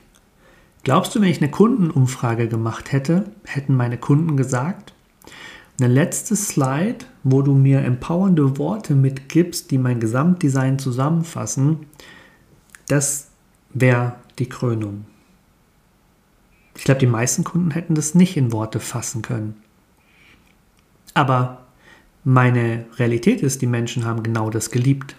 glaubst 0.83 1.15
du, 1.15 1.21
wenn 1.21 1.29
ich 1.29 1.43
eine 1.43 1.51
Kundenumfrage 1.51 2.49
gemacht 2.49 2.93
hätte, 2.93 3.31
hätten 3.45 3.77
meine 3.77 3.99
Kunden 3.99 4.37
gesagt, 4.37 4.94
eine 5.79 5.93
letzte 5.93 6.37
Slide, 6.37 7.05
wo 7.25 7.43
du 7.43 7.55
mir 7.55 7.81
empowernde 7.81 8.59
Worte 8.59 8.95
mitgibst, 8.95 9.71
die 9.71 9.79
mein 9.79 9.99
Gesamtdesign 9.99 10.79
zusammenfassen, 10.79 11.87
das 12.89 13.29
wäre 13.73 14.17
die 14.39 14.49
Krönung. 14.49 15.07
Ich 16.77 16.85
glaube, 16.85 17.01
die 17.01 17.07
meisten 17.07 17.45
Kunden 17.45 17.71
hätten 17.71 17.95
das 17.95 18.15
nicht 18.15 18.37
in 18.37 18.53
Worte 18.53 18.81
fassen 18.81 19.23
können. 19.23 19.57
Aber 21.15 21.65
meine 22.25 22.87
Realität 22.97 23.43
ist, 23.43 23.63
die 23.63 23.67
Menschen 23.67 24.05
haben 24.05 24.23
genau 24.23 24.51
das 24.51 24.71
geliebt. 24.71 25.17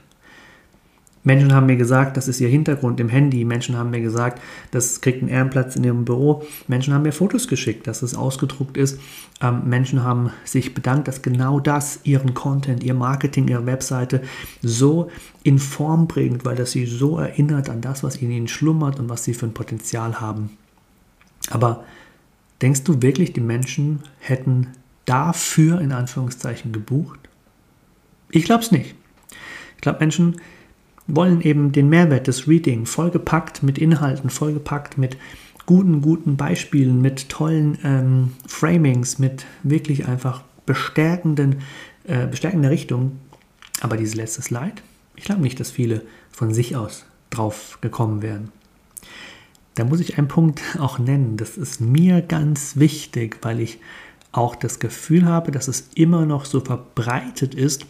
Menschen 1.26 1.54
haben 1.54 1.66
mir 1.66 1.76
gesagt, 1.76 2.18
das 2.18 2.28
ist 2.28 2.40
ihr 2.40 2.48
Hintergrund 2.48 3.00
im 3.00 3.10
Handy. 3.10 3.44
Menschen 3.46 3.76
haben 3.76 3.90
mir 3.90 4.00
gesagt, 4.00 4.40
das 4.70 5.02
kriegt 5.02 5.22
einen 5.22 5.30
Ehrenplatz 5.30 5.76
in 5.76 5.84
ihrem 5.84 6.06
Büro. 6.06 6.44
Menschen 6.68 6.94
haben 6.94 7.02
mir 7.02 7.12
Fotos 7.12 7.48
geschickt, 7.48 7.88
dass 7.88 8.04
es 8.04 8.14
ausgedruckt 8.14 8.78
ist. 8.78 9.00
Ähm, 9.42 9.64
Menschen 9.66 10.04
haben 10.04 10.30
sich 10.46 10.76
bedankt, 10.76 11.08
dass 11.08 11.24
genau 11.24 11.60
das 11.60 12.00
ihren 12.04 12.36
Content, 12.36 12.84
ihr 12.84 12.94
Marketing, 12.94 13.48
ihre 13.48 13.66
Webseite 13.66 14.22
so 14.62 15.10
in 15.42 15.58
Form 15.58 16.08
bringt, 16.08 16.46
weil 16.46 16.56
das 16.56 16.72
sie 16.72 16.86
so 16.86 17.18
erinnert 17.18 17.72
an 17.72 17.82
das, 17.82 18.04
was 18.04 18.18
in 18.18 18.30
ihnen 18.30 18.48
schlummert 18.48 19.00
und 19.00 19.10
was 19.10 19.24
sie 19.24 19.34
für 19.34 19.48
ein 19.48 19.54
Potenzial 19.54 20.22
haben. 20.22 20.52
Aber 21.50 21.84
denkst 22.62 22.84
du 22.84 23.02
wirklich, 23.02 23.34
die 23.34 23.42
Menschen 23.42 24.04
hätten 24.20 24.68
dafür 25.06 25.82
in 25.82 25.92
Anführungszeichen 25.92 26.72
gebucht? 26.72 27.20
Ich 28.30 28.46
glaube 28.46 28.64
es 28.64 28.72
nicht. 28.72 28.94
Ich 29.76 29.82
glaube, 29.82 30.00
Menschen 30.00 30.36
wollen 31.08 31.42
eben 31.42 31.72
den 31.72 31.90
Mehrwert 31.90 32.28
des 32.28 32.48
Reading 32.48 32.86
vollgepackt 32.86 33.64
mit 33.64 33.78
Inhalten, 33.78 34.30
vollgepackt 34.30 34.98
mit 34.98 35.18
guten, 35.66 36.02
guten 36.02 36.38
Beispielen, 36.38 37.02
mit 37.02 37.30
tollen 37.30 37.78
ähm, 37.84 38.34
Framings, 38.48 39.20
mit 39.20 39.46
wirklich 39.64 40.08
einfach 40.08 40.44
bestärkenden, 40.66 41.58
äh, 42.06 42.28
bestärkender 42.28 42.70
Richtung. 42.70 43.20
Aber 43.82 43.98
dieses 43.98 44.16
letzte 44.16 44.42
Slide, 44.42 44.76
ich 45.16 45.24
glaube 45.24 45.42
nicht, 45.42 45.60
dass 45.60 45.72
viele 45.72 46.04
von 46.32 46.54
sich 46.54 46.76
aus 46.76 47.06
drauf 47.30 47.80
gekommen 47.82 48.22
wären. 48.22 48.52
Da 49.76 49.84
muss 49.84 50.00
ich 50.00 50.18
einen 50.18 50.28
Punkt 50.28 50.62
auch 50.80 51.00
nennen. 51.00 51.38
Das 51.38 51.58
ist 51.58 51.82
mir 51.82 52.22
ganz 52.22 52.78
wichtig, 52.78 53.40
weil 53.42 53.60
ich 53.60 53.80
auch 54.32 54.56
das 54.56 54.80
Gefühl 54.80 55.26
habe, 55.26 55.52
dass 55.52 55.68
es 55.68 55.90
immer 55.96 56.26
noch 56.26 56.46
so 56.46 56.60
verbreitet 56.60 57.56
ist, 57.56 57.86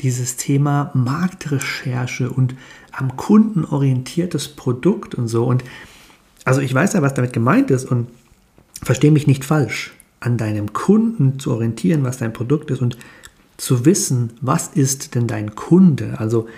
dieses 0.00 0.36
Thema 0.36 0.90
Marktrecherche 0.94 2.30
und 2.30 2.54
am 2.92 3.16
Kunden 3.16 3.64
orientiertes 3.64 4.48
Produkt 4.48 5.14
und 5.14 5.28
so. 5.28 5.44
Und 5.44 5.64
also 6.44 6.60
ich 6.60 6.72
weiß 6.72 6.94
ja, 6.94 7.02
was 7.02 7.14
damit 7.14 7.32
gemeint 7.32 7.70
ist 7.70 7.84
und 7.84 8.08
verstehe 8.82 9.10
mich 9.10 9.26
nicht 9.26 9.44
falsch. 9.44 9.92
An 10.20 10.36
deinem 10.36 10.72
Kunden 10.72 11.38
zu 11.38 11.52
orientieren, 11.52 12.02
was 12.02 12.18
dein 12.18 12.32
Produkt 12.32 12.70
ist 12.70 12.82
und 12.82 12.98
zu 13.56 13.84
wissen, 13.84 14.32
was 14.40 14.68
ist 14.68 15.14
denn 15.14 15.26
dein 15.26 15.54
Kunde? 15.54 16.18
Also 16.18 16.48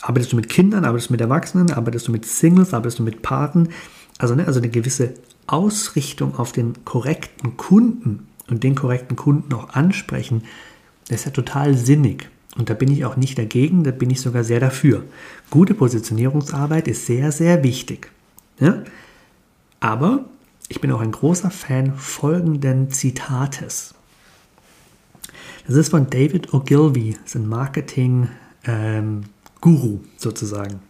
arbeitest 0.00 0.32
du 0.32 0.36
mit 0.36 0.48
Kindern, 0.48 0.84
arbeitest 0.84 1.10
du 1.10 1.14
mit 1.14 1.20
Erwachsenen, 1.20 1.70
arbeitest 1.70 2.08
du 2.08 2.12
mit 2.12 2.24
Singles, 2.26 2.74
arbeitest 2.74 2.98
du 2.98 3.02
mit 3.02 3.22
Paten? 3.22 3.68
Also, 4.18 4.34
ne, 4.34 4.46
also 4.46 4.60
eine 4.60 4.68
gewisse 4.68 5.14
Ausrichtung 5.46 6.36
auf 6.36 6.52
den 6.52 6.84
korrekten 6.84 7.56
Kunden 7.56 8.26
und 8.48 8.62
den 8.62 8.74
korrekten 8.74 9.16
Kunden 9.16 9.52
auch 9.54 9.70
ansprechen, 9.70 10.42
das 11.08 11.20
ist 11.20 11.24
ja 11.26 11.30
total 11.32 11.76
sinnig. 11.76 12.28
Und 12.56 12.68
da 12.68 12.74
bin 12.74 12.90
ich 12.90 13.04
auch 13.04 13.16
nicht 13.16 13.38
dagegen, 13.38 13.82
da 13.82 13.90
bin 13.92 14.10
ich 14.10 14.20
sogar 14.20 14.44
sehr 14.44 14.60
dafür. 14.60 15.04
Gute 15.50 15.74
Positionierungsarbeit 15.74 16.86
ist 16.86 17.06
sehr, 17.06 17.32
sehr 17.32 17.64
wichtig. 17.64 18.10
Ja? 18.60 18.82
Aber 19.80 20.26
ich 20.68 20.80
bin 20.80 20.92
auch 20.92 21.00
ein 21.00 21.12
großer 21.12 21.50
Fan 21.50 21.94
folgenden 21.94 22.90
Zitates. 22.90 23.94
Das 25.66 25.76
ist 25.76 25.90
von 25.90 26.10
David 26.10 26.52
Ogilvy, 26.52 27.16
ist 27.24 27.36
ein 27.36 27.48
Marketing-Guru 27.48 28.30
ähm, 28.66 30.00
sozusagen. 30.16 30.80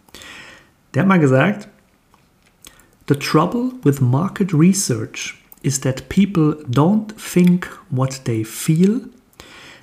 Der 0.93 1.03
hat 1.03 1.07
mal 1.07 1.19
gesagt, 1.19 1.69
The 3.07 3.15
trouble 3.15 3.73
with 3.83 3.99
market 3.99 4.53
research 4.53 5.35
is 5.61 5.81
that 5.81 6.07
people 6.07 6.55
don't 6.69 7.13
think 7.17 7.67
what 7.89 8.23
they 8.25 8.45
feel, 8.45 9.01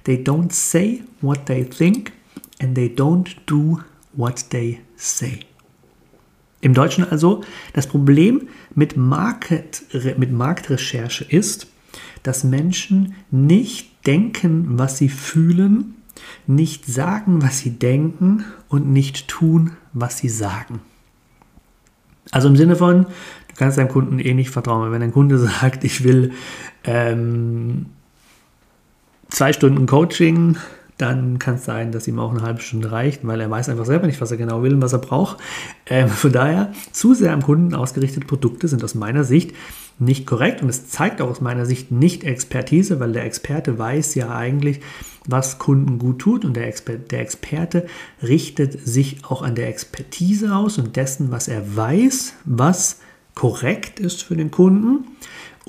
They 0.05 0.16
don't 0.16 0.53
say 0.53 1.03
what 1.20 1.46
they 1.46 1.64
think 1.64 2.12
and 2.61 2.74
they 2.74 2.88
don't 2.88 3.28
do 3.46 3.80
what 4.12 4.51
they 4.51 4.80
say. 4.96 5.40
Im 6.61 6.74
Deutschen 6.74 7.05
also, 7.11 7.42
das 7.72 7.86
Problem 7.86 8.48
mit, 8.74 8.96
Market, 8.96 9.82
mit 10.18 10.30
Marktrecherche 10.30 11.24
ist, 11.24 11.68
dass 12.22 12.44
Menschen 12.44 13.14
nicht 13.30 14.07
denken, 14.07 14.78
was 14.78 14.98
sie 14.98 15.09
fühlen, 15.09 15.94
nicht 16.46 16.84
sagen, 16.84 17.42
was 17.42 17.61
sie 17.61 17.70
denken 17.70 18.44
und 18.68 18.90
nicht 18.92 19.28
tun, 19.28 19.72
was 19.94 20.18
sie 20.18 20.28
sagen. 20.28 20.80
Also 22.30 22.48
im 22.48 22.57
Sinne 22.57 22.76
von, 22.76 23.05
du 23.05 23.55
kannst 23.57 23.78
deinem 23.78 23.88
Kunden 23.88 24.18
eh 24.18 24.34
nicht 24.34 24.51
vertrauen. 24.51 24.92
Wenn 24.92 25.03
ein 25.03 25.12
Kunde 25.12 25.38
sagt, 25.61 25.84
ich 25.84 26.05
will 26.05 26.32
ähm, 26.84 27.86
zwei 29.30 29.52
Stunden 29.52 29.86
Coaching, 29.86 30.56
dann 31.00 31.38
kann 31.38 31.54
es 31.54 31.64
sein, 31.64 31.92
dass 31.92 32.06
ihm 32.08 32.18
auch 32.18 32.30
eine 32.30 32.42
halbe 32.42 32.60
Stunde 32.60 32.92
reicht, 32.92 33.26
weil 33.26 33.40
er 33.40 33.50
weiß 33.50 33.68
einfach 33.70 33.86
selber 33.86 34.06
nicht, 34.06 34.20
was 34.20 34.30
er 34.30 34.36
genau 34.36 34.62
will 34.62 34.74
und 34.74 34.82
was 34.82 34.92
er 34.92 34.98
braucht. 34.98 35.38
Ähm, 35.86 36.08
von 36.08 36.32
daher, 36.32 36.72
zu 36.92 37.14
sehr 37.14 37.32
am 37.32 37.42
Kunden 37.42 37.74
ausgerichtete 37.74 38.26
Produkte 38.26 38.68
sind 38.68 38.84
aus 38.84 38.94
meiner 38.94 39.24
Sicht 39.24 39.54
nicht 39.98 40.26
korrekt 40.26 40.62
und 40.62 40.68
es 40.68 40.88
zeigt 40.88 41.20
auch 41.20 41.28
aus 41.28 41.40
meiner 41.40 41.66
Sicht 41.66 41.90
nicht 41.90 42.24
Expertise, 42.24 43.00
weil 43.00 43.12
der 43.12 43.24
Experte 43.24 43.78
weiß 43.78 44.14
ja 44.14 44.34
eigentlich, 44.34 44.80
was 45.26 45.58
Kunden 45.58 45.98
gut 45.98 46.20
tut 46.20 46.44
und 46.44 46.54
der, 46.54 46.66
Exper 46.66 46.94
der 46.94 47.20
Experte 47.20 47.86
richtet 48.22 48.86
sich 48.86 49.18
auch 49.24 49.42
an 49.42 49.54
der 49.54 49.68
Expertise 49.68 50.54
aus 50.54 50.78
und 50.78 50.96
dessen, 50.96 51.30
was 51.30 51.48
er 51.48 51.76
weiß, 51.76 52.34
was 52.44 53.00
korrekt 53.34 54.00
ist 54.00 54.22
für 54.22 54.36
den 54.36 54.50
Kunden 54.50 55.06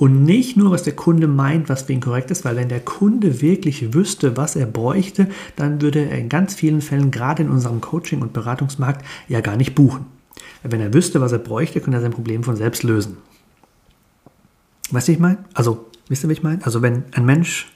und 0.01 0.23
nicht 0.23 0.57
nur, 0.57 0.71
was 0.71 0.81
der 0.81 0.95
Kunde 0.95 1.27
meint, 1.27 1.69
was 1.69 1.83
für 1.83 1.93
ihn 1.93 2.01
korrekt 2.01 2.31
ist, 2.31 2.43
weil 2.43 2.55
wenn 2.55 2.69
der 2.69 2.79
Kunde 2.79 3.39
wirklich 3.39 3.93
wüsste, 3.93 4.35
was 4.35 4.55
er 4.55 4.65
bräuchte, 4.65 5.27
dann 5.57 5.79
würde 5.79 6.09
er 6.09 6.17
in 6.17 6.27
ganz 6.27 6.55
vielen 6.55 6.81
Fällen, 6.81 7.11
gerade 7.11 7.43
in 7.43 7.51
unserem 7.51 7.81
Coaching- 7.81 8.23
und 8.23 8.33
Beratungsmarkt, 8.33 9.05
ja 9.27 9.41
gar 9.41 9.57
nicht 9.57 9.75
buchen. 9.75 10.07
Wenn 10.63 10.81
er 10.81 10.91
wüsste, 10.91 11.21
was 11.21 11.33
er 11.33 11.37
bräuchte, 11.37 11.81
könnte 11.81 11.99
er 11.99 12.01
sein 12.01 12.13
Problem 12.13 12.43
von 12.43 12.55
selbst 12.55 12.81
lösen. 12.81 13.17
Weißt 14.89 15.07
du, 15.07 15.11
ich 15.11 15.19
meine? 15.19 15.37
Also, 15.53 15.85
wisst 16.07 16.23
ihr, 16.25 16.29
wie 16.29 16.33
ich 16.33 16.41
meine? 16.41 16.65
Also, 16.65 16.81
wenn 16.81 17.03
ein 17.11 17.25
Mensch 17.25 17.71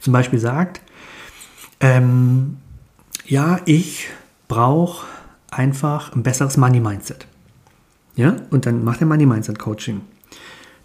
zum 0.00 0.12
Beispiel 0.12 0.40
sagt, 0.40 0.80
ähm, 1.78 2.56
ja, 3.26 3.60
ich 3.66 4.08
brauche 4.48 5.06
einfach 5.52 6.16
ein 6.16 6.24
besseres 6.24 6.56
Money-Mindset. 6.56 7.28
Ja, 8.16 8.34
und 8.50 8.66
dann 8.66 8.82
macht 8.82 9.00
er 9.02 9.06
Money-Mindset-Coaching. 9.06 10.00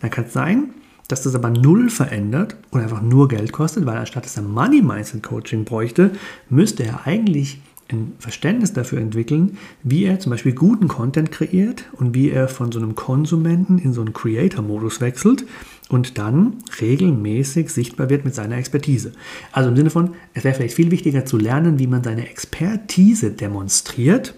Dann 0.01 0.11
kann 0.11 0.25
es 0.25 0.33
sein, 0.33 0.69
dass 1.07 1.23
das 1.23 1.35
aber 1.35 1.49
null 1.49 1.89
verändert 1.89 2.55
und 2.71 2.81
einfach 2.81 3.01
nur 3.01 3.27
Geld 3.27 3.51
kostet, 3.51 3.85
weil 3.85 3.97
anstatt 3.97 4.25
dass 4.25 4.37
er 4.37 4.43
Money 4.43 4.81
Mindset 4.81 5.23
Coaching 5.23 5.63
bräuchte, 5.63 6.11
müsste 6.49 6.83
er 6.83 7.05
eigentlich 7.05 7.59
ein 7.91 8.13
Verständnis 8.17 8.73
dafür 8.73 8.99
entwickeln, 8.99 9.57
wie 9.83 10.05
er 10.05 10.19
zum 10.19 10.31
Beispiel 10.31 10.53
guten 10.53 10.87
Content 10.87 11.31
kreiert 11.31 11.85
und 11.93 12.15
wie 12.15 12.31
er 12.31 12.47
von 12.47 12.71
so 12.71 12.79
einem 12.79 12.95
Konsumenten 12.95 13.77
in 13.77 13.93
so 13.93 14.01
einen 14.01 14.13
Creator-Modus 14.13 15.01
wechselt 15.01 15.45
und 15.89 16.17
dann 16.17 16.53
regelmäßig 16.81 17.69
sichtbar 17.69 18.09
wird 18.09 18.25
mit 18.25 18.33
seiner 18.33 18.57
Expertise. 18.57 19.11
Also 19.51 19.69
im 19.69 19.75
Sinne 19.75 19.91
von, 19.91 20.15
es 20.33 20.43
wäre 20.43 20.55
vielleicht 20.55 20.73
viel 20.73 20.89
wichtiger 20.89 21.25
zu 21.25 21.37
lernen, 21.37 21.77
wie 21.77 21.85
man 21.85 22.03
seine 22.03 22.27
Expertise 22.27 23.31
demonstriert, 23.31 24.33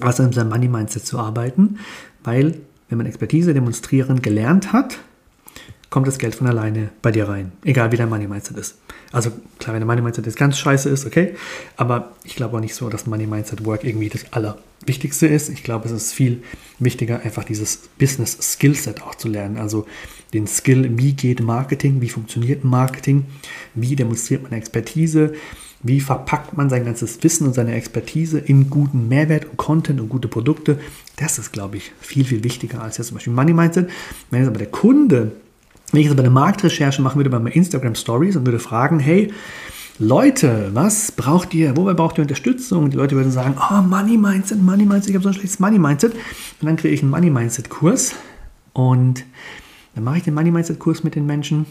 als 0.00 0.18
an 0.18 0.32
seinem 0.32 0.48
Money 0.48 0.68
Mindset 0.68 1.06
zu 1.06 1.20
arbeiten, 1.20 1.78
weil 2.24 2.60
wenn 2.88 2.98
man 2.98 3.06
Expertise 3.06 3.54
demonstrieren 3.54 4.22
gelernt 4.22 4.72
hat, 4.72 4.98
kommt 5.90 6.06
das 6.06 6.18
Geld 6.18 6.34
von 6.34 6.46
alleine 6.46 6.90
bei 7.02 7.12
dir 7.12 7.28
rein. 7.28 7.52
Egal 7.64 7.92
wie 7.92 7.96
dein 7.96 8.08
Money 8.08 8.26
Mindset 8.26 8.56
ist. 8.56 8.78
Also 9.12 9.30
klar, 9.58 9.74
wenn 9.74 9.80
der 9.80 9.86
Money 9.86 10.02
Mindset 10.02 10.26
jetzt 10.26 10.36
ganz 10.36 10.58
scheiße 10.58 10.88
ist, 10.88 11.06
okay. 11.06 11.34
Aber 11.76 12.12
ich 12.24 12.36
glaube 12.36 12.56
auch 12.56 12.60
nicht 12.60 12.74
so, 12.74 12.88
dass 12.88 13.06
Money 13.06 13.26
Mindset 13.26 13.64
Work 13.64 13.84
irgendwie 13.84 14.08
das 14.08 14.32
Allerwichtigste 14.32 15.26
ist. 15.26 15.48
Ich 15.48 15.62
glaube, 15.62 15.86
es 15.86 15.92
ist 15.92 16.12
viel 16.12 16.42
wichtiger, 16.78 17.20
einfach 17.20 17.44
dieses 17.44 17.88
Business 17.98 18.36
Skillset 18.40 19.02
auch 19.02 19.14
zu 19.14 19.28
lernen. 19.28 19.58
Also 19.58 19.86
den 20.34 20.46
Skill, 20.46 20.98
wie 20.98 21.12
geht 21.12 21.40
Marketing, 21.40 22.00
wie 22.00 22.08
funktioniert 22.08 22.64
Marketing, 22.64 23.24
wie 23.74 23.94
demonstriert 23.94 24.42
man 24.42 24.52
Expertise, 24.52 25.34
wie 25.86 26.00
verpackt 26.00 26.56
man 26.56 26.68
sein 26.68 26.84
ganzes 26.84 27.22
Wissen 27.22 27.46
und 27.46 27.54
seine 27.54 27.74
Expertise 27.74 28.38
in 28.38 28.70
guten 28.70 29.08
Mehrwert 29.08 29.44
und 29.46 29.56
Content 29.56 30.00
und 30.00 30.08
gute 30.08 30.28
Produkte? 30.28 30.78
Das 31.16 31.38
ist, 31.38 31.52
glaube 31.52 31.76
ich, 31.78 31.92
viel, 32.00 32.24
viel 32.24 32.44
wichtiger 32.44 32.82
als 32.82 32.98
jetzt 32.98 33.08
zum 33.08 33.16
Beispiel 33.16 33.32
Money 33.32 33.52
Mindset. 33.52 33.88
Wenn 34.30 34.40
jetzt 34.40 34.48
aber 34.48 34.58
der 34.58 34.70
Kunde 34.70 35.32
Wenn 35.92 36.00
ich 36.00 36.06
jetzt 36.06 36.14
aber 36.14 36.24
eine 36.24 36.30
Marktrecherche 36.30 37.00
machen 37.00 37.16
würde 37.16 37.30
bei 37.30 37.38
meinen 37.38 37.52
Instagram 37.52 37.94
Stories 37.94 38.36
und 38.36 38.44
würde 38.44 38.58
fragen, 38.58 38.98
hey, 38.98 39.32
Leute, 39.98 40.70
was 40.74 41.12
braucht 41.12 41.54
ihr, 41.54 41.76
wobei 41.76 41.94
braucht 41.94 42.18
ihr 42.18 42.22
Unterstützung? 42.22 42.84
Und 42.84 42.92
die 42.92 42.96
Leute 42.96 43.16
würden 43.16 43.30
sagen, 43.30 43.56
oh, 43.56 43.82
Money 43.82 44.18
Mindset, 44.18 44.60
Money 44.60 44.84
Mindset, 44.84 45.10
ich 45.10 45.14
habe 45.14 45.22
so 45.22 45.30
ein 45.30 45.34
schlechtes 45.34 45.58
Money 45.58 45.78
Mindset. 45.78 46.12
Und 46.12 46.66
dann 46.66 46.76
kriege 46.76 46.92
ich 46.92 47.02
einen 47.02 47.10
Money 47.10 47.30
Mindset 47.30 47.70
Kurs 47.70 48.14
und 48.72 49.24
dann 49.94 50.04
mache 50.04 50.18
ich 50.18 50.24
den 50.24 50.34
Money 50.34 50.50
Mindset 50.50 50.78
Kurs 50.78 51.02
mit 51.02 51.14
den 51.14 51.24
Menschen. 51.24 51.64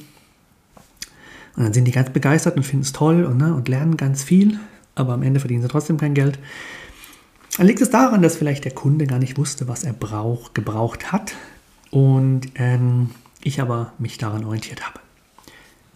Und 1.56 1.64
dann 1.64 1.74
sind 1.74 1.86
die 1.86 1.92
ganz 1.92 2.10
begeistert 2.10 2.58
und 2.58 2.64
finden 2.64 2.84
es 2.84 2.92
toll 2.92 3.24
und, 3.24 3.38
ne, 3.38 3.54
und 3.54 3.70
lernen 3.70 3.98
ganz 3.98 4.24
viel, 4.24 4.60
aber 4.94 5.14
am 5.14 5.24
Ende 5.24 5.40
verdienen 5.40 5.62
sie 5.62 5.68
trotzdem 5.68 5.98
kein 5.98 6.14
Geld. 6.14 6.38
Dann 7.58 7.68
liegt 7.68 7.82
es 7.82 7.90
daran, 7.90 8.22
dass 8.22 8.36
vielleicht 8.36 8.66
der 8.66 8.74
Kunde 8.74 9.08
gar 9.08 9.20
nicht 9.20 9.38
wusste, 9.38 9.68
was 9.68 9.84
er 9.84 9.94
brauch, 9.94 10.54
gebraucht 10.54 11.14
hat 11.14 11.34
und 11.92 12.50
ähm, 12.56 13.12
ich 13.42 13.62
aber 13.62 13.94
mich 13.98 14.18
daran 14.18 14.44
orientiert 14.44 14.86
habe. 14.86 15.00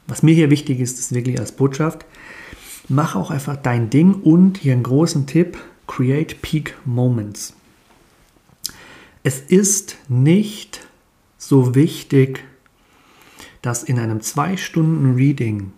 Was 0.08 0.24
mir 0.24 0.34
hier 0.34 0.50
wichtig 0.50 0.80
ist, 0.80 0.98
ist 0.98 1.14
wirklich 1.14 1.40
als 1.40 1.52
Botschaft, 1.52 2.06
mach 2.88 3.16
auch 3.16 3.30
einfach 3.30 3.58
dein 3.58 3.90
Ding 3.90 4.14
und 4.14 4.58
hier 4.58 4.74
einen 4.74 4.84
großen 4.84 5.28
Tipp, 5.28 5.58
create 5.88 6.42
peak 6.42 6.76
moments. 6.86 7.54
Es 9.24 9.40
ist 9.40 9.98
nicht 10.08 10.88
so 11.38 11.76
wichtig, 11.76 12.44
dass 13.62 13.84
in 13.84 14.00
einem 14.00 14.22
zwei 14.22 14.58
Stunden 14.58 15.16
Reading 15.16 15.72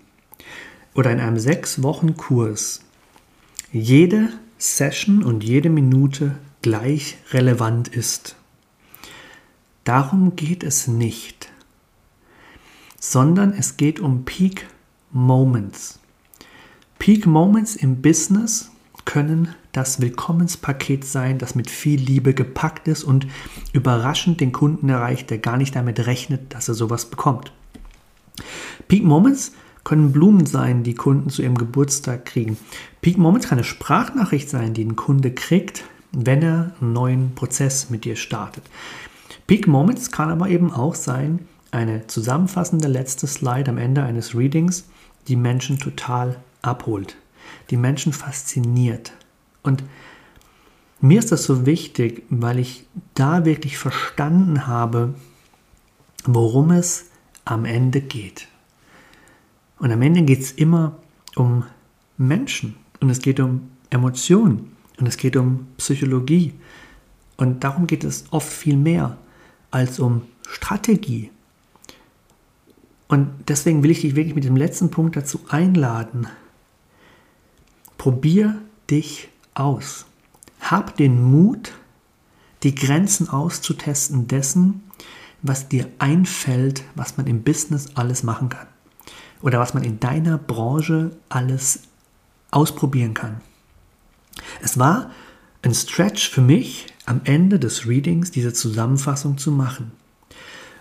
oder 0.94 1.12
in 1.12 1.20
einem 1.20 1.40
sechs 1.40 1.82
Wochen 1.84 2.18
Kurs 2.18 2.82
jede 3.72 4.30
Session 4.58 5.24
und 5.24 5.44
jede 5.44 5.70
Minute 5.70 6.38
gleich 6.62 7.18
relevant 7.32 7.88
ist. 7.88 8.36
Darum 9.84 10.36
geht 10.36 10.64
es 10.64 10.88
nicht, 10.88 11.52
sondern 13.00 13.54
es 13.54 13.78
geht 13.78 14.00
um 14.00 14.26
Peak 14.26 14.68
Moments. 15.12 16.00
Peak 17.00 17.26
Moments 17.26 17.76
im 17.76 18.02
Business 18.02 18.70
können 19.06 19.56
das 19.72 20.02
Willkommenspaket 20.02 21.04
sein, 21.04 21.40
das 21.40 21.56
mit 21.56 21.72
viel 21.72 22.00
Liebe 22.00 22.36
gepackt 22.36 22.88
ist 22.88 23.04
und 23.04 23.26
überraschend 23.74 24.40
den 24.40 24.52
Kunden 24.52 24.90
erreicht, 24.90 25.32
der 25.32 25.40
gar 25.40 25.58
nicht 25.58 25.76
damit 25.76 26.06
rechnet, 26.06 26.54
dass 26.54 26.68
er 26.68 26.76
sowas 26.76 27.10
bekommt. 27.10 27.52
Peak 28.88 29.04
Moments 29.04 29.54
können 29.84 30.12
Blumen 30.12 30.46
sein, 30.46 30.84
die 30.84 30.96
Kunden 30.96 31.30
zu 31.30 31.42
ihrem 31.42 31.58
Geburtstag 31.58 32.26
kriegen. 32.26 32.58
Peak 33.02 33.18
Moments 33.18 33.48
kann 33.48 33.58
eine 33.58 33.66
Sprachnachricht 33.66 34.50
sein, 34.50 34.74
die 34.74 34.84
ein 34.84 34.96
Kunde 34.96 35.32
kriegt, 35.32 35.84
wenn 36.12 36.42
er 36.42 36.74
einen 36.80 36.94
neuen 36.94 37.36
Prozess 37.36 37.90
mit 37.90 38.06
dir 38.06 38.16
startet. 38.16 38.64
Peak 39.48 39.68
Moments 39.68 40.12
kann 40.12 40.30
aber 40.30 40.50
eben 40.50 40.72
auch 40.72 40.96
sein, 40.96 41.40
eine 41.72 42.06
zusammenfassende 42.08 42.88
letzte 42.88 43.28
Slide 43.28 43.72
am 43.72 43.78
Ende 43.78 44.04
eines 44.04 44.36
Readings, 44.36 44.86
die 45.28 45.36
Menschen 45.36 45.80
total 45.80 46.38
abholt, 46.62 47.16
die 47.70 47.78
Menschen 47.78 48.14
fasziniert. 48.14 49.14
Und 49.64 49.84
mir 51.00 51.20
ist 51.20 51.32
das 51.32 51.46
so 51.46 51.66
wichtig, 51.66 52.24
weil 52.30 52.60
ich 52.60 52.86
da 53.14 53.46
wirklich 53.46 53.78
verstanden 53.78 54.68
habe, 54.68 55.16
worum 56.26 56.72
es 56.72 57.11
am 57.46 57.66
Ende 57.66 58.02
geht. 58.02 58.48
Und 59.80 59.92
am 59.92 60.02
Ende 60.02 60.22
geht 60.24 60.42
es 60.42 60.52
immer 60.52 60.98
um 61.36 61.66
Menschen 62.18 62.76
und 63.00 63.10
es 63.10 63.20
geht 63.20 63.40
um 63.40 63.70
Emotionen 63.90 64.76
und 65.00 65.08
es 65.08 65.18
geht 65.18 65.36
um 65.36 65.68
Psychologie. 65.78 66.54
Und 67.38 67.64
darum 67.64 67.88
geht 67.88 68.04
es 68.04 68.26
oft 68.30 68.52
viel 68.52 68.78
mehr 68.78 69.18
als 69.72 70.00
um 70.00 70.24
Strategie. 70.48 71.32
Und 73.08 73.30
deswegen 73.48 73.84
will 73.84 73.92
ich 73.92 74.02
dich 74.02 74.16
wirklich 74.16 74.36
mit 74.36 74.44
dem 74.44 74.56
letzten 74.56 74.92
Punkt 74.92 75.16
dazu 75.16 75.42
einladen. 75.50 76.28
Probier 77.98 78.62
dich 78.90 79.30
aus. 79.54 80.06
Hab 80.62 80.96
den 80.96 81.22
Mut, 81.22 81.74
die 82.64 82.76
Grenzen 82.76 83.28
auszutesten 83.28 84.28
dessen, 84.28 84.84
was 85.42 85.68
dir 85.70 85.88
einfällt, 86.00 86.84
was 86.96 87.18
man 87.18 87.28
im 87.28 87.44
Business 87.44 87.90
alles 87.96 88.24
machen 88.24 88.50
kann 88.50 88.68
oder 89.42 89.60
was 89.60 89.74
man 89.74 89.84
in 89.84 90.00
deiner 90.00 90.38
Branche 90.38 91.12
alles 91.30 91.84
ausprobieren 92.52 93.14
kann. 93.14 93.42
Es 94.62 94.78
war 94.78 95.12
ein 95.62 95.74
Stretch 95.74 96.30
für 96.30 96.42
mich, 96.42 96.88
am 97.06 97.22
Ende 97.24 97.60
des 97.60 97.88
Readings 97.88 98.32
diese 98.32 98.54
Zusammenfassung 98.54 99.38
zu 99.38 99.52
machen. 99.52 99.92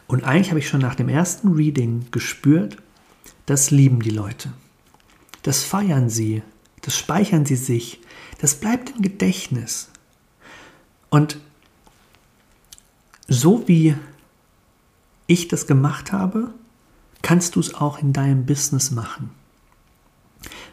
Und 0.06 0.24
eigentlich 0.24 0.50
habe 0.50 0.58
ich 0.58 0.68
schon 0.68 0.80
nach 0.80 0.94
dem 0.94 1.08
ersten 1.08 1.52
Reading 1.52 2.06
gespürt, 2.10 2.76
das 3.46 3.70
lieben 3.70 4.00
die 4.00 4.10
Leute. 4.10 4.52
Das 5.42 5.62
feiern 5.62 6.10
sie, 6.10 6.42
das 6.82 6.96
speichern 6.96 7.46
sie 7.46 7.56
sich, 7.56 8.00
das 8.38 8.56
bleibt 8.56 8.90
im 8.90 9.02
Gedächtnis. 9.02 9.90
Und 11.08 11.38
so 13.28 13.66
wie 13.66 13.94
ich 15.30 15.48
das 15.48 15.66
gemacht 15.66 16.12
habe, 16.12 16.52
kannst 17.22 17.56
du 17.56 17.60
es 17.60 17.74
auch 17.74 17.98
in 18.00 18.12
deinem 18.12 18.46
Business 18.46 18.90
machen. 18.90 19.30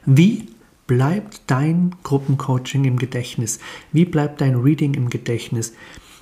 Wie 0.06 0.50
bleibt 0.88 1.42
dein 1.48 1.96
Gruppencoaching 2.04 2.86
im 2.86 2.98
Gedächtnis? 2.98 3.60
Wie 3.92 4.06
bleibt 4.06 4.42
dein 4.42 4.56
Reading 4.56 4.94
im 4.96 5.10
Gedächtnis? 5.10 5.74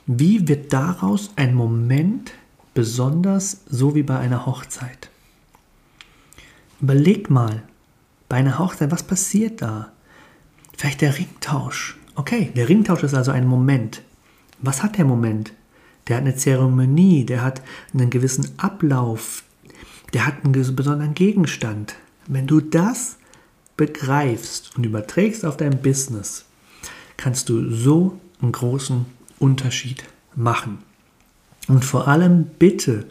Wie 0.06 0.48
wird 0.48 0.74
daraus 0.74 1.32
ein 1.36 1.56
Moment 1.56 2.34
besonders, 2.74 3.62
so 3.68 3.96
wie 3.96 4.04
bei 4.04 4.18
einer 4.18 4.46
Hochzeit? 4.46 5.10
Überleg 6.82 7.30
mal, 7.30 7.64
bei 8.28 8.38
einer 8.38 8.60
Hochzeit, 8.60 8.92
was 8.92 9.04
passiert 9.04 9.62
da? 9.62 9.92
Vielleicht 10.76 11.02
der 11.02 11.18
Ringtausch. 11.18 11.98
Okay, 12.16 12.52
der 12.56 12.68
Ringtausch 12.68 13.04
ist 13.04 13.14
also 13.14 13.32
ein 13.32 13.48
Moment. 13.48 14.02
Was 14.60 14.84
hat 14.84 14.98
der 14.98 15.06
Moment? 15.06 15.54
Der 16.08 16.18
hat 16.18 16.24
eine 16.24 16.36
Zeremonie, 16.36 17.26
der 17.26 17.42
hat 17.42 17.62
einen 17.94 18.10
gewissen 18.10 18.50
Ablauf, 18.58 19.44
der 20.14 20.26
hat 20.28 20.44
einen 20.44 20.54
besonderen 20.54 21.14
Gegenstand. 21.14 21.96
Wenn 22.28 22.48
du 22.48 22.60
das 22.60 23.18
begreifst 23.78 24.76
und 24.78 24.86
überträgst 24.86 25.46
auf 25.46 25.58
dein 25.58 25.82
Business, 25.82 26.46
kannst 27.18 27.50
du 27.50 27.72
so 27.72 28.20
einen 28.42 28.52
großen 28.52 29.06
Unterschied 29.40 30.04
machen. 30.36 30.80
Und 31.68 31.84
vor 31.84 32.08
allem 32.08 32.46
bitte, 32.60 33.08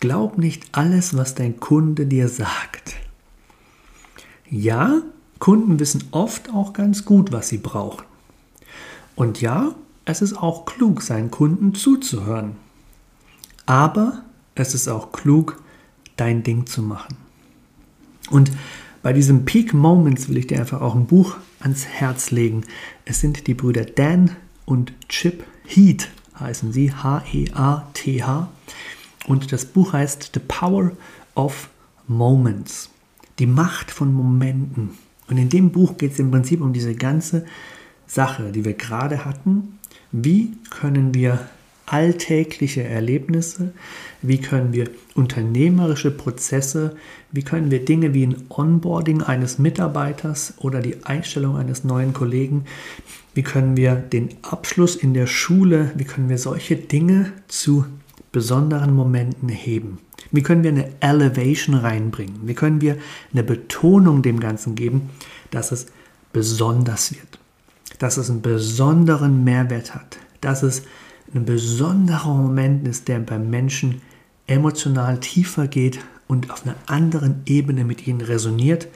glaub 0.00 0.38
nicht 0.38 0.64
alles, 0.72 1.16
was 1.16 1.34
dein 1.34 1.58
Kunde 1.58 2.06
dir 2.06 2.28
sagt. 2.28 2.94
Ja, 4.48 5.02
Kunden 5.38 5.80
wissen 5.80 6.04
oft 6.12 6.50
auch 6.50 6.72
ganz 6.72 7.04
gut, 7.04 7.32
was 7.32 7.48
sie 7.48 7.58
brauchen. 7.58 8.04
Und 9.16 9.40
ja, 9.40 9.74
es 10.04 10.22
ist 10.22 10.34
auch 10.34 10.64
klug, 10.64 11.02
seinen 11.02 11.30
Kunden 11.30 11.74
zuzuhören. 11.74 12.56
Aber 13.66 14.22
es 14.54 14.74
ist 14.74 14.88
auch 14.88 15.12
klug, 15.12 15.62
dein 16.16 16.42
Ding 16.42 16.66
zu 16.66 16.82
machen. 16.82 17.16
Und 18.30 18.52
bei 19.02 19.12
diesem 19.12 19.44
Peak 19.44 19.74
Moments 19.74 20.28
will 20.28 20.38
ich 20.38 20.46
dir 20.46 20.58
einfach 20.60 20.80
auch 20.80 20.94
ein 20.94 21.06
Buch 21.06 21.36
ans 21.60 21.86
Herz 21.86 22.30
legen. 22.30 22.62
Es 23.04 23.20
sind 23.20 23.46
die 23.46 23.54
Brüder 23.54 23.84
Dan 23.84 24.30
und 24.64 24.92
Chip 25.08 25.44
Heath, 25.66 26.08
heißen 26.38 26.72
sie, 26.72 26.92
H-E-A-T-H. 26.92 28.48
E 28.48 29.30
und 29.30 29.52
das 29.52 29.64
Buch 29.64 29.92
heißt 29.92 30.30
The 30.34 30.40
Power 30.40 30.92
of 31.34 31.70
Moments, 32.06 32.90
die 33.38 33.46
Macht 33.46 33.90
von 33.90 34.12
Momenten. 34.12 34.90
Und 35.28 35.38
in 35.38 35.48
dem 35.48 35.70
Buch 35.70 35.96
geht 35.96 36.12
es 36.12 36.18
im 36.18 36.30
Prinzip 36.30 36.60
um 36.60 36.72
diese 36.72 36.94
ganze 36.94 37.46
Sache, 38.06 38.52
die 38.52 38.64
wir 38.64 38.74
gerade 38.74 39.24
hatten. 39.24 39.78
Wie 40.16 40.52
können 40.70 41.12
wir 41.12 41.40
alltägliche 41.86 42.84
Erlebnisse, 42.84 43.72
wie 44.22 44.38
können 44.38 44.72
wir 44.72 44.88
unternehmerische 45.16 46.12
Prozesse, 46.12 46.94
wie 47.32 47.42
können 47.42 47.72
wir 47.72 47.84
Dinge 47.84 48.14
wie 48.14 48.24
ein 48.24 48.44
Onboarding 48.48 49.22
eines 49.22 49.58
Mitarbeiters 49.58 50.54
oder 50.58 50.80
die 50.80 51.04
Einstellung 51.04 51.56
eines 51.56 51.82
neuen 51.82 52.12
Kollegen, 52.12 52.64
wie 53.34 53.42
können 53.42 53.76
wir 53.76 53.96
den 53.96 54.28
Abschluss 54.42 54.94
in 54.94 55.14
der 55.14 55.26
Schule, 55.26 55.90
wie 55.96 56.04
können 56.04 56.28
wir 56.28 56.38
solche 56.38 56.76
Dinge 56.76 57.32
zu 57.48 57.84
besonderen 58.30 58.94
Momenten 58.94 59.48
heben. 59.48 59.98
Wie 60.30 60.42
können 60.44 60.62
wir 60.62 60.70
eine 60.70 60.90
Elevation 61.00 61.74
reinbringen? 61.74 62.42
Wie 62.44 62.54
können 62.54 62.80
wir 62.80 62.98
eine 63.32 63.42
Betonung 63.42 64.22
dem 64.22 64.38
Ganzen 64.38 64.76
geben, 64.76 65.10
dass 65.50 65.72
es 65.72 65.86
besonders 66.32 67.12
wird, 67.12 67.40
dass 68.04 68.18
es 68.18 68.28
einen 68.28 68.42
besonderen 68.42 69.44
Mehrwert 69.44 69.94
hat, 69.94 70.18
dass 70.42 70.62
es 70.62 70.82
ein 71.34 71.46
besonderer 71.46 72.34
Moment 72.34 72.86
ist, 72.86 73.08
der 73.08 73.18
beim 73.18 73.48
Menschen 73.48 74.02
emotional 74.46 75.20
tiefer 75.20 75.68
geht 75.68 76.00
und 76.28 76.50
auf 76.50 76.66
einer 76.66 76.76
anderen 76.84 77.40
Ebene 77.46 77.82
mit 77.82 78.06
ihnen 78.06 78.20
resoniert 78.20 78.88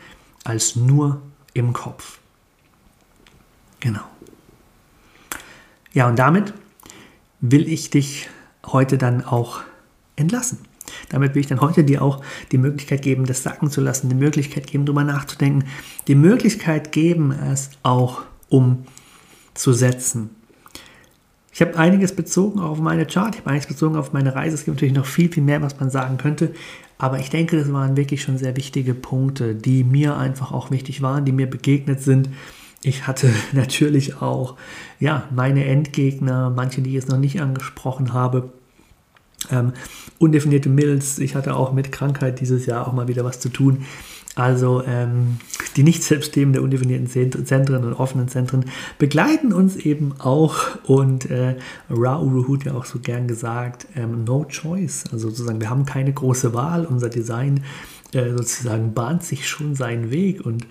als 0.45 0.77
nur 0.77 1.23
im 1.55 1.73
Kopf. 1.73 2.19
Genau. 3.81 4.03
Ja, 5.95 6.07
und 6.07 6.19
damit 6.19 6.53
will 7.41 7.67
ich 7.67 7.89
dich 7.89 8.29
heute 8.67 8.99
dann 8.99 9.25
auch 9.25 9.63
entlassen. 10.17 10.59
damit 11.09 11.35
will 11.35 11.41
ich 11.41 11.47
dann 11.47 11.63
heute 11.63 11.83
dir 11.83 12.03
auch 12.03 12.23
die 12.53 12.59
Möglichkeit 12.59 13.01
geben, 13.01 13.25
das 13.25 13.43
sacken 13.43 13.71
zu 13.71 13.81
lassen, 13.81 14.11
die 14.11 14.15
Möglichkeit 14.15 14.67
geben, 14.67 14.85
darüber 14.85 15.05
nachzudenken, 15.05 15.67
die 16.09 16.15
Möglichkeit 16.15 16.93
geben, 16.93 17.33
es 17.33 17.71
auch 17.83 18.29
umzusetzen. 19.59 20.31
Ich 21.53 21.61
habe 21.61 21.77
einiges 21.77 22.15
bezogen 22.15 22.61
auf 22.61 22.79
meine 22.79 23.07
Chart, 23.07 23.35
ich 23.35 23.41
habe 23.41 23.51
einiges 23.51 23.67
bezogen 23.67 23.97
auf 23.97 24.13
meine 24.13 24.37
Reise. 24.37 24.55
Es 24.55 24.65
gibt 24.65 24.77
natürlich 24.77 24.95
noch 24.95 25.07
viel, 25.07 25.31
viel 25.33 25.43
mehr, 25.43 25.61
was 25.61 25.81
man 25.81 25.91
sagen 25.91 26.17
könnte. 26.17 26.55
Aber 26.99 27.19
ich 27.19 27.31
denke, 27.31 27.59
das 27.59 27.73
waren 27.73 27.97
wirklich 27.97 28.23
schon 28.23 28.39
sehr 28.39 28.57
wichtige 28.57 28.95
Punkte, 28.95 29.57
die 29.57 29.83
mir 29.83 30.17
einfach 30.17 30.53
auch 30.53 30.71
wichtig 30.71 31.03
waren, 31.03 31.25
die 31.25 31.33
mir 31.33 31.51
begegnet 31.51 32.01
sind. 32.01 32.29
Ich 32.83 33.09
hatte 33.09 33.31
natürlich 33.53 34.23
auch 34.23 34.55
ja, 35.01 35.25
meine 35.35 35.65
Endgegner, 35.65 36.51
manche, 36.51 36.81
die 36.81 36.91
ich 36.91 36.97
jetzt 36.97 37.09
noch 37.09 37.19
nicht 37.19 37.41
angesprochen 37.41 38.13
habe. 38.13 38.53
Ähm, 39.51 39.73
undefinierte 40.19 40.69
Mills, 40.69 41.19
ich 41.19 41.35
hatte 41.35 41.57
auch 41.57 41.73
mit 41.73 41.91
Krankheit 41.91 42.41
dieses 42.41 42.67
Jahr 42.67 42.87
auch 42.87 42.93
mal 42.93 43.09
wieder 43.09 43.25
was 43.25 43.41
zu 43.41 43.49
tun. 43.49 43.85
Also 44.35 44.85
ähm, 44.87 45.39
die 45.77 45.83
Nicht-Selbstthemen 45.83 46.53
der 46.53 46.63
undefinierten 46.63 47.09
Zentren 47.09 47.85
und 47.85 47.93
offenen 47.95 48.29
Zentren 48.29 48.67
begleiten 48.99 49.53
uns 49.53 49.77
eben 49.77 50.13
auch. 50.19 50.55
Und 50.85 51.31
äh, 51.31 51.57
Ra 51.91 52.21
Uruhut 52.21 52.65
ja 52.65 52.75
auch 52.75 52.85
so 52.85 53.01
gern 53.01 53.27
gesagt, 53.27 53.87
ähm, 53.97 54.25
no 54.25 54.45
choice, 54.45 55.05
also 55.13 55.29
sozusagen 55.29 55.61
wir 55.61 55.71
haben 55.71 55.87
keine 55.87 56.13
große 56.13 56.55
Wahl, 56.55 56.87
unser 56.87 57.09
Design 57.09 57.65
äh, 58.13 58.31
sozusagen 58.31 58.95
bahnt 58.95 59.23
sich 59.23 59.49
schon 59.49 59.75
seinen 59.75 60.11
Weg. 60.11 60.45
Und 60.47 60.67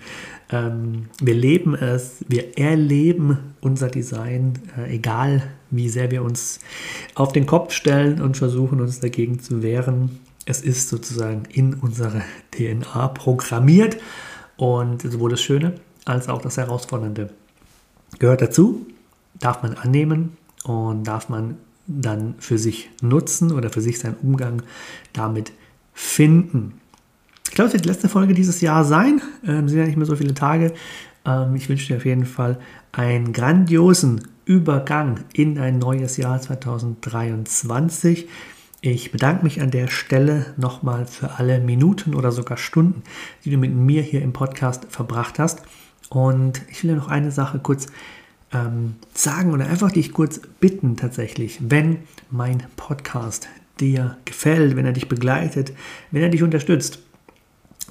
ähm, 0.50 1.06
wir 1.20 1.34
leben 1.34 1.74
es, 1.74 2.24
wir 2.26 2.58
erleben 2.58 3.38
unser 3.60 3.88
Design, 3.88 4.54
äh, 4.76 4.94
egal 4.94 5.42
wie 5.70 5.88
sehr 5.88 6.10
wir 6.10 6.22
uns 6.22 6.60
auf 7.14 7.32
den 7.32 7.46
Kopf 7.46 7.72
stellen 7.72 8.20
und 8.20 8.36
versuchen 8.36 8.80
uns 8.80 9.00
dagegen 9.00 9.40
zu 9.40 9.62
wehren 9.62 10.18
es 10.48 10.62
ist 10.62 10.88
sozusagen 10.88 11.42
in 11.50 11.74
unsere 11.74 12.22
DNA 12.52 13.08
programmiert 13.08 13.98
und 14.56 15.02
sowohl 15.02 15.30
das 15.30 15.42
Schöne 15.42 15.74
als 16.06 16.30
auch 16.30 16.40
das 16.40 16.56
Herausfordernde 16.56 17.28
gehört 18.18 18.40
dazu, 18.40 18.86
darf 19.38 19.62
man 19.62 19.74
annehmen 19.74 20.38
und 20.64 21.04
darf 21.04 21.28
man 21.28 21.58
dann 21.86 22.34
für 22.38 22.56
sich 22.56 22.88
nutzen 23.02 23.52
oder 23.52 23.68
für 23.68 23.82
sich 23.82 23.98
seinen 23.98 24.16
Umgang 24.22 24.62
damit 25.12 25.52
finden. 25.92 26.80
Ich 27.48 27.54
glaube, 27.54 27.68
es 27.68 27.74
wird 27.74 27.84
die 27.84 27.90
letzte 27.90 28.08
Folge 28.08 28.32
dieses 28.32 28.62
Jahr 28.62 28.86
sein. 28.86 29.20
Ähm, 29.46 29.68
sind 29.68 29.78
ja 29.78 29.84
nicht 29.84 29.98
mehr 29.98 30.06
so 30.06 30.16
viele 30.16 30.32
Tage. 30.32 30.72
Ähm, 31.26 31.56
ich 31.56 31.68
wünsche 31.68 31.88
dir 31.88 31.98
auf 31.98 32.06
jeden 32.06 32.24
Fall 32.24 32.58
einen 32.92 33.34
grandiosen 33.34 34.26
Übergang 34.46 35.24
in 35.34 35.58
ein 35.58 35.78
neues 35.78 36.16
Jahr 36.16 36.40
2023. 36.40 38.28
Ich 38.80 39.10
bedanke 39.10 39.42
mich 39.42 39.60
an 39.60 39.72
der 39.72 39.88
Stelle 39.88 40.54
nochmal 40.56 41.04
für 41.06 41.32
alle 41.32 41.58
Minuten 41.58 42.14
oder 42.14 42.30
sogar 42.30 42.56
Stunden, 42.56 43.02
die 43.44 43.50
du 43.50 43.58
mit 43.58 43.74
mir 43.74 44.02
hier 44.02 44.22
im 44.22 44.32
Podcast 44.32 44.86
verbracht 44.88 45.40
hast. 45.40 45.62
Und 46.10 46.62
ich 46.70 46.84
will 46.84 46.90
dir 46.90 46.96
noch 46.96 47.08
eine 47.08 47.32
Sache 47.32 47.58
kurz 47.58 47.88
ähm, 48.52 48.94
sagen 49.12 49.52
oder 49.52 49.66
einfach 49.66 49.90
dich 49.90 50.12
kurz 50.12 50.40
bitten 50.60 50.96
tatsächlich, 50.96 51.58
wenn 51.60 51.98
mein 52.30 52.62
Podcast 52.76 53.48
dir 53.80 54.16
gefällt, 54.24 54.76
wenn 54.76 54.86
er 54.86 54.92
dich 54.92 55.08
begleitet, 55.08 55.72
wenn 56.12 56.22
er 56.22 56.28
dich 56.28 56.44
unterstützt, 56.44 57.00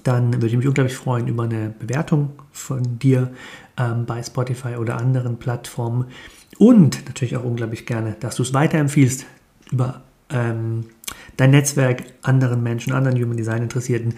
dann 0.03 0.33
würde 0.33 0.47
ich 0.47 0.55
mich 0.57 0.67
unglaublich 0.67 0.95
freuen 0.95 1.27
über 1.27 1.43
eine 1.43 1.73
Bewertung 1.77 2.31
von 2.53 2.97
dir 2.97 3.33
ähm, 3.77 4.05
bei 4.05 4.23
Spotify 4.23 4.75
oder 4.77 4.97
anderen 4.97 5.38
Plattformen 5.38 6.05
und 6.57 7.05
natürlich 7.05 7.35
auch 7.35 7.43
unglaublich 7.43 7.85
gerne, 7.85 8.15
dass 8.19 8.35
du 8.35 8.43
es 8.43 8.53
weiterempfiehlst 8.53 9.25
über 9.71 10.01
ähm, 10.30 10.86
dein 11.38 11.51
Netzwerk 11.51 12.03
anderen 12.21 12.63
Menschen, 12.63 12.93
anderen 12.93 13.21
Human 13.21 13.38
Design 13.38 13.63
Interessierten, 13.63 14.15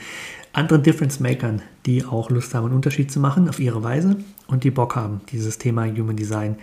anderen 0.54 0.84
Difference 0.84 1.20
Makern, 1.20 1.62
die 1.86 2.04
auch 2.04 2.30
Lust 2.30 2.54
haben, 2.54 2.66
einen 2.66 2.76
Unterschied 2.76 3.12
zu 3.12 3.20
machen 3.20 3.50
auf 3.50 3.60
ihre 3.60 3.84
Weise 3.84 4.18
und 4.48 4.64
die 4.64 4.72
Bock 4.72 4.96
haben, 4.96 5.22
dieses 5.32 5.58
Thema 5.58 5.86
Human 5.86 6.16
Design 6.16 6.56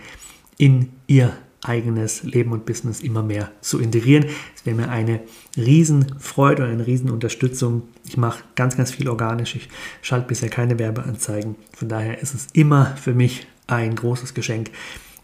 in 0.57 0.89
ihr 1.07 1.33
eigenes 1.63 2.23
Leben 2.23 2.51
und 2.51 2.65
Business 2.65 3.01
immer 3.01 3.23
mehr 3.23 3.51
zu 3.61 3.79
integrieren. 3.79 4.25
Es 4.55 4.65
wäre 4.65 4.75
mir 4.75 4.89
eine 4.89 5.21
Riesenfreude 5.55 6.63
und 6.63 6.69
eine 6.69 6.87
Riesenunterstützung. 6.87 7.83
Ich 8.07 8.17
mache 8.17 8.43
ganz, 8.55 8.77
ganz 8.77 8.91
viel 8.91 9.09
organisch. 9.09 9.55
Ich 9.55 9.69
schalte 10.01 10.27
bisher 10.27 10.49
keine 10.49 10.79
Werbeanzeigen. 10.79 11.55
Von 11.75 11.89
daher 11.89 12.21
ist 12.21 12.33
es 12.33 12.47
immer 12.53 12.95
für 12.97 13.13
mich 13.13 13.47
ein 13.65 13.95
großes 13.95 14.33
Geschenk, 14.33 14.71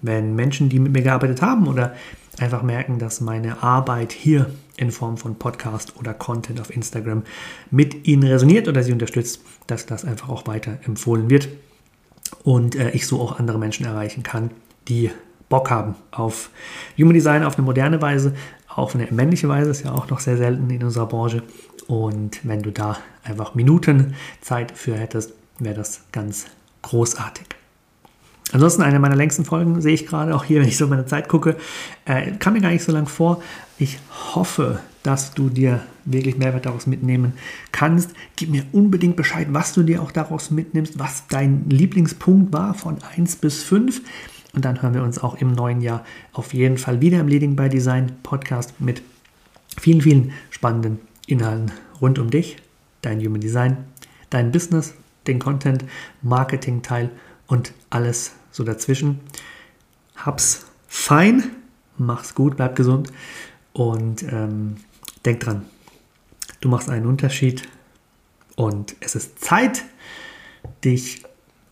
wenn 0.01 0.35
Menschen, 0.35 0.69
die 0.69 0.79
mit 0.79 0.91
mir 0.91 1.03
gearbeitet 1.03 1.41
haben 1.41 1.67
oder 1.67 1.95
einfach 2.39 2.63
merken, 2.63 2.99
dass 2.99 3.21
meine 3.21 3.61
Arbeit 3.63 4.11
hier 4.11 4.49
in 4.77 4.91
Form 4.91 5.17
von 5.17 5.35
Podcast 5.35 5.97
oder 5.97 6.13
Content 6.13 6.59
auf 6.59 6.75
Instagram 6.75 7.23
mit 7.69 8.07
ihnen 8.07 8.23
resoniert 8.23 8.67
oder 8.67 8.83
sie 8.83 8.91
unterstützt, 8.91 9.41
dass 9.67 9.85
das 9.85 10.03
einfach 10.03 10.29
auch 10.29 10.47
weiter 10.47 10.79
empfohlen 10.85 11.29
wird 11.29 11.47
und 12.43 12.75
äh, 12.75 12.89
ich 12.91 13.07
so 13.07 13.21
auch 13.21 13.39
andere 13.39 13.59
Menschen 13.59 13.85
erreichen 13.85 14.23
kann, 14.23 14.51
die 14.87 15.11
Bock 15.49 15.69
haben 15.69 15.95
auf 16.11 16.49
Human 16.97 17.13
Design 17.13 17.43
auf 17.43 17.55
eine 17.55 17.65
moderne 17.65 18.01
Weise, 18.01 18.33
auf 18.67 18.95
eine 18.95 19.07
männliche 19.11 19.47
Weise, 19.49 19.69
ist 19.69 19.83
ja 19.83 19.91
auch 19.91 20.09
noch 20.09 20.19
sehr 20.19 20.37
selten 20.37 20.69
in 20.69 20.83
unserer 20.83 21.05
Branche. 21.05 21.43
Und 21.87 22.39
wenn 22.43 22.63
du 22.63 22.71
da 22.71 22.97
einfach 23.23 23.53
Minuten 23.53 24.15
Zeit 24.41 24.71
für 24.71 24.95
hättest, 24.95 25.33
wäre 25.59 25.75
das 25.75 26.05
ganz 26.11 26.47
großartig. 26.81 27.62
Ansonsten 28.53 28.83
eine 28.83 28.99
meiner 28.99 29.15
längsten 29.15 29.45
Folgen 29.45 29.81
sehe 29.81 29.95
ich 29.95 30.05
gerade, 30.05 30.35
auch 30.35 30.43
hier, 30.43 30.61
wenn 30.61 30.67
ich 30.67 30.77
so 30.77 30.87
meine 30.87 31.07
Zeit 31.07 31.27
gucke, 31.27 31.57
äh, 32.05 32.31
kam 32.37 32.53
mir 32.53 32.61
gar 32.61 32.69
nicht 32.69 32.83
so 32.83 32.91
lang 32.91 33.07
vor. 33.07 33.41
Ich 33.79 33.97
hoffe, 34.35 34.79
dass 35.01 35.33
du 35.33 35.49
dir 35.49 35.81
wirklich 36.05 36.37
Mehrwert 36.37 36.67
daraus 36.67 36.85
mitnehmen 36.85 37.33
kannst. 37.71 38.11
Gib 38.35 38.51
mir 38.51 38.63
unbedingt 38.71 39.15
Bescheid, 39.15 39.47
was 39.49 39.73
du 39.73 39.81
dir 39.81 40.03
auch 40.03 40.11
daraus 40.11 40.51
mitnimmst, 40.51 40.99
was 40.99 41.25
dein 41.27 41.65
Lieblingspunkt 41.67 42.53
war 42.53 42.75
von 42.75 42.97
1 43.17 43.37
bis 43.37 43.63
5. 43.63 44.01
Und 44.53 44.65
dann 44.65 44.83
hören 44.83 44.93
wir 44.93 45.01
uns 45.01 45.17
auch 45.17 45.35
im 45.35 45.53
neuen 45.53 45.81
Jahr 45.81 46.05
auf 46.31 46.53
jeden 46.53 46.77
Fall 46.77 47.01
wieder 47.01 47.19
im 47.19 47.27
Leading 47.27 47.55
by 47.55 47.69
Design 47.69 48.11
Podcast 48.21 48.79
mit 48.79 49.01
vielen, 49.79 50.01
vielen 50.01 50.31
spannenden 50.51 50.99
Inhalten 51.25 51.71
rund 51.99 52.19
um 52.19 52.29
dich, 52.29 52.57
dein 53.01 53.19
Human 53.19 53.41
Design, 53.41 53.77
dein 54.29 54.51
Business, 54.51 54.93
den 55.25 55.39
Content, 55.39 55.85
Marketing-Teil 56.21 57.09
und 57.47 57.73
alles 57.89 58.33
so 58.53 58.63
dazwischen. 58.63 59.19
Hab's 60.15 60.65
fein, 60.87 61.51
mach's 61.97 62.33
gut, 62.35 62.55
bleib 62.55 62.77
gesund 62.77 63.11
und 63.73 64.23
ähm, 64.23 64.77
denk 65.25 65.41
dran, 65.41 65.65
du 66.61 66.69
machst 66.69 66.89
einen 66.89 67.07
Unterschied 67.07 67.67
und 68.55 68.95
es 69.01 69.15
ist 69.15 69.43
Zeit, 69.43 69.83
dich 70.85 71.23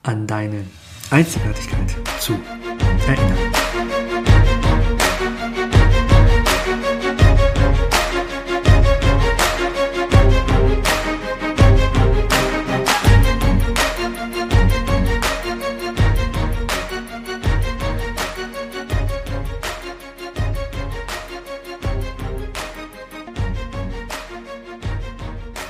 an 0.03 0.27
deine 0.27 0.65
Einzigartigkeit 1.11 1.95
zu 2.19 2.37
erinnern. 3.07 3.70